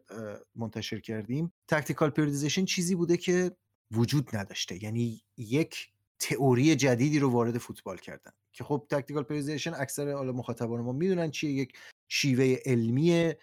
منتشر 0.56 1.00
کردیم 1.00 1.54
tactical 1.68 2.10
periodization 2.10 2.66
چیزی 2.66 2.96
بوده 2.96 3.18
که 3.18 3.52
وجود 3.92 4.36
نداشته 4.36 4.84
یعنی 4.84 5.22
یک 5.38 5.90
تئوری 6.20 6.76
جدیدی 6.76 7.20
رو 7.20 7.30
وارد 7.30 7.58
فوتبال 7.58 7.98
کردن 7.98 8.32
که 8.54 8.64
خب 8.64 8.88
tactical 8.90 9.24
periodization 9.24 9.74
اکثر 9.74 10.12
حالا 10.12 10.32
مخاطبان 10.32 10.82
ما 10.82 10.92
می‌دونن 10.92 11.32
چیه 11.32 11.52
یک 11.52 11.78
شیوه 12.08 12.58
علمی 12.66 13.34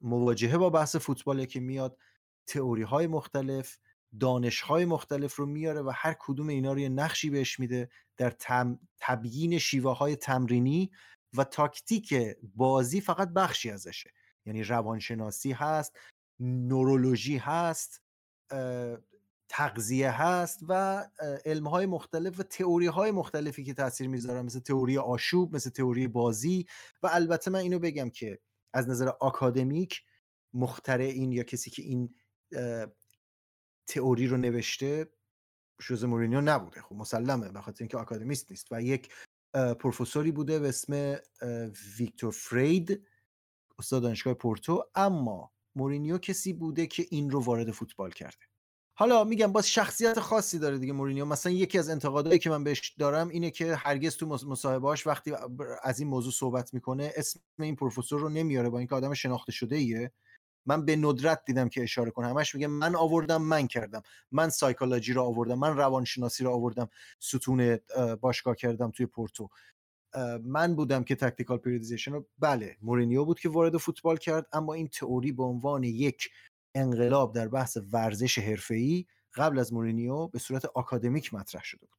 مواجهه 0.00 0.56
با 0.56 0.70
بحث 0.70 0.96
فوتباله 0.96 1.46
که 1.46 1.60
میاد 1.60 1.98
تئوری 2.46 2.82
های 2.82 3.06
مختلف 3.06 3.78
دانشهای 4.20 4.84
مختلف 4.84 5.36
رو 5.36 5.46
میاره 5.46 5.80
و 5.80 5.92
هر 5.94 6.16
کدوم 6.20 6.48
اینا 6.48 6.72
رو 6.72 6.78
یه 6.78 6.88
نقشی 6.88 7.30
بهش 7.30 7.60
میده 7.60 7.90
در. 8.16 8.36
تبیین 9.00 9.58
شیوه 9.58 9.96
های 9.96 10.16
تمرینی 10.16 10.90
و 11.36 11.44
تاکتیک 11.44 12.14
بازی 12.54 13.00
فقط 13.00 13.28
بخشی 13.28 13.70
ازشه. 13.70 14.10
یعنی 14.46 14.64
روانشناسی 14.64 15.52
هست 15.52 15.98
نورولوژی 16.40 17.36
هست 17.36 18.02
تغذیه 19.50 20.22
هست 20.22 20.60
و 20.68 21.04
علمهای 21.44 21.86
مختلف 21.86 22.40
و 22.40 22.42
تئوری 22.42 22.86
های 22.86 23.10
مختلفی 23.10 23.64
که 23.64 23.74
تاثیر 23.74 24.08
می‌ذارن 24.08 24.44
مثل 24.44 24.60
تئوری 24.60 24.98
آشوب 24.98 25.54
مثل 25.54 25.70
تئوری 25.70 26.08
بازی. 26.08 26.66
و 27.02 27.08
البته 27.12 27.50
من 27.50 27.58
اینو 27.58 27.78
بگم 27.78 28.10
که 28.10 28.38
از 28.74 28.88
نظر 28.88 29.08
آکادمیک 29.08 30.02
مخترع 30.54 31.04
این 31.04 31.32
یا 31.32 31.42
کسی 31.42 31.70
که 31.70 31.82
این 31.82 32.14
تئوری 33.86 34.26
رو 34.26 34.36
نوشته 34.36 35.10
شوز 35.80 36.04
مورینیو 36.04 36.40
نبوده. 36.40 36.82
خب 36.82 36.94
مسلمه 36.94 37.52
به 37.52 37.60
خاطر 37.60 37.84
اینکه 37.84 37.96
آکادمیست 37.96 38.50
نیست. 38.50 38.66
و 38.70 38.82
یک 38.82 39.12
پروفسوری 39.54 40.32
بوده 40.32 40.58
به 40.58 40.68
اسم 40.68 41.16
ویکتور 41.98 42.32
فرید 42.32 43.06
استاد 43.78 44.02
دانشگاه 44.02 44.34
پورتو. 44.34 44.84
اما 44.94 45.52
مورینیو 45.76 46.18
کسی 46.18 46.52
بوده 46.52 46.86
که 46.86 47.06
این 47.10 47.30
رو 47.30 47.40
وارد 47.40 47.70
فوتبال 47.70 48.10
کرده. 48.10 48.46
حالا 48.94 49.24
میگم 49.24 49.52
باز 49.52 49.70
شخصیت 49.70 50.20
خاصی 50.20 50.58
داره 50.58 50.78
دیگه 50.78 50.92
مورینیو. 50.92 51.24
مثلا 51.24 51.52
یکی 51.52 51.78
از 51.78 51.88
انتقادهایی 51.88 52.38
که 52.38 52.50
من 52.50 52.64
بهش 52.64 52.94
دارم 52.98 53.28
اینه 53.28 53.50
که 53.50 53.74
هرگز 53.74 54.16
تو 54.16 54.26
مصاحبهاش 54.26 55.06
وقتی 55.06 55.32
از 55.82 56.00
این 56.00 56.08
موضوع 56.08 56.32
صحبت 56.32 56.74
می‌کنه 56.74 57.12
اسم 57.16 57.40
این 57.58 57.76
پروفسور 57.76 58.20
رو 58.20 58.28
نمیاره 58.28 58.68
با 58.68 58.78
اینکه 58.78 58.94
آدم 58.94 59.14
شناخته 59.14 59.52
شده 59.52 59.76
ایه 59.76 60.12
من 60.68 60.84
به 60.84 60.96
ندرت 60.96 61.44
دیدم 61.44 61.68
که 61.68 61.82
اشاره 61.82 62.10
کنه. 62.10 62.26
همش 62.26 62.54
میگه 62.54 62.66
من 62.66 62.94
آوردم 62.94 63.42
من 63.42 63.66
کردم. 63.66 64.02
من 64.30 64.48
سایکولوژی 64.48 65.12
رو 65.12 65.22
آوردم 65.22 65.58
من 65.58 65.76
روانشناسی 65.76 66.44
رو 66.44 66.50
آوردم 66.50 66.88
ستون 67.18 67.78
باشگاه 68.20 68.56
کردم 68.56 68.90
توی 68.90 69.06
پورتو. 69.06 69.48
من 70.44 70.74
بودم 70.76 71.04
که 71.04 71.14
tactical 71.14 71.58
periodization 71.58 72.12
رو 72.12 72.26
بله 72.38 72.76
مورینیو 72.82 73.24
بود 73.24 73.40
که 73.40 73.48
وارد 73.48 73.76
فوتبال 73.76 74.16
کرد 74.16 74.46
اما 74.52 74.74
این 74.74 74.88
تئوری 74.88 75.32
به 75.32 75.42
عنوان 75.42 75.84
یک 75.84 76.30
انقلاب 76.74 77.34
در 77.34 77.48
بحث 77.48 77.78
ورزش 77.92 78.38
حرفه‌ای 78.38 79.06
قبل 79.34 79.58
از 79.58 79.72
مورینیو 79.72 80.26
به 80.26 80.38
صورت 80.38 80.64
آکادمیک 80.64 81.34
مطرح 81.34 81.64
شده 81.64 81.86
بود. 81.86 81.98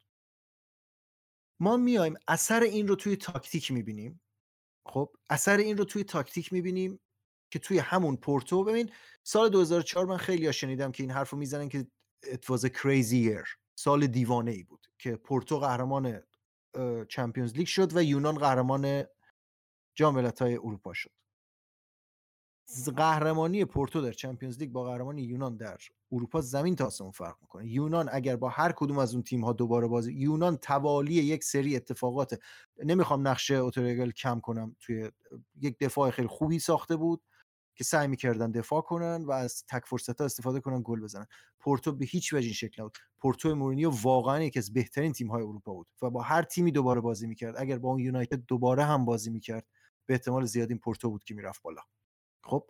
ما 1.59 1.77
میایم 1.77 2.15
اثر 2.27 2.61
این 2.61 2.87
رو 2.87 2.95
توی 2.95 3.15
تاکتیک 3.15 3.71
می‌بینیم. 3.71 4.21
خب 4.85 5.15
اثر 5.29 5.57
این 5.57 5.77
رو 5.77 5.85
توی 5.85 6.03
تاکتیک 6.03 6.53
می‌بینیم. 6.53 6.99
که 7.51 7.59
توی 7.59 7.77
همون 7.77 8.15
پورتو 8.15 8.63
ببین 8.63 8.89
سال 9.23 9.49
2004 9.49 10.05
من 10.05 10.17
خیلی 10.17 10.45
ها 10.45 10.51
شنیدم 10.51 10.91
که 10.91 11.03
این 11.03 11.11
حرف 11.11 11.29
رو 11.29 11.37
می‌زنن 11.37 11.69
که 11.69 11.87
it 12.25 12.45
was 12.51 12.63
a 12.63 12.69
crazy 12.69 13.29
year. 13.29 13.47
سال 13.75 14.07
دیوانه 14.07 14.51
ای 14.51 14.63
بود 14.63 14.87
که 14.97 15.15
پورتو 15.15 15.59
قهرمان 15.59 16.21
Champions 17.09 17.53
League 17.53 17.67
شد 17.67 17.95
و 17.95 18.03
یونان 18.03 18.37
قهرمان 18.37 19.03
جام 19.95 20.31
های 20.41 20.55
اروپا 20.55 20.93
شد. 20.93 21.11
قهرمانی 22.95 23.65
پورتو 23.65 24.01
در 24.01 24.11
Champions 24.11 24.59
League 24.59 24.71
با 24.71 24.83
قهرمانی 24.83 25.21
یونان 25.21 25.57
در 25.57 25.77
اروپا 26.11 26.41
زمین 26.41 26.75
تا 26.75 26.85
آسمون 26.85 27.11
فرق 27.11 27.37
می‌کنه. 27.41 27.67
یونان 27.67 28.09
اگر 28.11 28.35
با 28.35 28.49
هر 28.49 28.71
کدوم 28.71 28.97
از 28.97 29.13
اون 29.13 29.23
تیم 29.23 29.45
ها 29.45 29.53
دوباره 29.53 29.87
بازی 29.87 30.13
یونان 30.13 30.57
توالی 30.57 31.13
یک 31.13 31.43
سری 31.43 31.75
اتفاقات 31.75 32.39
نمی‌خوام 32.83 33.27
نقشه 33.27 33.53
اوتورگل 33.53 34.11
کم 34.11 34.39
کنم 34.39 34.75
توی 34.79 35.11
یک 35.61 35.77
دفاع 35.79 36.11
خیلی 36.11 36.27
خوبی 36.27 36.59
ساخته 36.59 36.95
بود. 36.95 37.21
که 37.79 37.85
سعی 37.85 38.07
می‌کردن 38.07 38.51
دفاع 38.51 38.81
کنن 38.81 39.25
و 39.25 39.31
از 39.31 39.63
تک 39.67 39.85
فرصت 39.85 40.19
ها 40.21 40.25
استفاده 40.25 40.59
کنن 40.59 40.81
گل 40.85 41.01
بزنن. 41.01 41.27
پورتو 41.59 41.91
به 41.91 42.05
هیچ 42.05 42.33
وجه 42.33 42.45
این 42.45 42.53
شکل 42.53 42.81
نبود. 42.81 42.97
پورتو 43.19 43.55
مورینیو 43.55 43.89
واقعا 43.89 44.43
یکی 44.43 44.59
از 44.59 44.73
بهترین 44.73 45.13
تیم 45.13 45.31
های 45.31 45.43
اروپا 45.43 45.73
بود 45.73 45.87
و 46.01 46.09
با 46.09 46.21
هر 46.21 46.41
تیمی 46.41 46.71
دوباره 46.71 47.01
بازی 47.01 47.27
می‌کرد. 47.27 47.55
اگر 47.57 47.79
با 47.79 47.89
اون 47.89 47.99
یونایتد 47.99 48.45
دوباره 48.45 48.83
هم 48.83 49.05
بازی 49.05 49.29
می‌کرد 49.29 49.67
به 50.05 50.13
احتمال 50.13 50.45
زیاد 50.45 50.69
این 50.69 50.79
پورتو 50.79 51.09
بود 51.09 51.23
که 51.23 51.33
می‌رفت 51.33 51.61
بالا. 51.61 51.81
خب؟ 52.43 52.69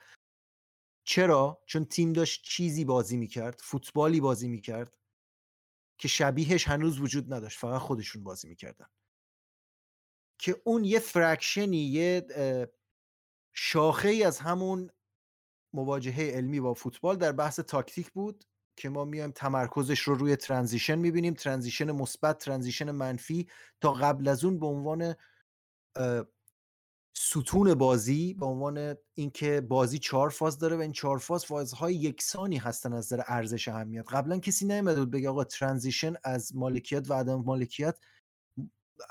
چرا؟ 1.04 1.62
چون 1.66 1.86
تیم 1.86 2.14
داشت 2.14 2.44
چیزی 2.44 2.86
بازی 2.86 3.18
می‌کرد 3.18 3.60
فوتبالی 3.64 4.20
بازی 4.22 4.48
می‌کرد 4.48 4.98
که 5.98 6.08
شبیهش 6.08 6.68
هنوز 6.68 7.00
وجود 7.00 7.34
نداشت. 7.34 7.60
فقط 7.60 7.82
خودشون 7.82 8.24
بازی 8.24 8.48
می‌کردن. 8.48 8.88
که 10.40 10.62
اون 10.66 10.84
یه 10.84 11.00
fraction 11.00 11.69
ی 11.69 11.78
یه 11.78 12.28
شاخه 13.54 14.10
ای 14.10 14.24
از 14.24 14.40
همون 14.40 14.90
مواجهه 15.74 16.32
علمی 16.36 16.60
با 16.60 16.74
فوتبال 16.74 17.16
در 17.16 17.32
بحث 17.32 17.60
تاکتیک 17.60 18.12
بود 18.12 18.44
که 18.76 18.90
ما 18.90 19.06
میایم 19.06 19.32
تمرکزش 19.32 20.00
رو 20.00 20.16
روی 20.16 20.36
transition 20.36 20.96
می‌بینیم. 20.96 21.34
transition 21.34 21.92
مثبت 21.92 22.38
transition 22.38 22.92
منفی 22.92 23.48
تا 23.82 23.94
قبل 23.94 24.28
از 24.28 24.46
اون 24.46 24.60
به 24.60 24.66
عنوان 24.66 25.16
ستون 27.18 27.74
بازی 27.74 28.34
به 28.34 28.46
عنوان 28.46 28.96
اینکه 29.14 29.62
بازی 29.62 30.00
چهار 30.00 30.30
فاز 30.30 30.60
داره 30.60 30.78
و 30.78 30.80
این 30.80 30.92
چهار 30.92 31.18
فاز 31.18 31.46
فازهای 31.46 31.96
یکسانی 31.96 32.58
هستن 32.58 32.94
از 32.94 33.14
نظر 33.14 33.24
ارزش 33.28 33.68
اهمیت. 33.68 34.06
قبلا 34.14 34.40
کسی 34.40 34.66
نمیاد 34.66 34.98
بود 34.98 35.12
بگه 35.12 35.30
آقا 35.30 35.44
transition 35.44 36.14
از 36.24 36.56
مالکیت 36.56 37.10
و 37.10 37.14
عدم 37.14 37.36
مالکیت 37.36 38.00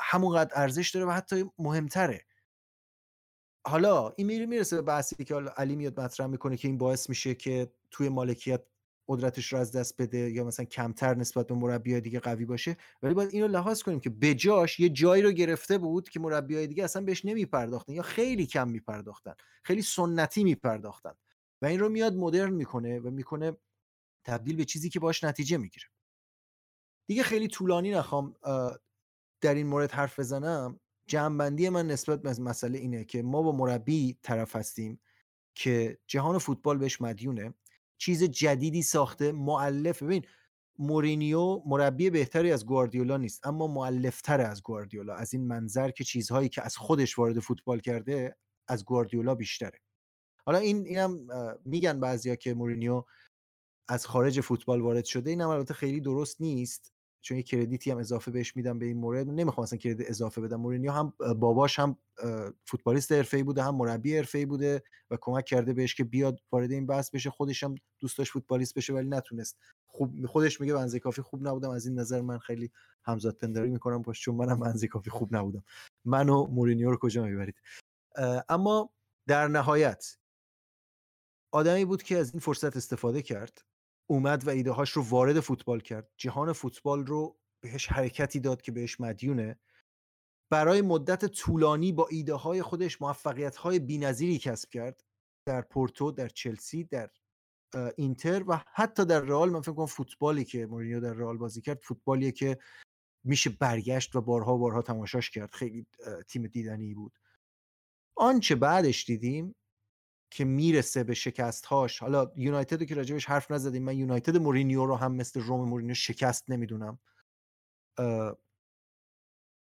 همونقدر 0.00 0.52
ارزش 0.54 0.90
داره 0.90 1.06
و 1.06 1.11
حتی 1.11 1.50
مهمتره. 1.59 2.27
حالا 3.68 4.12
این 4.16 4.26
میره 4.26 4.46
می‌رسه 4.46 4.76
به 4.76 4.82
بحثی 4.82 5.24
که 5.24 5.34
علی 5.34 5.76
میاد 5.76 6.00
مطرح 6.00 6.26
می‌کنه 6.26 6.56
که 6.56 6.68
این 6.68 6.78
باعث 6.78 7.08
میشه 7.08 7.34
که 7.34 7.72
توی 7.90 8.08
مالکیت 8.08 8.62
قدرتش 9.08 9.52
رو 9.52 9.58
از 9.58 9.72
دست 9.72 10.02
بده 10.02 10.30
یا 10.30 10.44
مثلا 10.44 10.64
کمتر 10.64 11.14
نسبت 11.14 11.46
به 11.46 11.54
مربی 11.54 12.00
دیگه 12.00 12.20
قوی 12.20 12.44
باشه. 12.44 12.76
ولی 13.02 13.14
باید 13.14 13.30
اینو 13.32 13.48
لحاظ 13.48 13.82
کنیم 13.82 14.00
که 14.00 14.10
بجاش 14.10 14.80
یه 14.80 14.88
جایی 14.88 15.22
رو 15.22 15.30
گرفته 15.30 15.78
بود 15.78 16.08
که 16.08 16.20
مربی 16.20 16.66
دیگه 16.66 16.84
اصلا 16.84 17.02
بهش 17.02 17.24
نمیپرداختن 17.24 17.92
یا 17.92 18.02
خیلی 18.02 18.46
کم 18.46 18.68
میپرداختن 18.68 19.34
خیلی 19.62 19.82
سنتی 19.82 20.44
میپرداختن 20.44 21.14
و 21.62 21.66
این 21.66 21.80
رو 21.80 21.88
میاد 21.88 22.14
مدرن 22.14 22.52
می‌کنه 22.52 23.00
و 23.00 23.10
می‌کنه 23.10 23.56
تبدیل 24.24 24.56
به 24.56 24.64
چیزی 24.64 24.88
که 24.88 25.00
باش 25.00 25.24
نتیجه 25.24 25.56
می‌گیره. 25.56 25.86
دیگه 27.08 27.22
خیلی 27.22 27.48
طولانی 27.48 27.90
نخوام 27.90 28.34
در 29.40 29.54
این 29.54 29.66
مورد 29.66 29.92
حرف 29.92 30.18
بزنم. 30.18 30.80
جمعبندی 31.09 31.68
من 31.68 31.86
نسبت 31.86 32.22
به 32.22 32.40
مسئله 32.40 32.78
اینه 32.78 33.04
که 33.04 33.22
ما 33.22 33.42
با 33.42 33.52
مربی 33.52 34.18
طرف 34.22 34.56
هستیم 34.56 35.00
که 35.54 35.98
جهان 36.06 36.38
فوتبال 36.38 36.78
بهش 36.78 37.00
مدیونه. 37.00 37.54
چیز 37.98 38.24
جدیدی 38.24 38.82
ساخته 38.82 39.32
معلف 39.32 40.02
ببین 40.02 40.24
مورینیو 40.78 41.62
مربی 41.66 42.11
بهتری 42.11 42.52
از 42.52 42.66
گواردیولا 42.66 43.16
نیست 43.16 43.46
اما 43.46 43.66
معلفتر 43.66 44.40
از 44.40 44.62
گواردیولا. 44.62 45.14
از 45.14 45.34
این 45.34 45.46
منظر 45.46 45.90
که 45.90 46.04
چیزهایی 46.04 46.48
که 46.48 46.62
از 46.62 46.76
خودش 46.76 47.18
وارد 47.18 47.40
فوتبال 47.40 47.80
کرده 47.80 48.36
از 48.68 48.84
گواردیولا 48.84 49.34
بیشتره. 49.34 49.80
حالا 50.46 50.59
این 50.59 50.86
اینم 50.86 51.26
میگن 51.64 52.00
بعضیا 52.00 52.34
که 52.34 52.54
مورینیو 52.54 53.04
از 53.88 54.06
خارج 54.06 54.40
فوتبال 54.40 54.80
وارد 54.80 55.04
شده. 55.04 55.30
اینم 55.30 55.48
البته 55.48 55.74
خیلی 55.74 56.00
درست 56.00 56.40
نیست. 56.40 56.92
چون 57.20 57.36
یه 57.36 57.42
credit 57.42 57.84
ی 57.84 57.90
هم 57.90 57.98
اضافه 57.98 58.30
بهش 58.30 58.56
میدم 58.56 58.78
به 58.78 58.86
این 58.86 58.96
مورد. 58.96 59.28
نمی‌خوام 59.28 59.62
اصلا 59.62 59.78
credit 59.78 60.11
اضافه 60.10 60.40
بدم. 60.40 60.56
مورینیو 60.56 60.92
هم 60.92 61.12
باباش 61.38 61.78
هم 61.78 61.96
فوتبالیست 62.64 63.12
حرفه‌ای 63.12 63.42
بوده 63.42 63.62
هم 63.62 63.74
مربی 63.74 64.16
حرفه‌ای 64.16 64.46
بوده 64.46 64.82
و 65.10 65.16
کمک 65.20 65.44
کرده 65.44 65.72
بهش 65.72 65.94
که 65.94 66.04
بیاد 66.04 66.40
وارد 66.52 66.70
این 66.70 66.86
بحث 66.86 67.10
بشه. 67.10 67.30
خودش 67.30 67.64
هم 67.64 67.74
دوست 67.98 68.18
داشت 68.18 68.32
فوتبالیست 68.32 68.74
بشه 68.74 68.92
ولی 68.92 69.08
نتونست. 69.08 69.58
خوب 69.86 70.26
خودش 70.26 70.60
میگه 70.60 70.74
به 70.74 70.82
اندازه 70.82 70.98
کافی 70.98 71.22
خوب 71.22 71.48
نبودم. 71.48 71.70
از 71.70 71.86
این 71.86 71.98
نظر 71.98 72.20
من 72.20 72.38
خیلی 72.38 72.70
همذات 73.04 73.36
پنداری 73.36 73.70
می‌کنم 73.70 74.02
باش 74.02 74.20
چون 74.20 74.34
منم 74.34 74.60
به 74.61 74.70
اندازه 74.70 74.88
کافی 74.88 75.10
خوب 75.10 75.36
نبودم. 75.36 75.64
منو 76.04 76.46
مورینیو 76.46 76.90
رو 76.90 76.96
کجا 76.96 77.24
می‌برید؟ 77.24 77.54
اما 78.48 78.90
در 79.26 79.48
نهایت 79.48 80.16
آدمی 81.50 81.84
بود 81.84 82.02
که 82.02 82.18
از 82.18 82.30
این 82.30 82.40
فرصت 82.40 82.76
استفاده 82.76 83.22
کرد. 83.22 83.64
اومد 84.11 84.46
و 84.46 84.50
ایده 84.50 84.70
هاش 84.70 84.90
رو 84.90 85.02
وارد 85.02 85.40
فوتبال 85.40 85.80
کرد. 85.80 86.11
جهان 86.16 86.52
فوتبال 86.52 87.06
رو 87.06 87.38
بهش 87.61 87.86
حرکتی 87.86 88.40
داد 88.40 88.62
که 88.62 88.72
بهش 88.72 89.00
مدیونه. 89.00 89.59
برای 90.50 90.82
مدت 90.82 91.24
طولانی 91.24 91.92
با 91.92 92.09
ایده 92.11 92.34
های 92.34 92.62
خودش 92.62 93.02
موفقیت 93.02 93.56
های 93.56 93.78
بینظیری 93.78 94.38
کسب 94.38 94.70
کرد. 94.70 95.04
در 95.46 95.62
پورتو 95.62 96.11
در 96.11 96.28
چلسی 96.28 96.84
در 96.84 97.11
اینتر 97.96 98.44
و 98.48 98.61
حتی 98.72 99.04
در 99.04 99.20
رئال. 99.20 99.50
من 99.50 99.61
فکر 99.61 99.72
کنم 99.72 99.86
فوتبالی 99.86 100.44
که 100.44 100.66
مورینیو 100.66 101.00
در 101.00 101.12
رئال 101.12 101.38
بازی 101.38 101.61
کرد 101.61 101.80
فوتبالیه 101.82 102.32
که 102.32 102.59
میشه 103.24 103.50
برگشت 103.50 104.16
و 104.16 104.20
بارها 104.20 104.54
و 104.54 104.59
بارها 104.59 104.82
تماشاش 104.82 105.30
کرد. 105.30 105.50
خیلی 105.50 105.86
تیم 106.28 106.46
دیدنی 106.46 106.94
بود. 106.94 107.12
آنچه 108.16 108.54
بعدش 108.54 109.04
دیدیم 109.04 109.54
که 110.30 110.44
می‌رسه 110.44 111.04
به 111.04 111.14
شکست 111.14 111.66
هاش 111.66 111.98
حالا 111.98 112.32
یونایتد 112.36 112.84
که 112.84 112.94
راجبش 112.94 113.26
حرف 113.26 113.50
نزدیم 113.50 113.82
من 113.82 113.96
یونایتد 113.96 114.36
مورینیو 114.36 114.86
رو 114.86 114.96
هم 114.96 115.14
مثل 115.14 115.40
روم 115.40 115.68
مورینیو 115.68 115.94
شکست 115.94 116.50
نمی‌دونم. 116.50 116.98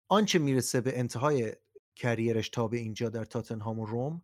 آنچه 0.09 0.39
می‌رسه 0.39 0.81
به 0.81 0.99
انتهای 0.99 1.55
کریرش 1.95 2.49
تا 2.49 2.67
به 2.67 2.77
اینجا 2.77 3.09
در 3.09 3.25
تاتنهام 3.25 3.79
و 3.79 3.85
روم 3.85 4.21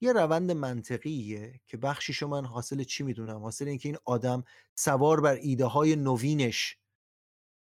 یه 0.00 0.12
روند 0.12 0.52
منطقیه 0.52 1.60
که 1.66 1.76
بخشیشو 1.76 2.28
من 2.28 2.44
حاصل 2.44 2.82
چی 2.82 3.04
می‌دونم؟ 3.04 3.40
حاصل 3.40 3.68
اینکه 3.68 3.88
این 3.88 3.98
آدم 4.04 4.44
سوار 4.74 5.20
بر 5.20 5.34
ایده 5.34 5.64
های 5.64 5.96
نوینش 5.96 6.78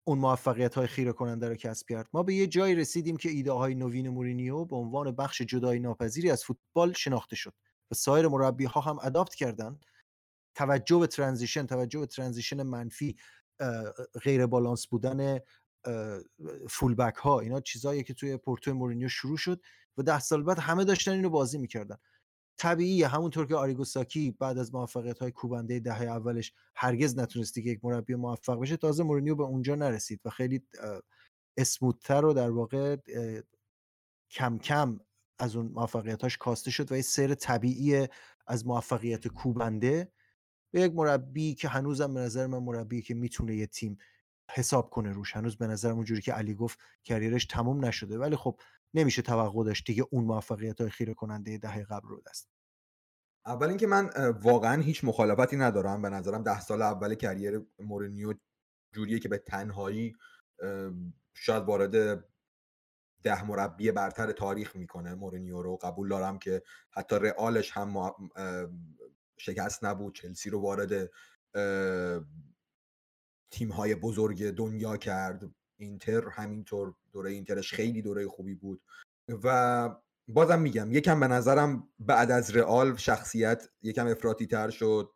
اون 0.07 0.19
موفقیت 0.19 0.75
های 0.75 0.87
خیره 0.87 1.13
کننده 1.13 1.49
رو 1.49 1.55
کسب 1.55 1.89
کرد. 1.89 2.09
ما 2.13 2.23
به 2.23 2.35
یه 2.35 2.47
جایی 2.47 2.75
رسیدیم 2.75 3.17
که 3.17 3.29
ایده 3.29 3.53
های 3.53 3.75
نوین 3.75 4.09
مورینیو 4.09 4.65
به 4.65 4.77
عنوان 4.77 5.13
بخش 5.13 5.43
جدایی 5.43 5.79
ناپذیری 5.79 6.31
از 6.31 6.45
فوتبال 6.45 6.93
شناخته 6.93 7.37
شد. 7.37 7.55
و 7.91 7.95
سایر 7.95 8.29
مربی 8.29 8.65
ها 8.65 8.81
هم 8.81 8.99
adapt 9.03 9.35
کردن. 9.35 9.81
توجه 10.55 10.99
به 10.99 11.07
transition 11.07 11.67
توجه 11.67 12.01
به 12.01 12.07
transition 12.07 12.63
منفی 12.63 13.17
غیر 14.23 14.47
بالانس 14.47 14.87
بودن 14.87 15.39
فولبک 16.71 17.15
ها 17.17 17.41
اینا 17.41 17.61
چیزایی 17.61 18.03
که 18.03 18.15
توی 18.15 18.37
پورتو 18.37 18.75
مورینیو 18.75 19.09
شروع 19.09 19.37
شد 19.37 19.61
و 19.99 20.03
ده 20.03 20.21
سال 20.21 20.43
بعد 20.43 20.59
همه 20.59 20.85
داشتن 20.85 21.13
اینو 21.13 21.31
بازی 21.31 21.59
می‌کردن. 21.59 21.97
طبیعیه 22.59 23.09
همونطور 23.09 23.47
که 23.47 23.57
آریگو 23.57 23.98
ساکی 23.98 24.31
بعد 24.31 24.59
از 24.59 24.75
موفقیت 24.75 25.19
های 25.19 25.31
کوبنده 25.31 25.81
دهه 25.81 26.03
اولش 26.03 26.53
هرگز 26.77 27.19
نتونست 27.19 27.63
که 27.63 27.71
یک 27.71 27.85
مربی 27.85 28.15
موفق 28.15 28.61
بشه 28.61 28.77
تازه 28.77 29.03
مورینیو 29.03 29.35
به 29.35 29.43
اونجا 29.43 29.75
نرسید 29.75 30.21
و 30.25 30.31
خیلی 30.31 30.63
اسموتتر 31.57 32.21
رو 32.21 32.33
در 32.33 32.51
واقع 32.51 32.97
کم 34.31 34.59
کم 34.59 35.01
از 35.39 35.57
اون 35.57 35.67
موفقیتاش 35.67 36.37
کاسته 36.37 36.71
شد 36.71 36.93
و 36.93 36.97
یه 36.97 37.03
سیر 37.03 37.35
طبیعی 37.35 38.09
از 38.47 38.67
موفقیت 38.67 39.29
کوبنده 39.29 40.13
به 40.71 40.81
یک 40.81 40.93
مربی 40.95 41.55
که 41.55 41.69
هنوزم 41.69 42.15
به 42.15 42.21
نظر 42.21 42.47
من 42.47 42.59
مربی 42.59 43.03
که 43.03 43.15
می‌تونه 43.15 43.57
یه 43.57 43.67
تیم 43.67 43.99
حساب 44.51 44.91
کنه 44.91 45.13
روش. 45.13 45.37
هنوز 45.37 45.57
به 45.57 45.67
نظر 45.67 45.91
اونجوری 45.91 46.23
که 46.23 46.33
علی 46.33 46.55
گفت 46.55 46.79
کریرش 47.05 47.47
تموم 47.47 47.85
نشده. 47.85 48.19
ولی 48.19 48.37
خب 48.37 48.61
نمیشه 48.95 49.23
توقع 49.23 49.65
داشت 49.65 49.87
دیگه 49.87 50.05
اون 50.11 50.25
موفقیت 50.25 50.81
های 50.81 50.91
خیره 50.91 51.15
کننده 51.15 51.59
دهه 51.59 51.85
قبل 51.85 52.09
رو 52.09 52.23
دست 52.27 52.49
اول 53.47 53.69
اینکه 53.69 53.87
من 53.87 54.11
واقعا 54.43 54.83
هیچ 54.83 55.05
مخالفتی 55.05 55.57
ندارم. 55.57 56.03
به 56.03 56.09
نظرم 56.09 56.43
ده 56.43 56.61
سال 56.61 56.83
اول 56.83 57.15
کریر 57.15 57.67
مورینیو 57.79 58.35
جوریه 58.93 59.19
که 59.19 59.29
به 59.29 59.39
تنهایی 59.39 60.15
شاید 61.35 61.63
وارد 61.63 62.25
ده 63.25 63.45
مربی 63.45 63.93
برتر 63.93 64.33
تاریخ 64.33 64.77
می‌کنه. 64.77 65.15
مورینیو 65.15 65.63
رو 65.63 65.77
قبول 65.77 66.09
دارم 66.09 66.39
که 66.39 66.63
حتی 66.91 67.17
رئالش 67.17 67.71
هم 67.71 68.13
شکست 69.37 69.85
نبود. 69.85 70.15
چلسی 70.15 70.51
رو 70.51 70.61
وارد 70.61 71.11
تیم 73.51 73.69
های 73.69 73.95
بزرگ 73.95 74.51
دنیا 74.51 74.97
کرد. 74.97 75.51
اینتر 75.77 76.29
همینطور 76.29 76.95
دوره 77.13 77.31
اینترش 77.31 77.75
خیلی 77.75 78.03
دوره 78.03 78.29
خوبی 78.29 78.55
بود. 78.55 78.83
و 79.45 79.91
بازم 80.29 80.61
میگم 80.61 80.93
یکم 80.93 81.21
به 81.21 81.29
نظرم 81.29 81.89
بعد 81.99 82.31
از 82.31 82.57
رئال 82.57 82.97
شخصیت 82.97 83.69
یکم 83.83 84.07
افراطی 84.07 84.47
تر 84.47 84.71
شد 84.71 85.11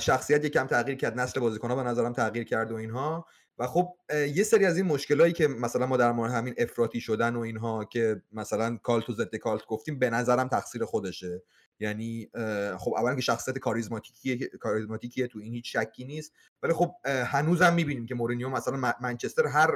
شخصیت 0.00 0.44
یکم 0.44 0.66
تغییر 0.66 0.96
کرد. 0.96 1.20
نسل 1.20 1.40
بازیکن 1.40 1.68
ها 1.68 1.76
به 1.76 1.82
نظرم 1.82 2.12
تغییر 2.12 2.44
کرد 2.44 2.72
و 2.72 2.74
اینها. 2.74 3.26
و 3.58 3.66
خب 3.66 3.96
یه 4.34 4.42
سری 4.42 4.66
از 4.66 4.76
این 4.76 4.86
مشکلایی 4.86 5.32
که 5.32 5.48
مثلا 5.48 5.86
ما 5.86 5.96
در 5.96 6.12
مورد 6.12 6.32
همین 6.32 6.54
افراطی 6.58 7.00
شدن 7.00 7.36
و 7.36 7.40
اینها 7.40 7.84
که 7.84 8.22
مثلا 8.32 8.76
کالت 8.82 9.10
و 9.10 9.12
ضد 9.12 9.36
کالت 9.36 9.66
گفتیم 9.66 9.98
به 9.98 10.10
نظرم 10.10 10.48
تقصیر 10.48 10.84
خودشه. 10.84 11.42
یعنی 11.80 12.30
خب 12.78 12.94
اولا 12.94 13.14
که 13.14 13.20
شخصیت 13.20 13.58
کاریزماتیکیه 13.58 14.48
کاریزماتیکیه 14.48 15.26
تو 15.26 15.38
این 15.38 15.52
هیچ 15.52 15.76
شکی 15.76 16.04
نیست. 16.04 16.32
ولی 16.62 16.72
خب 16.72 16.94
هنوزم 17.04 17.74
می‌بینیم 17.74 18.06
که 18.06 18.14
مورینیو 18.14 18.48
مثلا 18.48 18.92
منچستر 19.00 19.46
هر 19.46 19.70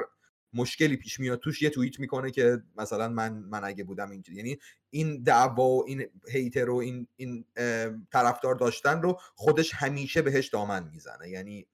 مشکلی 0.53 0.97
پیش 0.97 1.19
میاد 1.19 1.39
توش 1.39 1.61
یه 1.61 1.69
توییت 1.69 1.99
می‌کنه 1.99 2.31
که 2.31 2.63
مثلا 2.75 3.09
من 3.09 3.33
من 3.33 3.63
اگه 3.63 3.83
بودم 3.83 4.11
اینجوری. 4.11 4.37
یعنی 4.37 4.59
این 4.89 5.23
دعوا 5.23 5.63
و 5.63 5.83
این 5.87 6.05
هیتر 6.31 6.69
و 6.69 6.75
این 6.75 7.07
این 7.15 7.45
طرفدار 8.11 8.55
داشتن 8.55 9.01
رو 9.01 9.19
خودش 9.35 9.73
همیشه 9.73 10.21
بهش 10.21 10.47
دامن 10.47 10.89
می‌زنه. 10.93 11.29
یعنی 11.29 11.67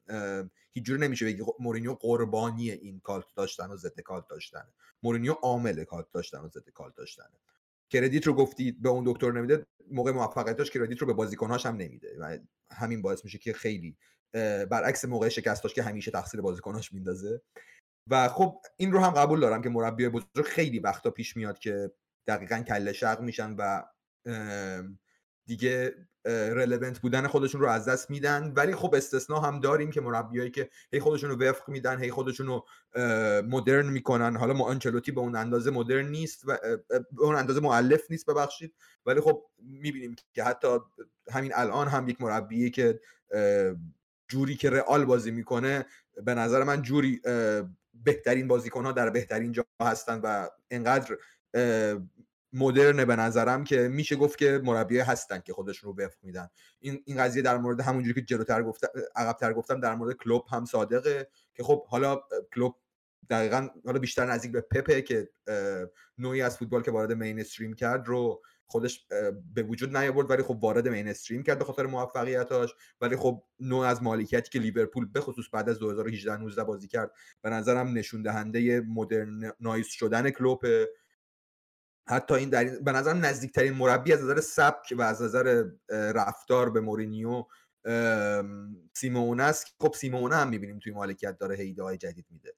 هیچ 0.73 0.85
جوری 0.85 1.01
نمیشه 1.01 1.25
بگی 1.25 1.43
خب 1.43 1.55
مورینیو 1.59 1.93
قربانی 1.93 2.71
این 2.71 2.99
کالت 2.99 3.25
داشتن 3.35 3.69
و 3.69 3.77
ضد 3.77 3.99
کالت 3.99 4.27
داشتن 4.27 4.63
مورینیو 5.03 5.31
عامل 5.31 5.83
کالت 5.83 6.11
داشتن 6.11 6.37
و 6.37 6.47
ضد 6.47 6.69
کالت 6.69 6.95
داشتنه. 6.95 7.39
کردیت 7.89 8.27
رو 8.27 8.33
گفتی 8.33 8.71
به 8.71 8.89
اون 8.89 9.03
دکتر 9.07 9.31
نمیده 9.31 9.65
موقع 9.91 10.11
موفقیتاش 10.11 10.71
کردیت 10.71 10.97
رو 10.97 11.07
به 11.07 11.13
بازیکناش 11.13 11.65
هم 11.65 11.75
نمیده. 11.75 12.17
و 12.19 12.37
همین 12.71 13.01
باعث 13.01 13.25
میشه 13.25 13.37
که 13.37 13.53
خیلی 13.53 13.97
برعکس 14.69 15.05
موقع 15.05 15.29
شکستاش 15.29 15.73
که 15.73 15.83
همیشه 15.83 16.11
تقصیر 16.11 16.41
بازیکناش 16.41 16.93
میندازه. 16.93 17.41
و 18.09 18.27
خب 18.27 18.61
این 18.77 18.91
رو 18.91 18.99
هم 18.99 19.11
قبول 19.11 19.39
دارم 19.39 19.61
که 19.61 19.69
مربی 19.69 20.09
بزرگ 20.09 20.45
خیلی 20.45 20.79
وقتا 20.79 21.09
پیش 21.09 21.37
میاد 21.37 21.59
که 21.59 21.91
دقیقا 22.27 22.57
کله 22.67 22.93
شق 22.93 23.21
میشن 23.21 23.55
و 23.55 23.83
دیگه 25.45 25.95
رلونت 26.25 26.99
بودن 26.99 27.27
خودشون 27.27 27.61
رو 27.61 27.67
از 27.67 27.85
دست 27.85 28.09
میدن. 28.09 28.53
ولی 28.55 28.75
خب 28.75 28.95
استثنا 28.95 29.39
هم 29.39 29.59
داریم 29.59 29.91
که 29.91 30.01
مربیایی 30.01 30.51
که 30.51 30.69
هی 30.91 30.99
خودشون 30.99 31.29
رو 31.29 31.35
وفق 31.35 31.69
میدن 31.69 32.03
هی 32.03 32.11
خودشون 32.11 32.47
رو 32.47 32.65
مدرن 33.41 33.85
می‌کنن. 33.89 34.35
حالا 34.35 34.53
ما 34.53 34.65
آنچلوتی 34.65 35.11
به 35.11 35.21
اون 35.21 35.35
اندازه 35.35 35.71
مدرن 35.71 36.07
نیست 36.07 36.43
و 36.47 36.57
به 36.89 37.21
اون 37.21 37.35
اندازه 37.35 37.59
معلف 37.59 38.01
نیست 38.11 38.25
ببخشید. 38.29 38.73
ولی 39.05 39.21
خب 39.21 39.45
می‌بینیم 39.57 40.15
که 40.33 40.43
حتی 40.43 40.67
همین 41.31 41.51
الان 41.55 41.87
هم 41.87 42.09
یک 42.09 42.21
مربیه 42.21 42.69
که 42.69 42.99
جوری 44.27 44.55
که 44.55 44.69
رئال 44.69 45.05
بازی 45.05 45.31
می‌کنه 45.31 45.85
به 46.23 46.33
نظر 46.33 46.63
من 46.63 46.81
جوری 46.81 47.21
بهترین 48.03 48.47
بازیکن 48.47 48.85
ها 48.85 48.91
در 48.91 49.09
بهترین 49.09 49.51
جا 49.51 49.65
هستن 49.81 50.19
و 50.23 50.47
انقدر 50.71 51.17
مدرنه 52.53 53.05
به 53.05 53.15
نظرم 53.15 53.63
که 53.63 53.87
میشه 53.87 54.15
گفت 54.15 54.37
که 54.37 54.61
مربی 54.63 54.99
هستن 54.99 55.39
که 55.39 55.53
خودشون 55.53 55.89
رو 55.89 56.03
وفق 56.03 56.17
میدن. 56.23 56.49
این 56.79 57.03
این 57.05 57.17
قضیه 57.17 57.41
در 57.41 57.57
مورد 57.57 57.81
همونجوری 57.81 58.13
که 58.13 58.21
جلوتر 58.21 58.63
گفتم 58.63 58.87
عقبتر 59.15 59.53
گفتم 59.53 59.79
در 59.79 59.95
مورد 59.95 60.15
کلوب 60.15 60.45
هم 60.51 60.65
صادقه 60.65 61.27
که 61.53 61.63
خب 61.63 61.85
حالا 61.85 62.21
کلوب 62.55 62.75
دقیقا 63.29 63.67
حالا 63.85 63.99
بیشتر 63.99 64.25
نزدیک 64.25 64.51
به 64.51 64.61
پپه 64.61 65.01
که 65.01 65.29
نوعی 66.17 66.41
از 66.41 66.57
فوتبال 66.57 66.81
که 66.81 66.91
وارد 66.91 67.11
مین 67.11 67.39
استریم 67.39 67.73
کرد 67.73 68.07
رو 68.07 68.41
خودش 68.67 69.07
به 69.53 69.63
وجود 69.63 69.97
نیاورد 69.97 70.29
ولی 70.29 70.43
خب 70.43 70.63
وارد 70.63 70.87
مین 70.87 71.07
استریم 71.07 71.43
کرد 71.43 71.59
به 71.59 71.65
خاطر 71.65 71.85
موفقیتاش. 71.85 72.69
ولی 73.01 73.15
خب 73.15 73.43
نوع 73.59 73.85
از 73.85 74.03
مالکیتی 74.03 74.49
که 74.49 74.59
لیورپول 74.59 75.05
به 75.05 75.21
خصوص 75.21 75.45
بعد 75.53 75.69
از 75.69 75.79
2018 75.79 76.37
19 76.37 76.63
بازی 76.63 76.87
کرد 76.87 77.11
به 77.41 77.49
نظرم 77.49 77.93
نشون 77.93 78.21
دهنده 78.21 78.81
modernize 78.81 79.87
شدن 79.87 80.29
کلوپ. 80.29 80.85
حتی 82.09 82.33
این 82.33 82.49
در 82.49 82.63
به 82.63 82.91
نظرم 82.91 83.25
نزدیکترین 83.25 83.73
مربی 83.73 84.13
از 84.13 84.23
نظر 84.23 84.41
سبک 84.41 84.93
و 84.97 85.01
از 85.01 85.21
نظر 85.21 85.63
رفتار 85.89 86.69
به 86.69 86.81
مورینیو 86.81 87.43
سیمونه 88.93 89.43
است. 89.43 89.75
خب 89.79 89.93
سیمونه 89.93 90.35
هم 90.35 90.49
می‌بینیم 90.49 90.79
توی 90.79 90.93
مالکیت 90.93 91.37
داره 91.37 91.55
ایده 91.55 91.83
های 91.83 91.97
جدید 91.97 92.25
میده. 92.29 92.53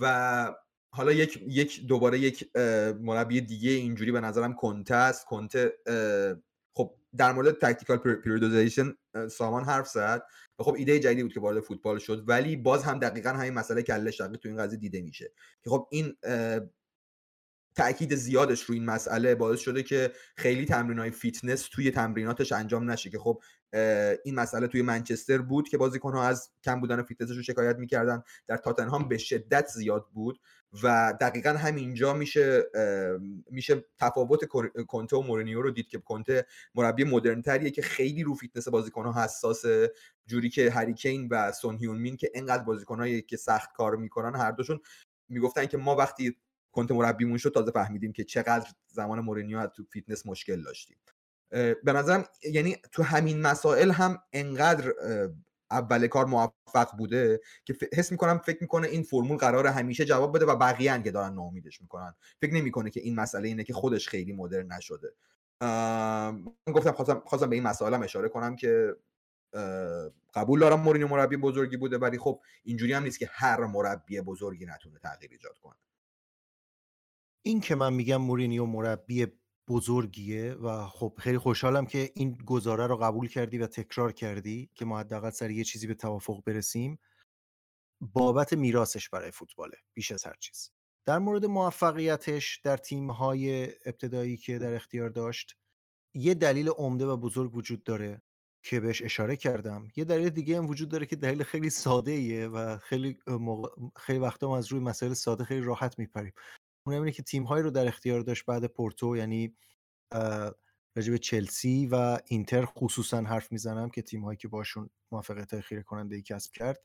و 0.00 0.54
حالا 0.94 1.12
یک 1.12 1.44
یک 1.46 1.86
دوباره 1.86 2.18
یک 2.18 2.56
مربی 3.00 3.40
دیگه 3.40 3.70
اینجوری 3.70 4.12
به 4.12 4.20
نظرم 4.20 4.54
کنته 4.54 4.94
است. 4.94 5.26
کنته 5.26 5.72
خب 6.74 6.94
در 7.16 7.32
مورد 7.32 7.58
tactical 7.58 7.96
periodization 7.96 8.94
سامان 9.30 9.64
حرف 9.64 9.88
زد. 9.88 10.22
خب 10.58 10.74
ایده 10.74 10.98
جدیدی 10.98 11.22
بود 11.22 11.32
که 11.32 11.40
وارد 11.40 11.60
فوتبال 11.60 11.98
شد 11.98 12.24
ولی 12.26 12.56
باز 12.56 12.84
هم 12.84 12.98
دقیقا 12.98 13.30
همین 13.30 13.54
مسئله 13.54 13.82
کله 13.82 14.10
شقی 14.10 14.36
تو 14.36 14.48
این 14.48 14.58
قضیه 14.58 14.78
دیده 14.78 15.00
میشه. 15.00 15.32
که 15.64 15.70
خب 15.70 15.88
این 15.90 16.16
تاکید 17.76 18.14
زیادش 18.14 18.62
رو 18.62 18.74
این 18.74 18.84
مسئله 18.84 19.34
باعث 19.34 19.60
شده 19.60 19.82
که 19.82 20.12
خیلی 20.36 20.64
تمرین 20.64 20.98
های 20.98 21.10
فیتنس 21.10 21.68
توی 21.72 21.90
تمریناتش 21.90 22.52
انجام 22.52 22.90
نشه 22.90 23.10
که 23.10 23.18
خب 23.18 23.42
این 24.24 24.34
مسئله 24.34 24.66
توی 24.66 24.82
منچستر 24.82 25.38
بود 25.38 25.68
که 25.68 25.78
بازیکن 25.78 26.12
ها 26.12 26.24
از 26.24 26.50
کم 26.64 26.80
بودن 26.80 27.02
فیتنسش 27.02 27.36
رو 27.36 27.42
شکایت 27.42 27.76
می‌کردن. 27.76 28.22
در 28.46 28.56
تاتنهام 28.56 29.08
به 29.08 29.18
شدت 29.18 29.66
زیاد 29.66 30.06
بود 30.12 30.40
و 30.82 31.14
دقیقا 31.20 31.50
همینجا 31.50 32.14
میشه 32.14 32.62
میشه 33.50 33.84
تفاوت 33.98 34.40
کنته 34.88 35.16
و 35.16 35.22
مورینیو 35.22 35.62
رو 35.62 35.70
دید 35.70 35.88
که 35.88 35.98
کنته 35.98 36.46
مربی 36.74 37.04
مدرن 37.04 37.70
که 37.70 37.82
خیلی 37.82 38.22
رو 38.22 38.34
فیتنس 38.34 38.68
بازیکن 38.68 39.04
ها 39.06 39.24
حساسه. 39.24 39.92
جوری 40.26 40.48
که 40.50 40.70
هری 40.70 40.95
کین 40.95 41.28
و 41.30 41.52
سون 41.52 41.76
هیونگ 41.76 41.98
مین 41.98 42.16
که 42.16 42.30
انقدر 42.34 42.62
بازیکنایی 42.62 43.22
که 43.22 43.36
سخت 43.36 43.72
کار 43.72 43.96
می‌کنن 43.96 44.40
هر 44.40 44.50
دوشون 44.50 44.80
می‌گفتن 45.28 45.66
که 45.66 45.76
ما 45.76 45.96
وقتی 45.96 46.36
کنته 46.74 46.90
مربیمون 46.90 47.38
شد 47.38 47.50
تازه 47.50 47.70
فهمیدیم 47.70 48.12
که 48.12 48.24
چقدر 48.24 48.68
زمان 48.88 49.20
مورینیو 49.20 49.66
تو 49.66 49.84
فیتنس 49.92 50.26
مشکل 50.26 50.62
داشتیم. 50.62 50.96
به 51.84 51.92
نظرم 51.92 52.24
یعنی 52.52 52.76
تو 52.92 53.02
همین 53.02 53.40
مسائل 53.40 53.90
هم 53.90 54.18
انقدر 54.32 54.92
اول 55.70 56.06
کار 56.06 56.26
موفق 56.26 56.96
بوده 56.98 57.40
که 57.64 57.76
حس 57.92 58.12
می‌کنم 58.12 58.38
فکر 58.38 58.58
می‌کنه 58.60 58.88
این 58.88 59.02
فرمول 59.02 59.36
قراره 59.36 59.66
همیشه 59.66 60.04
جواب 60.04 60.36
بده 60.36 60.46
و 60.46 60.56
بقیه 60.56 61.02
که 61.02 61.10
دارن 61.10 61.34
ناامیدش 61.34 61.80
می‌کنن. 61.80 62.14
فکر 62.40 62.54
نمی‌کنه 62.54 62.90
که 62.90 63.00
این 63.00 63.14
مسئله 63.14 63.48
اینه 63.48 63.64
که 63.64 63.72
خودش 63.72 64.08
خیلی 64.08 64.32
مدرن 64.32 64.72
نشده. 64.72 65.14
من 65.60 66.72
گفتم 66.74 66.92
خواستم, 66.92 67.22
خواستم 67.26 67.50
به 67.50 67.56
این 67.56 67.64
مسائل 67.64 68.02
اشاره 68.02 68.28
کنم 68.28 68.56
که 68.56 68.96
قبول 70.34 70.60
دارم 70.60 70.80
مورینیو 70.80 71.08
مربی 71.08 71.36
بزرگی 71.36 71.76
بوده 71.76 71.98
ولی 71.98 72.18
خب 72.18 72.40
اینجوری 72.64 72.92
هم 72.92 73.02
نیست 73.02 73.18
که 73.18 73.28
هر 73.32 73.60
مربی 73.60 74.20
بزرگی 74.20 74.66
نتونه 74.66 74.98
تغییر 74.98 75.30
ایجاد 75.32 75.58
کنه. 75.58 75.76
این 77.46 77.60
که 77.60 77.74
من 77.74 77.92
میگم 77.92 78.16
مورینیو 78.16 78.66
مربی 78.66 79.26
بزرگیه 79.68 80.54
و 80.54 80.86
خب 80.86 81.14
خیلی 81.18 81.38
خوشحالم 81.38 81.86
که 81.86 82.10
این 82.14 82.38
گزاره 82.46 82.86
رو 82.86 82.96
قبول 82.96 83.28
کردی 83.28 83.58
و 83.58 83.66
تکرار 83.66 84.12
کردی 84.12 84.70
که 84.74 84.84
ما 84.84 84.98
حداقل 84.98 85.30
سر 85.30 85.50
یه 85.50 85.64
چیزی 85.64 85.86
به 85.86 85.94
توافق 85.94 86.42
برسیم. 86.44 86.98
بابت 88.00 88.52
میراثش 88.52 89.08
برای 89.08 89.30
فوتباله 89.30 89.76
بیش 89.94 90.12
از 90.12 90.24
هر 90.24 90.34
چیز. 90.40 90.70
در 91.06 91.18
مورد 91.18 91.46
موفقیتش 91.46 92.60
در 92.64 92.76
تیم‌های 92.76 93.64
ابتدایی 93.64 94.36
که 94.36 94.58
در 94.58 94.74
اختیار 94.74 95.08
داشت 95.08 95.56
یه 96.14 96.34
دلیل 96.34 96.68
عمده 96.68 97.06
و 97.06 97.16
بزرگ 97.16 97.56
وجود 97.56 97.84
داره 97.84 98.22
که 98.62 98.80
بهش 98.80 99.02
اشاره 99.02 99.36
کردم. 99.36 99.88
یه 99.96 100.04
دلیل 100.04 100.30
دیگه 100.30 100.58
هم 100.58 100.66
وجود 100.66 100.88
داره 100.88 101.06
که 101.06 101.16
دلیل 101.16 101.42
خیلی 101.42 101.70
ساده 101.70 102.10
ایه 102.12 102.48
و 102.48 102.78
خیلی 102.78 103.18
موقع... 103.26 103.68
خیلی 103.96 104.18
وقتا 104.18 104.48
ما 104.48 104.58
از 104.58 104.72
روی 104.72 104.80
مسائل 104.80 105.12
ساده 105.12 105.44
خیلی 105.44 105.60
راحت 105.60 105.98
میپریم. 105.98 106.32
اون 106.86 106.96
اینه 106.96 107.12
که 107.12 107.22
تیم‌هایی 107.22 107.62
رو 107.62 107.70
در 107.70 107.88
اختیار 107.88 108.20
داشت 108.20 108.46
بعد 108.46 108.66
پورتو 108.66 109.16
یعنی 109.16 109.56
راجب 110.96 111.16
چلسی 111.16 111.86
و 111.86 112.18
اینتر 112.26 112.64
خصوصا 112.64 113.20
حرف 113.20 113.52
می‌زنم 113.52 113.90
که 113.90 114.02
تیم‌هایی 114.02 114.36
که 114.36 114.48
باشون 114.48 114.90
موفقیت 115.12 115.60
خیره 115.60 115.82
کننده 115.82 116.16
ای 116.16 116.22
کسب 116.22 116.52
کرد 116.52 116.84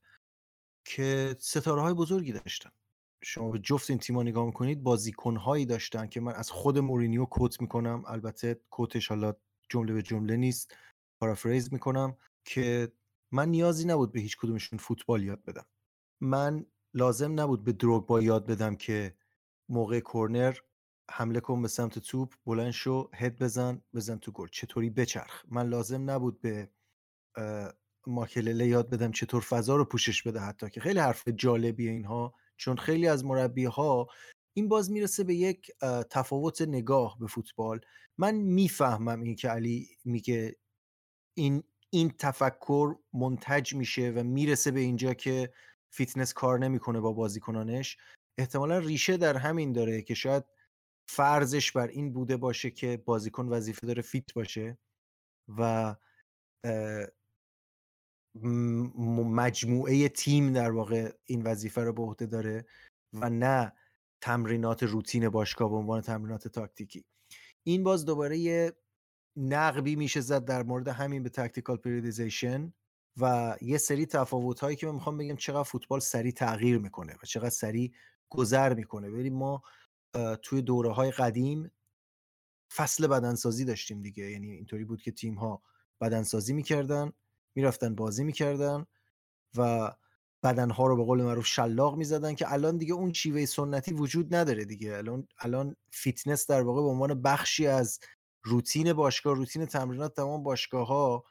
که 0.85 1.35
ستاره 1.39 1.81
های 1.81 1.93
بزرگی 1.93 2.31
داشتن. 2.31 2.69
شما 3.23 3.51
به 3.51 3.59
جفت 3.59 3.89
این 3.89 3.99
تیم‌ها 3.99 4.23
نگاه 4.23 4.45
می‌کنید 4.45 4.83
بازیکنهایی 4.83 5.65
داشتن 5.65 6.07
که 6.07 6.21
من 6.21 6.33
از 6.33 6.51
خود 6.51 6.77
مورینیو 6.77 7.25
کوت 7.25 7.61
می‌کنم. 7.61 8.03
البته 8.07 8.61
کوتش 8.69 9.07
حالا 9.07 9.33
جمله 9.69 9.93
به 9.93 10.01
جمله 10.01 10.37
نیست 10.37 10.75
پارافریز 11.21 11.73
می‌کنم 11.73 12.17
که 12.45 12.91
من 13.31 13.49
نیازی 13.49 13.87
نبود 13.87 14.11
به 14.11 14.19
هیچ 14.19 14.37
کدومشون 14.37 14.79
فوتبال 14.79 15.23
یاد 15.23 15.43
بدم. 15.43 15.65
من 16.21 16.65
لازم 16.93 17.39
نبود 17.39 17.63
به 17.63 17.99
با 17.99 18.21
یاد 18.21 18.45
بدم 18.45 18.75
که 18.75 19.15
موقع 19.69 19.99
کورنر 19.99 20.55
حمله 21.11 21.39
کن 21.39 21.61
به 21.61 21.67
سمت 21.67 21.99
توپ 21.99 22.33
بلند 22.45 22.71
شو 22.71 23.09
هد 23.13 23.39
بزن 23.39 23.81
بزن 23.93 24.17
تو 24.17 24.31
گل. 24.31 24.47
چطوری 24.47 24.89
بچرخ؟ 24.89 25.45
من 25.47 25.69
لازم 25.69 26.09
نبود 26.09 26.41
به 26.41 26.69
ماکلله 28.07 28.67
یاد 28.67 28.89
بدم 28.89 29.11
چطور 29.11 29.41
فضا 29.41 29.75
رو 29.75 29.85
پوشش 29.85 30.23
بده 30.23 30.39
حتی 30.39 30.69
که. 30.69 30.81
خیلی 30.81 30.99
حرف 30.99 31.27
جالبیه 31.27 31.91
اینها 31.91 32.33
چون 32.57 32.77
خیلی 32.77 33.07
از 33.07 33.25
مربی 33.25 33.65
ها 33.65 34.07
این 34.53 34.67
باز 34.67 34.91
می‌رسه 34.91 35.23
به 35.23 35.35
یک 35.35 35.71
تفاوت 36.09 36.61
نگاه 36.61 37.17
به 37.19 37.27
فوتبال. 37.27 37.79
من 38.17 38.35
می‌فهمم 38.35 39.21
این 39.21 39.35
که 39.35 39.49
علی 39.49 39.87
میگه 40.05 40.55
این 41.37 41.63
این 41.89 42.09
تفکر 42.17 42.95
منتج 43.13 43.75
میشه 43.75 44.13
و 44.15 44.23
می‌رسه 44.23 44.71
به 44.71 44.79
اینجا 44.79 45.13
که 45.13 45.53
فیتنس 45.89 46.33
کار 46.33 46.59
نمی‌کنه 46.59 46.99
با 46.99 47.13
بازیکنانش. 47.13 47.97
احتمالا 48.39 48.77
ریشه 48.77 49.17
در 49.17 49.37
همین 49.37 49.73
داره 49.73 50.01
که 50.01 50.13
شاید 50.13 50.43
فرضش 51.09 51.71
بر 51.71 51.87
این 51.87 52.13
بوده 52.13 52.37
باشه 52.37 52.71
که 52.71 52.97
بازیکن 52.97 53.47
وظیفه 53.47 53.87
داره 53.87 54.01
fit 54.01 54.33
باشه 54.33 54.77
و 55.57 55.95
مجموعه 59.25 60.09
تیم 60.09 60.53
در 60.53 60.71
واقع 60.71 61.11
این 61.25 61.41
وظیفه 61.41 61.81
رو 61.81 61.93
به 61.93 62.01
عهده 62.01 62.25
داره 62.25 62.65
و 63.13 63.29
نه 63.29 63.73
تمرینات 64.21 64.83
روتین 64.83 65.29
باشگاه 65.29 65.69
به 65.69 65.75
عنوان 65.75 66.01
تمرینات 66.01 66.47
تاکتیکی. 66.47 67.05
این 67.63 67.83
باز 67.83 68.05
دوباره 68.05 68.37
یه 68.37 68.73
نقبی 69.37 69.95
میشه 69.95 70.21
زد 70.21 70.45
در 70.45 70.63
مورد 70.63 70.87
همین 70.87 71.23
به 71.23 71.29
tactical 71.29 71.77
periodization 71.77 72.73
و 73.17 73.55
یه 73.61 73.77
سری 73.77 74.05
تفاوت 74.05 74.59
هایی 74.59 74.75
که 74.75 74.87
من 74.87 74.93
می‌خوام 74.93 75.17
بگم 75.17 75.35
چقدر 75.35 75.63
فوتبال 75.63 75.99
سریع 75.99 76.31
تغییر 76.31 76.77
می‌کنه 76.77 77.13
و 77.13 77.25
چقدر 77.25 77.49
سریع 77.49 77.91
گذر 78.29 78.73
می‌کنه. 78.73 79.09
ولی 79.09 79.29
ما 79.29 79.63
توی 80.41 80.61
دوره 80.61 80.91
های 80.91 81.11
قدیم 81.11 81.71
فصل 82.75 83.07
بدنسازی 83.07 83.65
داشتیم 83.65 84.01
دیگه. 84.01 84.31
یعنی 84.31 84.51
اینطوری 84.51 84.85
بود 84.85 85.01
که 85.01 85.11
تیم 85.11 85.35
ها 85.35 85.61
بدنسازی 86.01 86.53
می‌کردن 86.53 87.13
می‌رفتن 87.55 87.95
بازی 87.95 88.23
می‌کردن 88.23 88.85
و 89.57 89.91
بدنها 90.43 90.87
رو 90.87 90.97
به 90.97 91.03
قول 91.03 91.23
معروف 91.23 91.45
شلاق 91.45 91.97
می‌زدن 91.97 92.35
که 92.35 92.53
الان 92.53 92.77
دیگه 92.77 92.93
اون 92.93 93.13
شیوه 93.13 93.45
سنتی 93.45 93.93
وجود 93.93 94.35
نداره 94.35 94.65
دیگه. 94.65 94.97
الان 94.97 95.27
الان 95.39 95.75
فیتنس 95.91 96.47
در 96.47 96.61
واقع 96.61 96.81
به 96.81 96.87
عنوان 96.87 97.21
بخشی 97.21 97.67
از 97.67 97.99
روتین 98.43 98.93
باشگاه 98.93 99.35
روتین 99.35 99.65
تمرینات 99.65 100.15
تمام 100.15 100.43
باشگاه 100.43 100.87
ها 100.87 101.25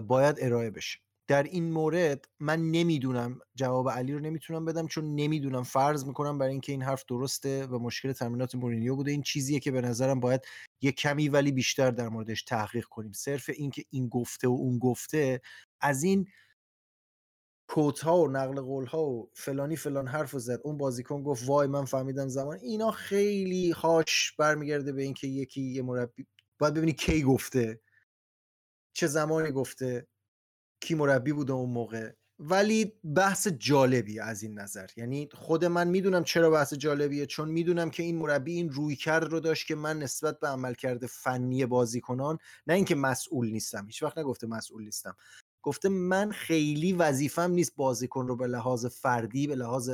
باید 0.00 0.36
ارائه 0.38 0.70
بشه. 0.70 0.98
در 1.28 1.42
این 1.42 1.72
مورد 1.72 2.28
من 2.40 2.70
نمی‌دونم 2.70 3.38
جواب 3.54 3.90
علی 3.90 4.12
رو 4.12 4.20
نمی‌تونم 4.20 4.64
بدم 4.64 4.86
چون 4.86 5.14
نمی‌دونم. 5.14 5.62
فرض 5.62 6.04
می‌کنم 6.06 6.38
برای 6.38 6.52
اینکه 6.52 6.72
این 6.72 6.82
حرف 6.82 7.04
درسته 7.08 7.66
و 7.66 7.78
مشکل 7.78 8.12
تمرینات 8.12 8.54
مورینیو 8.54 8.96
بوده 8.96 9.10
این 9.10 9.22
چیزیه 9.22 9.60
که 9.60 9.70
به 9.70 9.80
نظرم 9.80 10.20
باید 10.20 10.40
یه 10.82 10.92
کمی 10.92 11.28
ولی 11.28 11.52
بیشتر 11.52 11.90
در 11.90 12.08
موردش 12.08 12.42
تحقیق 12.42 12.84
کنیم. 12.84 13.12
صرف 13.12 13.50
اینکه 13.54 13.84
این 13.90 14.08
گفته 14.08 14.48
و 14.48 14.52
اون 14.52 14.78
گفته 14.78 15.40
از 15.80 16.02
این 16.02 16.26
کوت 17.68 18.00
ها 18.00 18.18
و 18.20 18.28
نقل 18.30 18.60
قول 18.60 18.86
ها 18.86 19.04
و 19.04 19.30
فلانی 19.34 19.76
فلان 19.76 20.08
حرف 20.08 20.32
زد 20.38 20.60
اون 20.64 20.78
بازیکن 20.78 21.22
گفت 21.22 21.48
وای 21.48 21.66
من 21.68 21.84
فهمیدم 21.84 22.28
زمان. 22.28 22.58
اینا 22.62 22.90
خیلی 22.90 23.70
هاش 23.70 24.32
برمیگرده 24.38 24.92
به 24.92 25.02
اینکه 25.02 25.26
یکی 25.26 25.62
یه 25.62 25.82
مربی 25.82 26.26
باید 26.58 26.74
ببینی 26.74 26.92
کی 26.92 27.22
گفته 27.22 27.80
چه 28.96 29.06
زمانی 29.06 29.50
گفته. 29.52 30.06
کی 30.84 30.94
مربی 30.94 31.32
بوده 31.32 31.52
اون 31.52 31.70
موقع. 31.70 32.12
ولی 32.38 32.92
بحث 33.16 33.48
جالبی 33.48 34.20
از 34.20 34.42
این 34.42 34.58
نظر. 34.58 34.86
یعنی 34.96 35.28
خود 35.32 35.64
من 35.64 35.88
می‌دونم 35.88 36.24
چرا 36.24 36.50
بحث 36.50 36.74
جالبیه 36.74 37.26
چون 37.26 37.50
می‌دونم 37.50 37.90
که 37.90 38.02
این 38.02 38.16
مربی 38.16 38.52
این 38.52 38.70
روی 38.70 38.96
کرد 38.96 39.24
رو 39.24 39.40
داشت 39.40 39.66
که 39.66 39.74
من 39.74 39.98
نسبت 39.98 40.40
به 40.40 40.48
عملکرد 40.48 41.06
فنی 41.06 41.66
بازیکنان 41.66 42.38
نه 42.66 42.74
اینکه 42.74 42.94
مسئول 42.94 43.50
نیستم 43.50 43.86
هیچ 43.86 44.02
وقت 44.02 44.18
نگفته 44.18 44.46
مسئول 44.46 44.84
نیستم. 44.84 45.16
گفته 45.62 45.88
من 45.88 46.30
خیلی 46.30 46.92
وظیفم 46.92 47.50
نیست 47.50 47.76
بازیکن 47.76 48.28
رو 48.28 48.36
به 48.36 48.46
لحاظ 48.46 48.86
فردی 48.86 49.46
به 49.46 49.54
لحاظ 49.54 49.90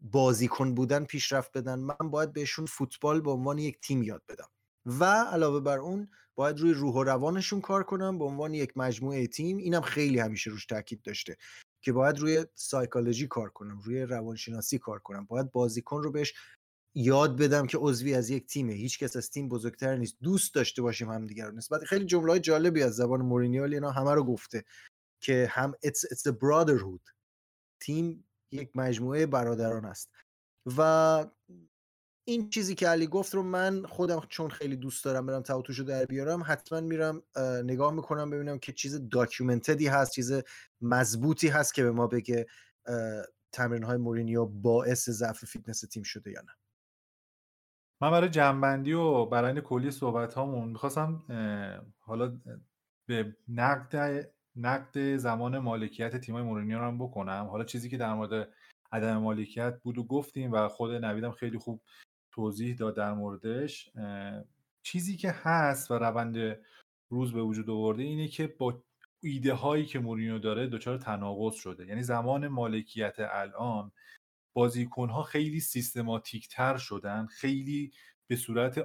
بازیکن 0.00 0.74
بودن 0.74 1.04
پیشرفت 1.04 1.58
بدن. 1.58 1.78
من 1.78 2.10
باید 2.10 2.32
بهشون 2.32 2.66
فوتبال 2.66 3.20
به 3.20 3.30
عنوان 3.30 3.58
یک 3.58 3.80
تیم 3.80 4.02
یاد 4.02 4.22
بدم. 4.28 4.48
و 4.86 5.04
علاوه 5.04 5.60
بر 5.60 5.78
اون 5.78 6.08
باید 6.36 6.58
روی 6.58 6.72
روح 6.72 6.94
و 6.94 7.02
روانشون 7.04 7.60
کار 7.60 7.82
کنم 7.82 8.18
به 8.18 8.24
عنوان 8.24 8.54
یک 8.54 8.76
مجموعه 8.76 9.26
تیم. 9.26 9.56
اینم 9.56 9.80
خیلی 9.80 10.18
همیشه 10.18 10.50
روش 10.50 10.66
تاکید 10.66 11.02
داشته 11.02 11.36
که 11.82 11.92
باید 11.92 12.18
روی 12.18 12.46
سایکولوژی 12.54 13.26
کار 13.26 13.50
کنم 13.50 13.80
روی 13.80 14.02
روانشناسی 14.02 14.78
کار 14.78 14.98
کنم. 14.98 15.24
باید 15.24 15.52
بازیکن 15.52 16.02
رو 16.02 16.12
بهش 16.12 16.34
یاد 16.94 17.36
بدم 17.36 17.66
که 17.66 17.78
عضوی 17.78 18.14
از 18.14 18.30
یک 18.30 18.46
تیمه. 18.46 18.72
هیچ 18.72 18.98
کس 18.98 19.16
از 19.16 19.30
تیم 19.30 19.48
بزرگتر 19.48 19.96
نیست. 19.96 20.16
دوست 20.22 20.54
داشته 20.54 20.82
باشیم 20.82 21.10
همدیگه 21.10 21.44
رو. 21.44 21.52
نسبت 21.52 21.84
خیلی 21.84 22.04
جمله 22.04 22.38
جالبی 22.38 22.82
از 22.82 22.96
زبان 22.96 23.22
مورینیو 23.22 23.62
اینا 23.62 23.90
همه 23.90 24.14
رو 24.14 24.24
گفته 24.24 24.64
که 25.20 25.48
هم 25.50 25.72
it's, 25.86 26.14
it's 26.14 26.32
a 26.32 26.34
brotherhood. 26.34 27.12
تیم 27.80 28.24
یک 28.52 28.70
مجموعه 28.74 29.26
برادران 29.26 29.84
است. 29.84 30.10
و 30.76 31.26
این 32.28 32.50
چیزی 32.50 32.74
که 32.74 32.88
علی 32.88 33.06
گفت 33.06 33.34
رو 33.34 33.42
من 33.42 33.82
خودم 33.82 34.20
چون 34.28 34.50
خیلی 34.50 34.76
دوست 34.76 35.04
دارم 35.04 35.26
برم 35.26 35.42
تا 35.42 35.48
و 35.48 35.53
توشو 35.53 35.82
در 35.82 36.04
بیارم 36.04 36.42
حتما 36.46 36.80
میرم 36.80 37.22
نگاه 37.64 37.92
می‌کنم 37.92 38.30
ببینم 38.30 38.58
که 38.58 38.72
چیز 38.72 39.08
documented 39.08 39.79
ی 39.79 39.86
هست 39.86 40.12
چیز 40.12 40.32
مضبوطی 40.80 41.48
هست 41.48 41.74
که 41.74 41.82
به 41.82 41.90
ما 41.90 42.06
بگه 42.06 42.46
تمرین 43.52 43.82
های 43.82 43.96
مورینیو 43.96 44.46
باعث 44.46 45.10
ضعف 45.10 45.44
فیتنس 45.44 45.80
تیم 45.80 46.02
شده 46.02 46.30
یا 46.30 46.40
نه. 46.40 46.52
من 48.00 48.10
برای 48.10 48.28
جمع‌بندی 48.28 48.92
و 48.92 49.26
برای 49.26 49.60
کلی 49.60 49.90
صحبت 49.90 50.34
هامون 50.34 50.68
می‌خواستم 50.68 51.24
حالا 51.98 52.40
به 53.08 53.36
نقد 53.48 54.32
نقد 54.56 55.16
زمان 55.16 55.58
مالکیت 55.58 56.16
تیمای 56.16 56.42
مورینیو 56.42 56.78
رو 56.78 56.84
هم 56.84 56.98
بکنم. 56.98 57.46
حالا 57.50 57.64
چیزی 57.64 57.88
که 57.88 57.96
در 57.96 58.14
مورد 58.14 58.48
عدم 58.92 59.16
مالکیت 59.16 59.80
بود 59.82 59.98
و 59.98 60.04
گفتیم 60.04 60.52
و 60.52 60.68
خود 60.68 60.90
نویدم 60.90 61.30
خیلی 61.30 61.58
خوب 61.58 61.82
توضیح 62.36 62.76
داد 62.76 62.96
در 62.96 63.12
موردش 63.12 63.90
چیزی 64.82 65.16
که 65.16 65.30
هست 65.30 65.90
و 65.90 65.94
روند 65.94 66.58
روز 67.10 67.32
به 67.32 67.42
وجود 67.42 67.70
آورده 67.70 68.02
اینه 68.02 68.28
که 68.28 68.46
با 68.46 68.82
ایده 69.22 69.54
هایی 69.54 69.86
که 69.86 69.98
مورینیو 69.98 70.38
داره 70.38 70.66
دچار 70.66 70.98
تناقض 70.98 71.54
شده. 71.54 71.86
یعنی 71.86 72.02
زمان 72.02 72.48
مالکیت 72.48 73.14
الان 73.18 73.92
بازیکن 74.56 75.08
ها 75.08 75.22
خیلی 75.22 75.60
سیستماتیک 75.60 76.48
تر 76.48 76.76
شدن 76.76 77.26
خیلی 77.26 77.92
به 78.26 78.36
صورت 78.36 78.84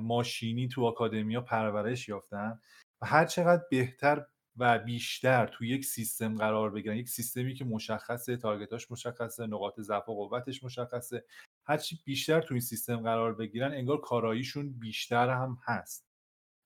ماشینی 0.00 0.68
تو 0.68 0.84
آکادمیا 0.84 1.40
پرورش 1.40 2.08
یافتن 2.08 2.60
و 3.02 3.06
هر 3.06 3.24
چقدر 3.24 3.62
بهتر 3.70 4.26
و 4.56 4.78
بیشتر 4.78 5.46
تو 5.46 5.64
یک 5.64 5.84
سیستم 5.84 6.36
قرار 6.36 6.70
بگیرن 6.70 6.96
یک 6.96 7.08
سیستمی 7.08 7.54
که 7.54 7.64
مشخصه 7.64 8.36
تارگتاش 8.36 8.90
مشخصه 8.90 9.46
نقاط 9.46 9.80
ضعف 9.80 10.08
و 10.08 10.14
قوتش 10.14 10.64
مشخصه 10.64 11.24
هرچی 11.68 11.98
بیشتر 12.04 12.40
تو 12.40 12.54
این 12.54 12.60
سیستم 12.60 12.96
قرار 12.96 13.34
بگیرن 13.34 13.72
انگار 13.72 14.00
کاراییشون 14.00 14.72
بیشتر 14.72 15.28
هم 15.28 15.58
هست. 15.64 16.08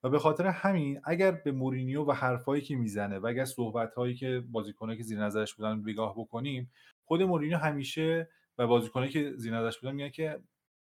و 0.02 0.08
به 0.08 0.18
خاطر 0.18 0.46
همین 0.46 1.00
اگر 1.04 1.30
به 1.30 1.52
مورینیو 1.52 2.04
و 2.04 2.12
حرفایی 2.12 2.62
که 2.62 2.76
می‌زنه 2.76 3.18
و 3.18 3.26
اگر 3.26 3.44
صحبتهایی 3.44 4.14
که 4.14 4.44
بازیکنایی 4.50 4.98
که 4.98 5.04
زیر 5.04 5.24
نظرش 5.24 5.54
بودن 5.54 5.82
بگاه 5.82 6.14
بکنیم 6.18 6.70
خود 7.04 7.22
مورینیو 7.22 7.58
همیشه 7.58 8.28
و 8.58 8.66
بازیکنایی 8.66 9.12
که 9.12 9.32
زیر 9.36 9.56
نظرش 9.56 9.78
بودن 9.78 9.94
میگن 9.94 10.08
که 10.10 10.40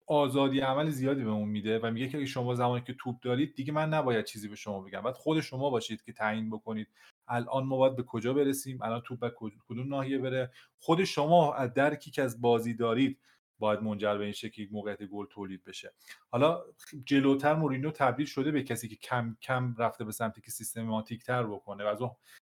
آزادی 0.07 0.59
عمل 0.59 0.89
زیادی 0.89 1.23
بهمون 1.23 1.49
میده 1.49 1.79
و 1.79 1.91
میگه 1.91 2.07
که 2.09 2.25
شما 2.25 2.55
زمانی 2.55 2.83
که 2.83 2.93
توپ 2.99 3.19
دارید 3.21 3.55
دیگه 3.55 3.73
من 3.73 3.89
نباید 3.89 4.25
چیزی 4.25 4.47
به 4.47 4.55
شما 4.55 4.81
بگم. 4.81 5.01
بعد 5.01 5.15
خود 5.15 5.41
شما 5.41 5.69
باشید 5.69 6.01
که 6.03 6.13
تعیین 6.13 6.49
بکنید. 6.49 6.87
الان 7.27 7.65
ما 7.65 7.77
باید 7.77 7.95
به 7.95 8.03
کجا 8.03 8.33
برسیم؟ 8.33 8.81
الان 8.81 9.01
توپ 9.01 9.19
به 9.19 9.33
کدوم 9.67 9.87
ناحیه 9.87 10.17
بره؟ 10.17 10.51
خود 10.77 11.03
شما 11.03 11.53
از 11.53 11.73
درکی 11.73 12.11
که 12.11 12.21
از 12.23 12.41
بازی 12.41 12.73
دارید 12.73 13.19
باید 13.59 13.81
منجر 13.81 14.17
به 14.17 14.23
این 14.23 14.33
شکل 14.33 14.67
موقعیت 14.71 15.03
گل 15.03 15.25
تولید 15.25 15.63
بشه. 15.63 15.93
حالا 16.29 16.63
جلوتر 17.05 17.55
مورینو 17.55 17.91
تبدیل 17.91 18.25
شده 18.25 18.51
به 18.51 18.63
کسی 18.63 18.87
که 18.87 18.95
کم 18.95 19.37
کم 19.41 19.75
رفته 19.77 20.03
به 20.05 20.11
سمتی 20.11 20.41
که 20.41 20.51
سیستماتیک 20.51 21.23
تر 21.23 21.43
بکنه 21.43 21.83
و 21.83 21.87
از 21.87 22.01
اون 22.01 22.11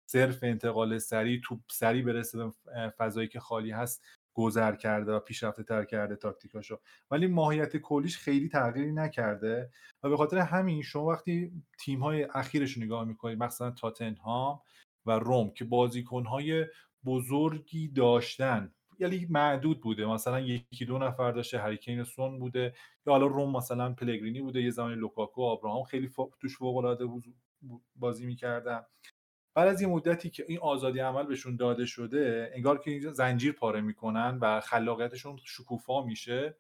صرف 0.06 0.44
انتقال 0.44 0.98
سریع 0.98 1.42
توپ 1.44 1.60
سریع 1.72 2.04
برسه 2.04 2.38
به 2.38 2.54
فضایی 2.98 3.28
که 3.28 3.40
خالی 3.40 3.72
هست 3.72 4.06
گذر 4.34 4.76
کرده 4.76 5.12
و 5.12 5.20
پیشرفته 5.20 5.64
تر 5.64 5.86
کرده 5.86 6.16
تاکتیکاشو. 6.16 6.80
ولی 7.12 7.28
ماهیت 7.28 7.78
کلیش 7.78 8.18
خیلی 8.18 8.50
تغییری 8.50 8.92
نکرده 8.92 9.72
و 10.04 10.10
به 10.10 10.18
خاطر 10.18 10.38
همین 10.38 10.82
شما 10.82 11.06
وقتی 11.06 11.52
تیم 11.80 12.04
های 12.04 12.28
اخیرش 12.34 12.78
نگاه 12.78 13.06
می‌کنید 13.06 13.44
مثلا 13.44 13.72
تاتنهام 13.72 14.62
و 15.06 15.12
روم 15.12 15.52
که 15.54 15.66
بازیکن 15.66 16.26
های 16.26 16.66
بزرگی 17.06 17.88
داشتن 17.88 18.74
یعنی 19.00 19.28
معدود 19.30 19.82
بوده. 19.82 20.06
مثلا 20.06 20.40
یکی 20.40 20.86
دو 20.86 20.98
نفر 20.98 21.32
داشته 21.32 21.60
هری 21.60 21.76
کین 21.76 21.98
و 21.98 22.04
سون 22.04 22.40
بوده. 22.40 22.74
یا 23.08 23.14
حالا 23.14 23.26
روم 23.26 23.56
مثلا 23.58 23.94
پلگرینی 23.94 24.42
بوده 24.42 24.62
یه 24.62 24.70
زمانی 24.70 24.96
لوکاکو 24.96 25.42
و 25.42 25.46
آبراهام 25.46 25.84
خیلی 25.84 26.10
توش 26.40 26.58
فوق 26.58 26.78
العاده 26.78 27.06
بازی 27.96 28.26
می‌کردن. 28.26 28.86
بعد 29.56 29.68
از 29.68 29.82
یه 29.82 29.88
مدتی 29.88 30.30
که 30.30 30.46
این 30.48 30.60
آزادی 30.60 31.00
عمل 31.00 31.24
بهشون 31.24 31.56
داده 31.56 31.86
شده 31.86 32.52
انگار 32.56 32.78
که 32.80 32.92
اینجا 32.92 33.12
زنجیر 33.12 33.52
پاره 33.52 33.82
می‌کنن 33.82 34.38
و 34.42 34.62
خلاقیتشون 34.62 35.38
شکوفا 35.44 36.06
میشه 36.06 36.56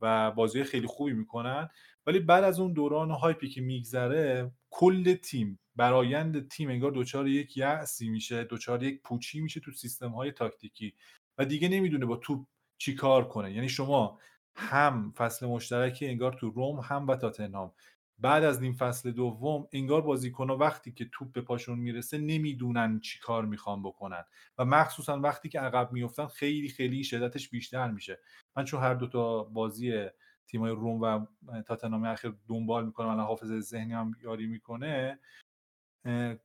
و 0.00 0.30
بازی 0.30 0.64
خیلی 0.64 0.86
خوبی 0.86 1.12
می‌کنن. 1.12 1.68
ولی 2.06 2.20
بعد 2.20 2.44
از 2.44 2.60
اون 2.60 2.72
دوران 2.72 3.10
hype 3.10 3.40
ی 3.40 3.48
که 3.48 3.60
میگذره 3.60 4.50
کل 4.70 5.14
تیم 5.14 5.58
برایند 5.76 6.48
تیم 6.48 6.68
انگار 6.68 6.90
دچار 6.90 7.28
یک 7.28 7.56
یأسی 7.56 8.08
میشه 8.08 8.44
دچار 8.44 8.82
یک 8.82 9.02
پوچی 9.02 9.40
میشه 9.40 9.60
تو 9.60 9.70
سیستم 9.70 10.10
های 10.10 10.32
تاکتیکی. 10.32 10.94
و 11.38 11.44
دیگه 11.44 11.68
نمی‌دونه 11.68 12.06
با 12.06 12.16
توپ 12.16 12.46
چی 12.78 12.94
کار 12.94 13.28
کنه. 13.28 13.52
یعنی 13.52 13.68
شما 13.68 14.18
هم 14.56 15.12
فصل 15.16 15.46
مشترکی 15.46 16.06
انگار 16.06 16.32
تو 16.32 16.50
روم 16.50 16.80
هم 16.80 17.06
و 17.06 17.16
تاتنهام 17.16 17.72
بعد 18.18 18.44
از 18.44 18.62
نیم 18.62 18.74
فصل 18.74 19.10
دوم 19.10 19.68
انگار 19.72 20.02
بازیکنها 20.02 20.56
وقتی 20.56 20.92
که 20.92 21.08
توپ 21.12 21.32
به 21.32 21.40
پاشون 21.40 21.78
می‌رسه 21.78 22.18
نمی‌دونن 22.18 23.00
چی 23.00 23.18
کار 23.18 23.44
می‌خوان 23.44 23.82
بکنن. 23.82 24.24
و 24.58 24.64
مخصوصا 24.64 25.20
وقتی 25.20 25.48
که 25.48 25.60
عقب 25.60 25.92
میفتن 25.92 26.26
خیلی 26.26 26.68
خیلی 26.68 27.04
شدتش 27.04 27.48
بیشتر 27.48 27.90
میشه. 27.90 28.18
من 28.56 28.64
چون 28.64 28.80
هر 28.80 28.94
دو 28.94 29.06
تا 29.06 29.44
بازی 29.44 30.06
تیمای 30.46 30.70
روم 30.70 31.00
و 31.00 31.26
تاتنهام 31.62 32.04
اخیر 32.04 32.34
دنبال 32.48 32.86
می‌کنم 32.86 33.08
الان 33.08 33.26
حافظ 33.26 33.52
ذهنی 33.52 33.92
هم 33.92 34.12
یاری 34.22 34.46
می‌کنه 34.46 35.18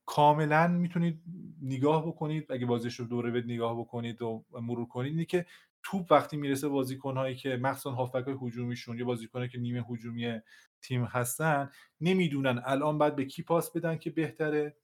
کاملا 0.06 0.68
می‌تونید 0.68 1.22
نگاه 1.62 2.08
بکنید 2.08 2.52
اگه 2.52 2.66
بازیش 2.66 2.96
رو 2.96 3.06
دوره 3.06 3.32
بد 3.32 3.46
نگاه 3.46 3.80
بکنید 3.80 4.22
و 4.22 4.46
مرور 4.52 4.88
کنید 4.88 5.12
اینه 5.12 5.26
که 5.26 5.46
توپ 5.84 6.12
وقتی 6.12 6.38
می‌رسه 6.38 6.68
بازیکن 6.68 7.18
هایی 7.18 7.36
که 7.36 7.58
مخصوصا 7.58 7.92
هافبک 7.92 8.26
های 8.26 8.36
هجومیشون 8.42 9.00
یا 9.00 9.06
بازیکن 9.06 9.48
که 9.48 9.60
نیمه 9.60 9.84
هجومی 9.90 10.40
تیم 10.82 11.04
هستن 11.04 11.70
نمی‌دونن. 12.02 12.62
الان 12.66 12.98
باید 12.98 13.16
به 13.16 13.26
کی 13.26 13.44
پاس 13.44 13.72
بدن 13.72 13.98
که 13.98 14.10
بهتره؟ 14.10 14.78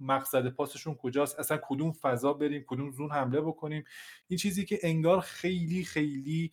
مقصد 0.00 0.48
پاسشون 0.48 0.94
کجاست؟ 0.94 1.38
اصلا 1.38 1.58
کدوم 1.62 1.92
فضا 1.92 2.32
بریم 2.32 2.64
کدوم 2.66 2.90
زون 2.90 3.10
حمله 3.10 3.40
بکنیم؟ 3.40 3.84
این 4.28 4.38
چیزی 4.38 4.64
که 4.64 4.78
انگار 4.82 5.20
خیلی 5.20 5.84
خیلی 5.84 6.52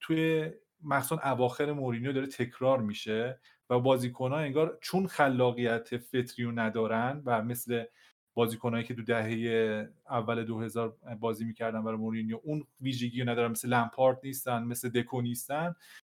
توی 0.00 0.50
مخصوصا 0.82 1.20
اواخر 1.24 1.72
مورینیو 1.72 2.12
داره 2.12 2.26
تکرار 2.26 2.80
میشه. 2.80 3.40
و 3.70 3.80
بازیکنها 3.80 4.38
انگار 4.38 4.78
چون 4.80 5.06
خلاقیت 5.06 5.96
فطری 5.96 6.44
رو 6.44 6.52
ندارن 6.52 7.22
و 7.24 7.42
مثل 7.42 7.84
بازیکنایی 8.34 8.84
که 8.84 8.94
تو 8.94 9.02
دهه 9.02 9.88
اول 10.10 10.44
2000 10.44 10.96
بازی 11.20 11.44
می‌کردن 11.44 11.84
برای 11.84 11.98
مورینیو 11.98 12.40
اون 12.42 12.64
ویژگی 12.80 13.20
رو 13.20 13.28
ندارن. 13.28 13.50
مثل 13.50 13.68
لمپارت 13.68 14.18
نیستن 14.24 14.62
مثل 14.62 14.88
دکو 14.88 15.20
نیستن. 15.20 15.74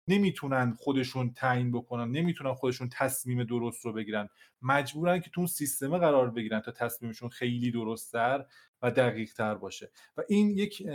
نمی‌تونن 0.07 0.73
خودشون 0.73 1.33
تعیین 1.33 1.71
بکنن 1.71 2.11
نمی‌تونن 2.11 2.53
خودشون 2.53 2.89
تصمیم 2.89 3.43
درست 3.43 3.85
رو 3.85 3.93
بگیرن. 3.93 4.29
مجبورن 4.61 5.19
که 5.19 5.29
تو 5.29 5.47
سیستم 5.47 5.97
قرار 5.97 6.31
بگیرن 6.31 6.59
تا 6.59 6.71
تصمیمشون 6.71 7.29
خیلی 7.29 7.71
درستتر 7.71 8.45
و 8.81 8.91
دقیق 8.91 9.33
تر 9.33 9.55
باشه. 9.55 9.91
و 10.17 10.21
این 10.29 10.49
یک 10.49 10.87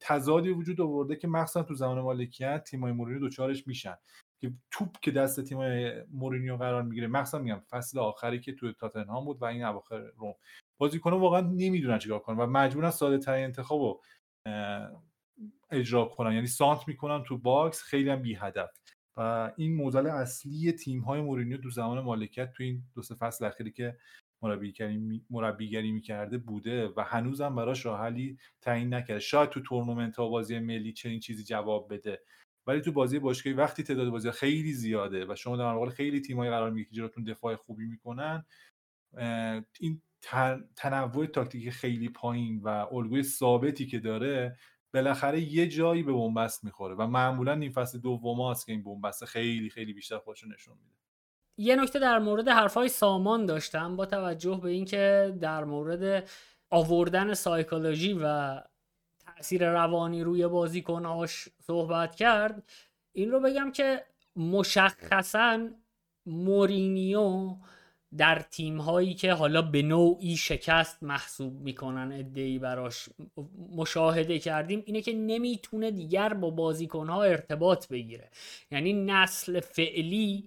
تضادی 0.00 0.50
وجود 0.50 0.80
آورده 0.80 1.16
که 1.16 1.28
مخصوصا 1.28 1.62
تو 1.62 1.74
زمان 1.74 2.00
مالکیت 2.00 2.64
تیمای 2.64 2.92
مورینیو 2.92 3.20
دوچارش 3.20 3.66
میشن. 3.66 3.96
که 4.42 4.52
توپ 4.70 5.00
که 5.00 5.10
دست 5.10 5.40
تیمای 5.40 6.02
مورینیو 6.10 6.56
قرار 6.56 6.82
می‌گیره. 6.82 7.06
مخصوصا 7.06 7.38
میگم 7.38 7.60
فصل 7.70 7.98
آخری 7.98 8.40
که 8.40 8.52
تو 8.52 8.72
تاتنهام 8.72 9.24
بود 9.24 9.42
و 9.42 9.44
این 9.44 9.64
اواخر 9.64 9.98
روم. 9.98 10.34
بازیکن‌ها 10.78 11.18
واقعا 11.18 11.40
نمی‌دونن 11.40 11.98
چیکار 11.98 12.18
کنن 12.18 12.36
و 12.36 12.46
مجبورن 12.46 12.90
ساده 12.90 13.18
ترین 13.18 13.44
انتخاب 13.44 13.80
رو 13.80 14.02
اجرا 15.70 16.04
کنن. 16.04 16.32
یعنی 16.32 16.46
سانتر 16.46 16.88
می‌کنن 16.88 17.22
تو 17.22 17.38
box 17.38 17.82
خیلی 17.82 18.10
هم 18.10 18.22
بی 18.22 18.34
هدف 18.34 18.70
و 19.16 19.52
این 19.56 19.74
معضل 19.74 20.06
اصلی 20.06 20.72
تیم 20.72 21.00
های 21.00 21.20
مورینیو 21.20 21.56
تو 21.56 21.70
زمان 21.70 22.00
مالکیت 22.00 22.52
تو 22.52 22.62
این 22.62 22.82
دو 22.94 23.02
سه 23.02 23.14
فصل 23.14 23.44
اخیری 23.44 23.70
که 23.70 23.96
مربیگری 24.42 25.24
مربیگری 25.30 25.92
می‌کرده 25.92 26.38
بوده 26.38 26.88
و 26.88 27.00
هنوزم 27.00 27.54
براش 27.54 27.86
راه 27.86 28.00
حلی 28.00 28.38
تعیین 28.60 28.94
نکرده. 28.94 29.20
شاید 29.20 29.50
تو 29.50 29.60
تورنمنت 29.60 30.16
ها 30.16 30.28
بازی 30.28 30.58
ملی 30.58 30.92
چنین 30.92 31.20
چیزی 31.20 31.44
جواب 31.44 31.94
بده. 31.94 32.22
ولی 32.66 32.80
تو 32.80 32.92
بازی 32.92 33.18
باشگاهی 33.18 33.56
وقتی 33.56 33.82
تعداد 33.82 34.08
بازی 34.08 34.30
خیلی 34.30 34.72
زیاده 34.72 35.26
و 35.26 35.34
شما 35.34 35.56
در 35.56 35.72
مقابل 35.72 35.90
خیلی 35.90 36.20
تیمایی 36.20 36.50
قرار 36.50 36.70
می‌گیرید 36.70 36.90
که 36.90 36.96
جلوتون 36.96 37.24
دفاع 37.24 37.56
خوبی 37.56 37.86
می‌کنن 37.86 38.44
این 39.80 40.02
تنوع 40.76 41.26
تاکتیکی 41.26 41.70
خیلی 41.70 42.08
پایین 42.08 42.60
و 42.60 42.68
الگوی 42.68 43.22
ثابتی 43.22 43.86
که 43.86 43.98
داره 43.98 44.56
بالاخره 44.94 45.40
یه 45.40 45.68
جایی 45.68 46.02
به 46.02 46.12
بنبست 46.12 46.64
می‌خوره 46.64 46.94
و 46.94 47.06
معمولا 47.06 47.52
این 47.52 47.72
فصل 47.72 47.98
دوم 47.98 48.50
هست 48.50 48.66
که 48.66 48.72
این 48.72 48.84
بنبست 48.84 49.24
خیلی 49.24 49.70
خیلی 49.70 49.92
بیشتر 49.92 50.18
خودشو 50.18 50.48
نشون 50.48 50.76
میده. 50.78 50.96
یه 51.58 51.76
نکته 51.76 51.98
در 51.98 52.18
مورد 52.18 52.48
حرفای 52.48 52.88
سامان 52.88 53.46
داشتم 53.46 53.96
با 53.96 54.06
توجه 54.06 54.60
به 54.62 54.70
اینکه 54.70 55.36
در 55.40 55.64
مورد 55.64 56.28
آوردن 56.70 57.34
سایکولوژی 57.34 58.18
و 58.22 58.60
تاثیر 59.36 59.70
روانی 59.70 60.22
روی 60.22 60.46
بازیکناش 60.46 61.48
صحبت 61.60 62.14
کرد. 62.14 62.62
این 63.12 63.30
رو 63.30 63.40
بگم 63.40 63.72
که 63.72 64.04
مشخصا 64.36 65.68
مورینیو 66.26 67.56
در 68.16 68.38
تیم 68.38 68.80
هایی 68.80 69.14
که 69.14 69.32
حالا 69.32 69.62
به 69.62 69.82
نوعی 69.82 70.36
شکست 70.36 71.02
محسوب 71.02 71.60
می‌کنن 71.60 72.12
ادهی 72.12 72.58
براش 72.58 73.08
مشاهده 73.76 74.38
کردیم 74.38 74.82
اینه 74.86 75.00
که 75.00 75.12
نمی‌تونه 75.12 75.90
دیگر 75.90 76.34
با 76.34 76.50
بازیکن 76.50 77.08
ها 77.08 77.22
ارتباط 77.22 77.88
بگیره. 77.88 78.30
یعنی 78.70 78.92
نسل 78.92 79.60
فعلی 79.60 80.46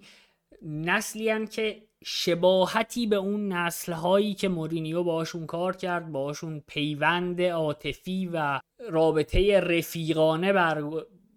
نسلی 0.62 1.46
که 1.46 1.82
شباهتی 2.08 3.06
به 3.06 3.16
اون 3.16 3.52
نسل 3.52 3.92
هایی 3.92 4.34
که 4.34 4.48
مورینیو 4.48 5.02
باشون 5.02 5.46
کار 5.46 5.76
کرد 5.76 6.12
باشون 6.12 6.62
پیوند 6.66 7.42
عاطفی 7.42 8.30
و 8.32 8.60
رابطه 8.90 9.60
رفیقانه 9.60 10.52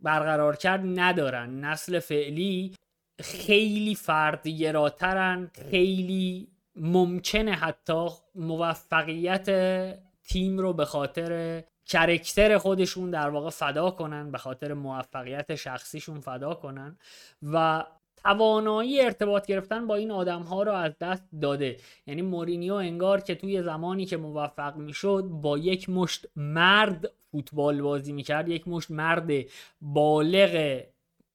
برقرار 0.02 0.56
کرد 0.56 0.82
ندارن. 0.86 1.60
نسل 1.66 2.00
فعلی 2.00 2.76
خیلی 3.22 3.96
فردگراترن 3.96 5.52
خیلی 5.72 6.48
ممکنه 6.76 7.52
حتی 7.52 8.08
موفقیت 8.36 9.50
تیم 10.24 10.58
رو 10.58 10.74
به 10.74 10.86
خاطر 10.86 11.64
کرکتر 11.86 12.58
خودشون 12.58 13.12
در 13.12 13.30
واقع 13.30 13.50
فدا 13.50 13.92
کنن 13.92 14.32
به 14.32 14.38
خاطر 14.38 14.74
موفقیت 14.74 15.56
شخصیشون 15.56 16.20
فدا 16.20 16.54
کنن 16.54 16.98
و 17.44 17.84
توانایی 18.24 19.02
ارتباط 19.02 19.46
گرفتن 19.46 19.88
با 19.88 19.96
این 19.96 20.12
آدم 20.12 20.42
ها 20.42 20.64
رو 20.64 20.72
از 20.72 20.98
دست 21.02 21.24
داده. 21.42 21.78
یعنی 22.08 22.22
مورینیو 22.22 22.74
انگار 22.74 23.22
که 23.22 23.36
توی 23.36 23.64
زمانی 23.64 24.06
که 24.06 24.18
موفق 24.18 24.76
می‌شد 24.76 25.24
با 25.24 25.58
یک 25.58 25.90
مشت 25.90 26.26
مرد 26.36 27.12
فوتبال 27.32 27.82
بازی 27.82 28.14
می‌کرد 28.14 28.50
یک 28.50 28.68
مشت 28.68 28.92
مرد 28.92 29.32
بالغ 29.82 30.82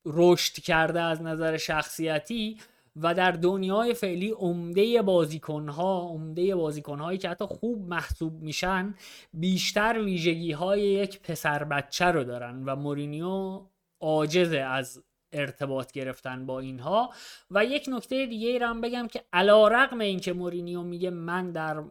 رشد 0.07 0.53
کرده 0.53 1.01
از 1.01 1.22
نظر 1.22 1.57
شخصیتی 1.57 2.59
و 2.97 3.14
در 3.14 3.30
دنیای 3.30 3.95
فعلی 3.95 4.30
عمده 4.30 5.03
بازیکنها 5.03 6.01
عمده 6.01 6.57
بازیکنهایی 6.57 7.18
که 7.18 7.28
حتی 7.28 7.45
خوب 7.45 7.89
محسوب 7.89 8.43
میشن 8.43 8.95
بیشتر 9.32 9.99
ویژگی 10.05 10.53
های 10.53 10.82
یک 10.82 11.22
پسر 11.22 11.64
بچه 11.64 12.05
رو 12.05 12.24
دارن 12.24 12.62
و 12.64 12.76
مورینیو 12.76 13.61
عاجزه 14.01 14.59
از 14.59 15.03
ارتباط 15.35 15.93
گرفتن 15.93 16.47
با 16.47 16.61
اینها. 16.61 17.12
و 17.51 17.64
یک 17.64 17.89
نکته 17.89 18.26
دیگه 18.26 18.49
ای 18.49 18.59
هم 18.59 18.80
بگم 18.80 19.09
که 19.09 19.24
علا 19.32 19.68
رقم 19.68 20.01
این 20.01 20.20
که 20.20 20.32
مورینیو 20.32 20.82
میگه 20.82 21.11
من 21.11 21.53
در 21.53 21.82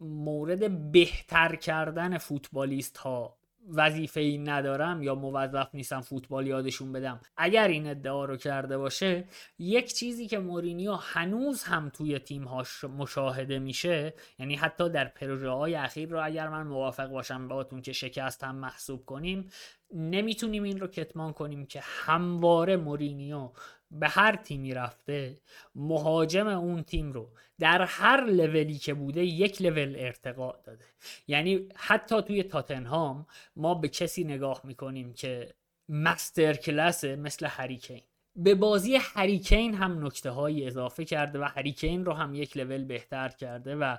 مورد 0.00 0.92
بهتر 0.92 1.56
کردن 1.56 2.18
فوتبالیست 2.18 2.96
ها 2.96 3.40
وظیفه 3.68 4.20
ای 4.20 4.38
ندارم 4.38 5.02
یا 5.02 5.14
موظف 5.14 5.74
نیستم 5.74 6.00
فوتبال 6.00 6.46
یادشون 6.46 6.92
بدم. 6.92 7.20
اگر 7.36 7.68
این 7.68 7.86
ادعا 7.86 8.24
رو 8.24 8.36
کرده 8.36 8.78
باشه 8.78 9.24
یک 9.58 9.94
چیزی 9.94 10.26
که 10.26 10.38
مورینیو 10.38 10.94
هنوز 10.94 11.62
هم 11.62 11.88
توی 11.88 12.18
تیمهاش 12.18 12.84
مشاهده 12.84 13.58
میشه 13.58 14.14
یعنی 14.38 14.54
حتی 14.54 14.88
در 14.88 15.04
پروژه 15.04 15.48
های 15.48 15.74
اخیر 15.74 16.08
رو 16.08 16.24
اگر 16.24 16.48
من 16.48 16.66
موافق 16.66 17.06
باشم 17.06 17.48
باهاتون 17.48 17.82
که 17.82 17.92
شکست 17.92 18.44
هم 18.44 18.56
محسوب 18.56 19.04
کنیم 19.04 19.50
نمی‌تونیم 19.92 20.62
این 20.62 20.80
رو 20.80 20.86
کتمان 20.86 21.32
کنیم 21.32 21.66
که 21.66 21.80
همواره 21.82 22.76
مورینیو 22.76 23.50
به 23.90 24.08
هر 24.08 24.36
تیمی 24.36 24.74
رفته 24.74 25.40
مهاجم 25.74 26.46
اون 26.46 26.82
تیم 26.82 27.12
رو 27.12 27.30
در 27.58 27.82
هر 27.82 28.24
لولی 28.24 28.78
که 28.78 28.94
بوده 28.94 29.24
یک 29.24 29.62
لول 29.62 29.94
ارتقا 29.98 30.52
داده. 30.64 30.84
یعنی 31.28 31.68
حتی 31.76 32.22
توی 32.22 32.42
تاتنهام 32.42 33.26
ما 33.56 33.74
به 33.74 33.88
کسی 33.88 34.24
نگاه 34.24 34.60
می‌کنیم 34.64 35.12
که 35.12 35.54
مستر 35.88 36.54
کلاسه 36.54 37.16
مثل 37.16 37.46
هریکین 37.46 38.00
به 38.36 38.54
بازی 38.54 38.96
هریکین 38.96 39.74
هم 39.74 40.06
نکته 40.06 40.30
های 40.30 40.66
اضافه 40.66 41.04
کرده 41.04 41.38
و 41.38 41.42
هریکین 41.42 42.04
رو 42.04 42.12
هم 42.12 42.34
یک 42.34 42.56
لول 42.56 42.84
بهتر 42.84 43.28
کرده 43.28 43.76
و 43.76 43.96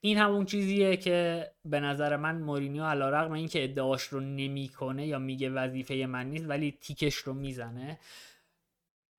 این 0.00 0.18
همون 0.18 0.44
چیزیه 0.44 0.96
که 0.96 1.50
به 1.64 1.80
نظر 1.80 2.16
من 2.16 2.38
مورینیو 2.42 2.84
علا 2.84 3.10
رقم 3.10 3.32
این 3.32 3.48
که 3.48 3.64
ادعاش 3.64 4.02
رو 4.02 4.20
نمی‌کنه 4.20 5.06
یا 5.06 5.18
میگه 5.18 5.50
وظیفه 5.50 5.94
من 5.94 6.30
نیست 6.30 6.44
ولی 6.48 6.78
تیکش 6.80 7.14
رو 7.14 7.34
می‌زنه. 7.34 7.98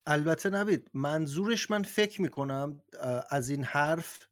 البته 0.07 0.49
نوید 0.49 0.89
منظورش 0.93 1.71
من 1.71 1.83
فکر 1.83 2.21
می‌کنم 2.21 2.81
از 3.29 3.49
این 3.49 3.63
حرف 3.63 4.27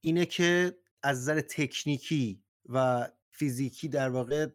اینه 0.00 0.26
که 0.26 0.78
از 1.02 1.18
نظر 1.18 1.40
تکنیکی 1.40 2.42
و 2.68 3.08
فیزیکی 3.30 3.88
در 3.88 4.08
واقع 4.08 4.46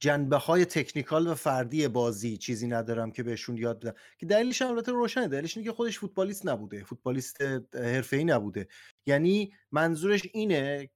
جنبه 0.00 0.36
های 0.36 0.64
تکنیکال 0.64 1.26
و 1.26 1.34
فردی 1.34 1.88
بازی 1.88 2.36
چیزی 2.36 2.66
ندارم 2.66 3.10
که 3.10 3.22
بهشون 3.22 3.56
یاد 3.56 3.80
بدم. 3.80 3.94
که 4.18 4.26
دلیلش 4.26 4.62
هم 4.62 4.68
البته 4.68 4.92
روشنه 4.92 5.28
دلیلش 5.28 5.56
اینه 5.56 5.70
که 5.70 5.76
خودش 5.76 5.98
فوتبالیست 5.98 6.46
نبوده 6.46 6.84
فوتبالیست 6.84 7.42
حرفه‌ای 7.74 8.24
نبوده. 8.24 8.68
یعنی 9.06 9.52
منظورش 9.72 10.22
اینه 10.32 10.90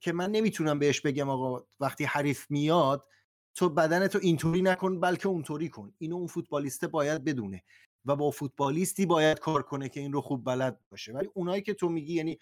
که 0.00 0.12
من 0.12 0.30
نمی‌تونم 0.30 0.78
بهش 0.78 1.00
بگم 1.00 1.30
آقا 1.30 1.66
وقتی 1.80 2.04
حریف 2.04 2.50
میاد 2.50 3.06
تو 3.54 3.68
بدن 3.68 4.06
تو 4.06 4.18
اینطوری 4.22 4.62
نکن 4.62 5.00
بلکه 5.00 5.28
اونطوری 5.28 5.68
کن. 5.68 5.94
اینو 5.98 6.16
اون 6.16 6.26
فوتبالیسته 6.26 6.86
باید 6.86 7.24
بدونه 7.24 7.62
و 8.04 8.16
با 8.16 8.30
فوتبالیستی 8.30 9.06
باید 9.06 9.38
کار 9.38 9.62
کنه 9.62 9.88
که 9.88 10.00
این 10.00 10.12
رو 10.12 10.20
خوب 10.20 10.44
بلد 10.44 10.80
باشه. 10.90 11.12
ولی 11.12 11.28
اونایی 11.34 11.62
که 11.62 11.74
تو 11.74 11.88
میگی 11.88 12.14
یعنی 12.14 12.38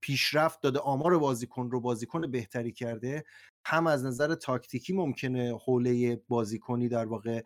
پیشرفت 0.00 0.60
داده 0.60 0.78
آمار 0.78 1.18
بازیکن 1.18 1.70
رو 1.70 1.80
بازیکن 1.80 2.30
بهتری 2.30 2.72
کرده 2.72 3.24
هم 3.64 3.86
از 3.86 4.04
نظر 4.04 4.34
تاکتیکی 4.34 4.92
ممکنه 4.92 5.58
حوله 5.64 6.16
بازیکنی 6.28 6.88
در 6.88 7.06
واقع 7.06 7.42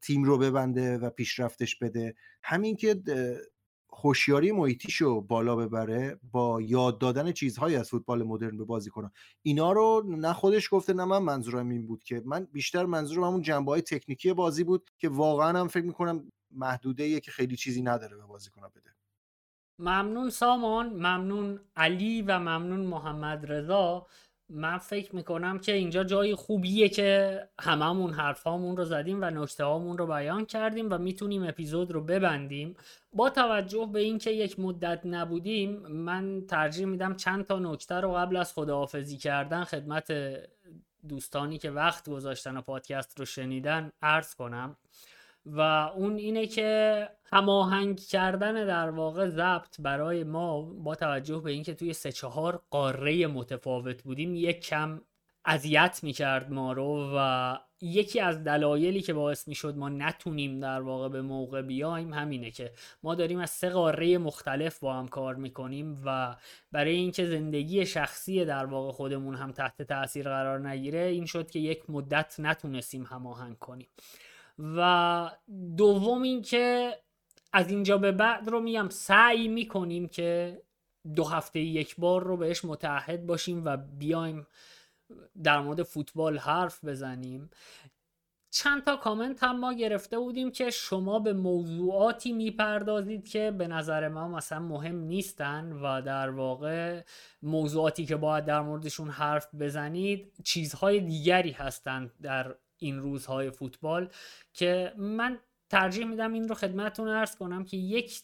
تیم 0.00 0.24
رو 0.24 0.38
ببنده 0.38 0.98
و 0.98 1.10
پیشرفتش 1.10 1.76
بده. 1.76 2.14
همین 2.42 2.76
که 2.76 3.02
هوشیاری 4.02 4.52
محیطیشو 4.52 5.20
بالا 5.20 5.56
ببره 5.56 6.20
با 6.32 6.60
یاد 6.62 6.98
دادن 6.98 7.32
چیزهایی 7.32 7.76
از 7.76 7.90
فوتبال 7.90 8.22
مدرن 8.22 8.56
به 8.56 8.64
بازیکنان 8.64 9.10
اینا 9.42 9.72
رو 9.72 10.04
نه 10.06 10.32
خودش 10.32 10.68
گفته 10.70 10.92
نه 10.92 11.04
من 11.04 11.18
منظورم 11.18 11.68
این 11.68 11.86
بود 11.86 12.02
که 12.04 12.22
من 12.24 12.44
بیشتر 12.52 12.86
منظورم 12.86 13.24
همون 13.24 13.42
جنبه 13.42 13.70
های 13.70 13.82
تکنیکی 13.82 14.32
بازی 14.32 14.64
بود 14.64 14.90
که 14.98 15.08
واقعا 15.08 15.60
هم 15.60 15.68
فکر 15.68 15.84
می‌کنم 15.84 16.32
محدوده 16.50 17.20
که 17.20 17.30
خیلی 17.30 17.56
چیزی 17.56 17.82
نداره 17.82 18.16
به 18.16 18.26
بازیکنان 18.26 18.70
بده. 18.76 18.96
ممنون 19.78 20.30
سامان 20.30 20.92
ممنون 20.92 21.60
علی 21.76 22.22
و 22.22 22.38
ممنون 22.38 22.80
محمد 22.80 23.52
رضا 23.52 24.06
من 24.48 24.78
فکر 24.78 25.16
می‌کنم 25.16 25.58
که 25.58 25.72
اینجا 25.72 26.04
جای 26.04 26.34
خوبیه 26.34 26.88
که 26.88 27.40
هممون 27.60 28.12
حرفامون 28.12 28.76
رو 28.76 28.84
زدیم 28.84 29.22
و 29.22 29.24
نکته 29.24 29.64
هامون 29.64 29.98
رو 29.98 30.06
بیان 30.06 30.44
کردیم 30.44 30.90
و 30.90 30.98
می‌تونیم 30.98 31.42
اپیزود 31.42 31.92
رو 31.92 32.00
ببندیم. 32.00 32.76
با 33.12 33.30
توجه 33.30 33.88
به 33.92 34.00
اینکه 34.00 34.30
یک 34.30 34.60
مدت 34.60 35.00
نبودیم 35.04 35.70
من 35.86 36.46
ترجیح 36.46 36.86
میدم 36.86 37.16
چند 37.16 37.46
تا 37.46 37.58
نکته 37.58 37.94
رو 37.94 38.12
قبل 38.12 38.36
از 38.36 38.52
خداحافظی 38.52 39.16
کردن 39.16 39.64
خدمت 39.64 40.12
دوستانی 41.08 41.58
که 41.58 41.70
وقت 41.70 42.08
گذاشتن 42.08 42.56
و 42.56 42.60
پادکست 42.60 43.18
رو 43.18 43.24
شنیدن 43.24 43.92
عرض 44.02 44.34
کنم. 44.34 44.76
و 45.46 45.60
اون 45.96 46.16
اینه 46.16 46.46
که 46.46 47.08
هماهنگ 47.32 48.00
کردن 48.00 48.66
در 48.66 48.90
واقع 48.90 49.28
ضبط 49.28 49.80
برای 49.80 50.24
ما 50.24 50.62
با 50.62 50.94
توجه 50.94 51.38
به 51.38 51.50
اینکه 51.50 51.74
توی 51.74 51.92
سه 51.92 52.12
چهار 52.12 52.62
قاره 52.70 53.26
متفاوت 53.26 54.02
بودیم 54.02 54.34
یک 54.34 54.60
کم 54.60 55.00
اذیت 55.44 56.00
می‌کرد 56.02 56.52
ما 56.52 56.72
رو 56.72 57.12
و 57.16 57.58
یکی 57.80 58.20
از 58.20 58.44
دلایلی 58.44 59.00
که 59.00 59.14
باعث 59.14 59.48
می‌شد 59.48 59.76
ما 59.76 59.88
نتونیم 59.88 60.60
در 60.60 60.80
واقع 60.80 61.08
به 61.08 61.22
موقع 61.22 61.62
بیایم 61.62 62.14
همینه 62.14 62.50
که 62.50 62.72
ما 63.02 63.14
داریم 63.14 63.38
از 63.38 63.50
سه 63.50 63.70
قاره 63.70 64.18
مختلف 64.18 64.78
با 64.78 64.94
هم 64.94 65.08
کار 65.08 65.34
می‌کنیم 65.34 66.02
و 66.04 66.36
برای 66.72 66.96
اینکه 66.96 67.26
زندگی 67.26 67.86
شخصی 67.86 68.44
در 68.44 68.66
واقع 68.66 68.92
خودمون 68.92 69.34
هم 69.34 69.52
تحت 69.52 69.82
تاثیر 69.82 70.24
قرار 70.24 70.68
نگیره 70.68 71.00
این 71.00 71.26
شد 71.26 71.50
که 71.50 71.58
یک 71.58 71.90
مدت 71.90 72.34
نتونستیم 72.38 73.04
هماهنگ 73.04 73.58
کنیم. 73.58 73.88
و 74.58 75.30
دوم 75.76 76.22
اینکه 76.22 76.96
از 77.52 77.70
اینجا 77.70 77.98
به 77.98 78.12
بعد 78.12 78.48
رو 78.48 78.60
میگم 78.60 78.88
سعی 78.88 79.48
می‌کنیم 79.48 80.08
که 80.08 80.62
دو 81.14 81.24
هفته 81.24 81.60
یک 81.60 81.96
بار 81.96 82.24
رو 82.24 82.36
بهش 82.36 82.64
متحد 82.64 83.26
باشیم 83.26 83.64
و 83.64 83.76
بیایم 83.76 84.46
در 85.42 85.60
مورد 85.60 85.82
فوتبال 85.82 86.38
حرف 86.38 86.84
بزنیم. 86.84 87.50
چند 88.50 88.84
تا 88.84 88.96
کامنت 88.96 89.42
هم 89.42 89.60
ما 89.60 89.72
گرفته 89.72 90.18
بودیم 90.18 90.50
که 90.50 90.70
شما 90.70 91.18
به 91.18 91.32
موضوعاتی 91.32 92.32
می‌پردازید 92.32 93.28
که 93.28 93.50
به 93.50 93.68
نظر 93.68 94.08
ما 94.08 94.28
مثلا 94.28 94.58
مهم 94.58 94.96
نیستن 94.96 95.72
و 95.72 96.02
در 96.02 96.30
واقع 96.30 97.02
موضوعاتی 97.42 98.06
که 98.06 98.16
باید 98.16 98.44
در 98.44 98.60
موردشون 98.60 99.08
حرف 99.08 99.54
بزنید 99.54 100.32
چیزهای 100.44 101.00
دیگری 101.00 101.50
هستند 101.50 102.12
در 102.22 102.54
این 102.78 103.00
روزهای 103.00 103.50
فوتبال 103.50 104.08
که 104.52 104.92
من 104.96 105.38
ترجیح 105.70 106.06
میدم 106.06 106.32
این 106.32 106.48
رو 106.48 106.54
خدمتتون 106.54 107.08
ارز 107.08 107.36
کنم 107.36 107.64
که 107.64 107.76
یک 107.76 108.22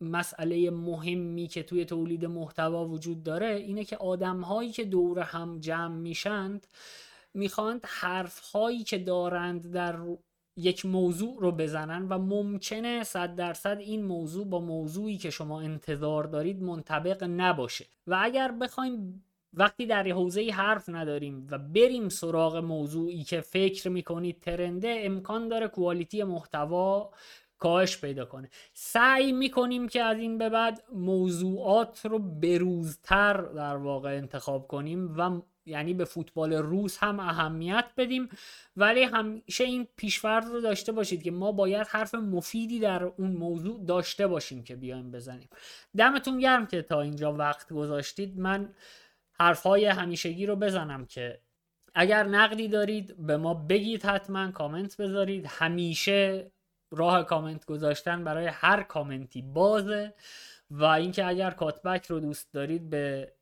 مسئله 0.00 0.70
مهمی 0.70 1.46
که 1.46 1.62
توی 1.62 1.84
تولید 1.84 2.24
محتوا 2.24 2.88
وجود 2.88 3.22
داره 3.22 3.46
اینه 3.46 3.84
که 3.84 3.96
آدم 3.96 4.40
هایی 4.40 4.72
که 4.72 4.84
دور 4.84 5.20
هم 5.20 5.58
جمع 5.60 5.96
میشند 5.96 6.66
می‌خواند 7.34 7.84
حرف 7.84 8.38
هایی 8.38 8.84
که 8.84 8.98
دارند 8.98 9.72
در 9.72 9.98
یک 10.56 10.86
موضوع 10.86 11.36
رو 11.40 11.52
بزنن 11.52 12.08
و 12.08 12.18
ممکنه 12.18 13.04
صد 13.04 13.34
درصد 13.34 13.78
این 13.80 14.04
موضوع 14.04 14.46
با 14.46 14.60
موضوعی 14.60 15.18
که 15.18 15.30
شما 15.30 15.60
انتظار 15.60 16.24
دارید 16.24 16.62
منطبق 16.62 17.24
نباشه. 17.24 17.86
و 18.06 18.18
اگر 18.22 18.52
بخوایم 18.52 19.24
وقتی 19.54 19.86
در 19.86 20.08
حوزه 20.08 20.50
حرف 20.50 20.88
نداریم 20.88 21.46
و 21.50 21.58
بریم 21.58 22.08
سراغ 22.08 22.56
موضوعی 22.56 23.24
که 23.24 23.40
فکر 23.40 23.88
می‌کنید 23.88 24.40
ترنده 24.40 24.96
امکان 25.00 25.48
داره 25.48 25.68
کوالیتی 25.68 26.24
محتوا 26.24 27.10
کاهش 27.58 28.00
پیدا 28.00 28.24
کنه. 28.24 28.50
سعی 28.72 29.32
می‌کنیم 29.32 29.88
که 29.88 30.02
از 30.02 30.18
این 30.18 30.38
به 30.38 30.48
بعد 30.48 30.82
موضوعات 30.92 32.06
رو 32.06 32.18
بروزتر 32.18 33.36
در 33.42 33.76
واقع 33.76 34.16
انتخاب 34.16 34.68
کنیم 34.68 35.18
و 35.18 35.40
یعنی 35.66 35.94
به 35.94 36.04
فوتبال 36.04 36.52
روز 36.52 36.96
هم 36.96 37.20
اهمیت 37.20 37.84
بدیم. 37.96 38.28
ولی 38.76 39.02
همیشه 39.02 39.64
این 39.64 39.88
پیشورد 39.96 40.44
رو 40.44 40.60
داشته 40.60 40.92
باشید 40.92 41.22
که 41.22 41.30
ما 41.30 41.52
باید 41.52 41.86
حرف 41.86 42.14
مفیدی 42.14 42.80
در 42.80 43.04
اون 43.04 43.30
موضوع 43.30 43.84
داشته 43.84 44.26
باشیم 44.26 44.62
که 44.64 44.76
بیایم 44.76 45.10
بزنیم. 45.10 45.48
دمتون 45.96 46.38
گرم 46.38 46.66
که 46.66 46.82
تا 46.82 47.00
اینجا 47.00 47.32
وقت 47.32 47.72
گذاشتید. 47.72 48.38
من 48.38 48.68
حرفهای 49.40 49.86
همیشگی 49.86 50.46
رو 50.46 50.56
بزنم 50.56 51.06
که 51.06 51.40
اگر 51.94 52.24
نقدی 52.24 52.68
دارید 52.68 53.26
به 53.26 53.36
ما 53.36 53.54
بگید 53.54 54.02
حتما 54.02 54.50
کامنت 54.50 54.96
بذارید. 54.96 55.46
همیشه 55.48 56.50
راه 56.90 57.24
کامنت 57.24 57.64
گذاشتن 57.64 58.24
برای 58.24 58.46
هر 58.46 58.82
کامنتی 58.82 59.42
بازه 59.42 60.14
و 60.70 60.84
اینکه 60.84 61.26
اگر 61.26 61.50
کاتبک 61.50 62.06
رو 62.06 62.20
دوست 62.20 62.52
دارید 62.52 62.90
به 62.90 63.32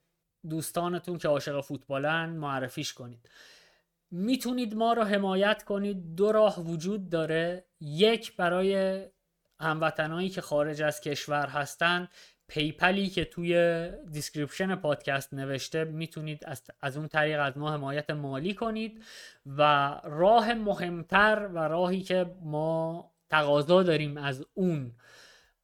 دوستانتون 0.50 1.18
که 1.18 1.28
عاشق 1.28 1.60
فوتبالن 1.60 2.30
معرفیش 2.30 2.92
کنید. 2.92 3.28
می‌تونید 4.10 4.74
ما 4.74 4.92
رو 4.92 5.02
حمایت 5.02 5.62
کنید. 5.62 6.14
دو 6.14 6.32
راه 6.32 6.60
وجود 6.60 7.10
داره. 7.10 7.64
یک 7.80 8.36
برای 8.36 9.02
هموطنهایی 9.60 10.28
که 10.28 10.40
خارج 10.40 10.82
از 10.82 11.00
کشور 11.00 11.46
هستن 11.46 12.08
PayPal 12.48 13.00
ی 13.00 13.08
که 13.08 13.24
توی 13.24 13.84
description 14.12 14.74
پادکست 14.74 15.34
نوشته 15.34 15.84
می‌تونید 15.84 16.44
از, 16.44 16.62
از 16.80 16.96
اون 16.96 17.08
طریق 17.08 17.40
از 17.40 17.58
ما 17.58 17.72
حمایت 17.72 18.10
مالی 18.10 18.54
کنید 18.54 19.04
و 19.46 19.62
راه 20.04 20.54
مهمتر 20.54 21.48
و 21.54 21.58
راهی 21.58 22.02
که 22.02 22.26
ما 22.42 23.10
تقاضا 23.30 23.82
داریم 23.82 24.16
از 24.16 24.46
اون 24.54 24.92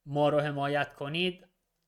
ما 0.07 0.29
رو 0.29 0.41
حمایت 0.41 0.93
کنید 0.93 1.47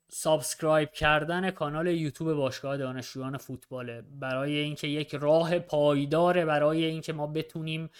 سابسکرایب 0.08 0.92
کردن 0.92 1.50
کانال 1.50 1.86
یوتیوب 1.86 2.32
باشگاه 2.32 2.76
دانشجویان 2.76 3.36
فوتباله. 3.36 4.02
برای 4.20 4.56
اینکه 4.56 4.86
یک 4.86 5.14
راه 5.14 5.58
پایداره 5.58 6.44
برای 6.44 6.84
اینکه 6.84 7.12
ما 7.12 7.26
بتونیم 7.26 7.90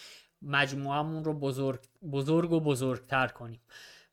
مجموعمون 0.41 1.23
رو 1.23 1.33
بزرگ, 1.33 1.79
بزرگ 2.11 2.51
و 2.51 2.59
بزرگتر 2.59 3.27
کنیم. 3.27 3.61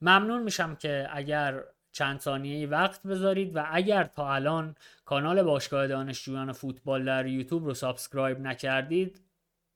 ممنون 0.01 0.43
میشم 0.43 0.77
که 0.77 1.09
اگر 1.13 1.65
چند 1.95 2.21
ثانیه 2.21 2.67
وقت 2.67 3.03
بذارید 3.03 3.57
و 3.57 3.65
اگر 3.71 4.05
تا 4.05 4.35
الان 4.35 4.75
کانال 5.05 5.43
باشگاه 5.43 5.87
دانشجویان 5.87 6.53
فوتبال 6.53 7.05
در 7.05 7.27
یوتیوب 7.27 7.65
رو 7.65 7.75
subscribe 7.75 8.41
نکردید 8.41 9.21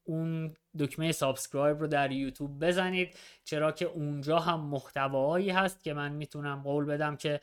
اون 0.04 0.54
دکمه 0.78 1.12
subscribe 1.12 1.80
رو 1.80 1.86
در 1.86 2.12
یوتیوب 2.12 2.64
بزنید 2.64 3.14
چرا 3.44 3.72
که 3.72 3.84
اونجا 3.84 4.38
هم 4.38 4.60
محتوایی 4.60 5.50
هست 5.50 5.84
که 5.84 5.94
من 5.94 6.12
می‌تونم 6.12 6.62
قول 6.62 6.84
بدم 6.84 7.16
که 7.16 7.40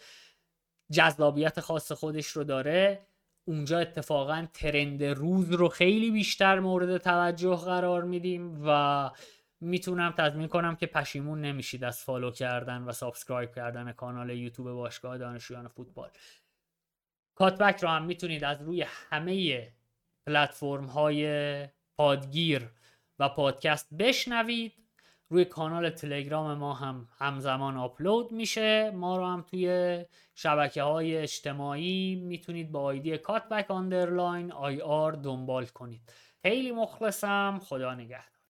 جذابیت 0.92 1.60
خاص 1.60 1.92
خودش 1.92 2.28
رو 2.28 2.44
داره. 2.44 3.08
اونجا 3.48 3.80
اتفاقا 3.80 4.48
trend 4.54 5.04
روز 5.04 5.52
رو 5.52 5.70
خیلی 5.70 6.12
بیشتر 6.12 6.60
مورد 6.60 6.98
توجه 6.98 7.56
قرار 7.56 8.04
میدیم 8.04 8.68
و 8.68 9.10
می‌تونم 9.62 10.14
تضمین 10.18 10.48
کنم 10.48 10.76
که 10.76 10.86
پشیمون 10.86 11.42
نمیشید 11.42 11.84
از 11.84 12.04
follow 12.04 12.32
کردن 12.32 12.82
و 12.82 12.92
subscribe 12.92 13.56
کردن 13.56 13.92
کانال 13.92 14.30
یوتیوب 14.30 14.72
باشگاه 14.72 15.18
دانشجویان 15.18 15.68
فوتبال. 15.68 16.10
کاتبک 17.36 17.84
رو 17.84 17.90
هم 17.90 18.06
می‌تونید 18.06 18.44
از 18.44 18.62
روی 18.62 18.82
همه 18.82 19.68
پلتفرم 20.28 20.86
های 20.86 21.68
پادگیر 21.98 22.70
و 23.20 23.30
پادکست 23.30 23.94
بشنوید. 23.94 24.74
روی 25.30 25.46
کانال 25.46 25.90
تلگرام 25.90 26.58
ما 26.58 26.74
هم 26.74 27.08
همزمان 27.18 27.78
آپلود 27.78 28.32
میشه. 28.32 28.92
ما 28.92 29.18
رو 29.18 29.26
هم 29.26 29.42
توی 29.42 30.06
شبکه 30.36 30.84
های 30.84 31.18
اجتماعی 31.18 32.16
می‌تونید 32.16 32.72
با 32.72 32.82
ID 32.82 33.18
کاتبک 33.18 33.72
underline 33.72 34.52
IR 34.52 35.12
دنبال 35.12 35.66
کنید. 35.66 36.14
خیلی 36.42 36.72
مخلصم. 36.72 37.60
خدا 37.64 37.96
نگهدار. 37.96 38.35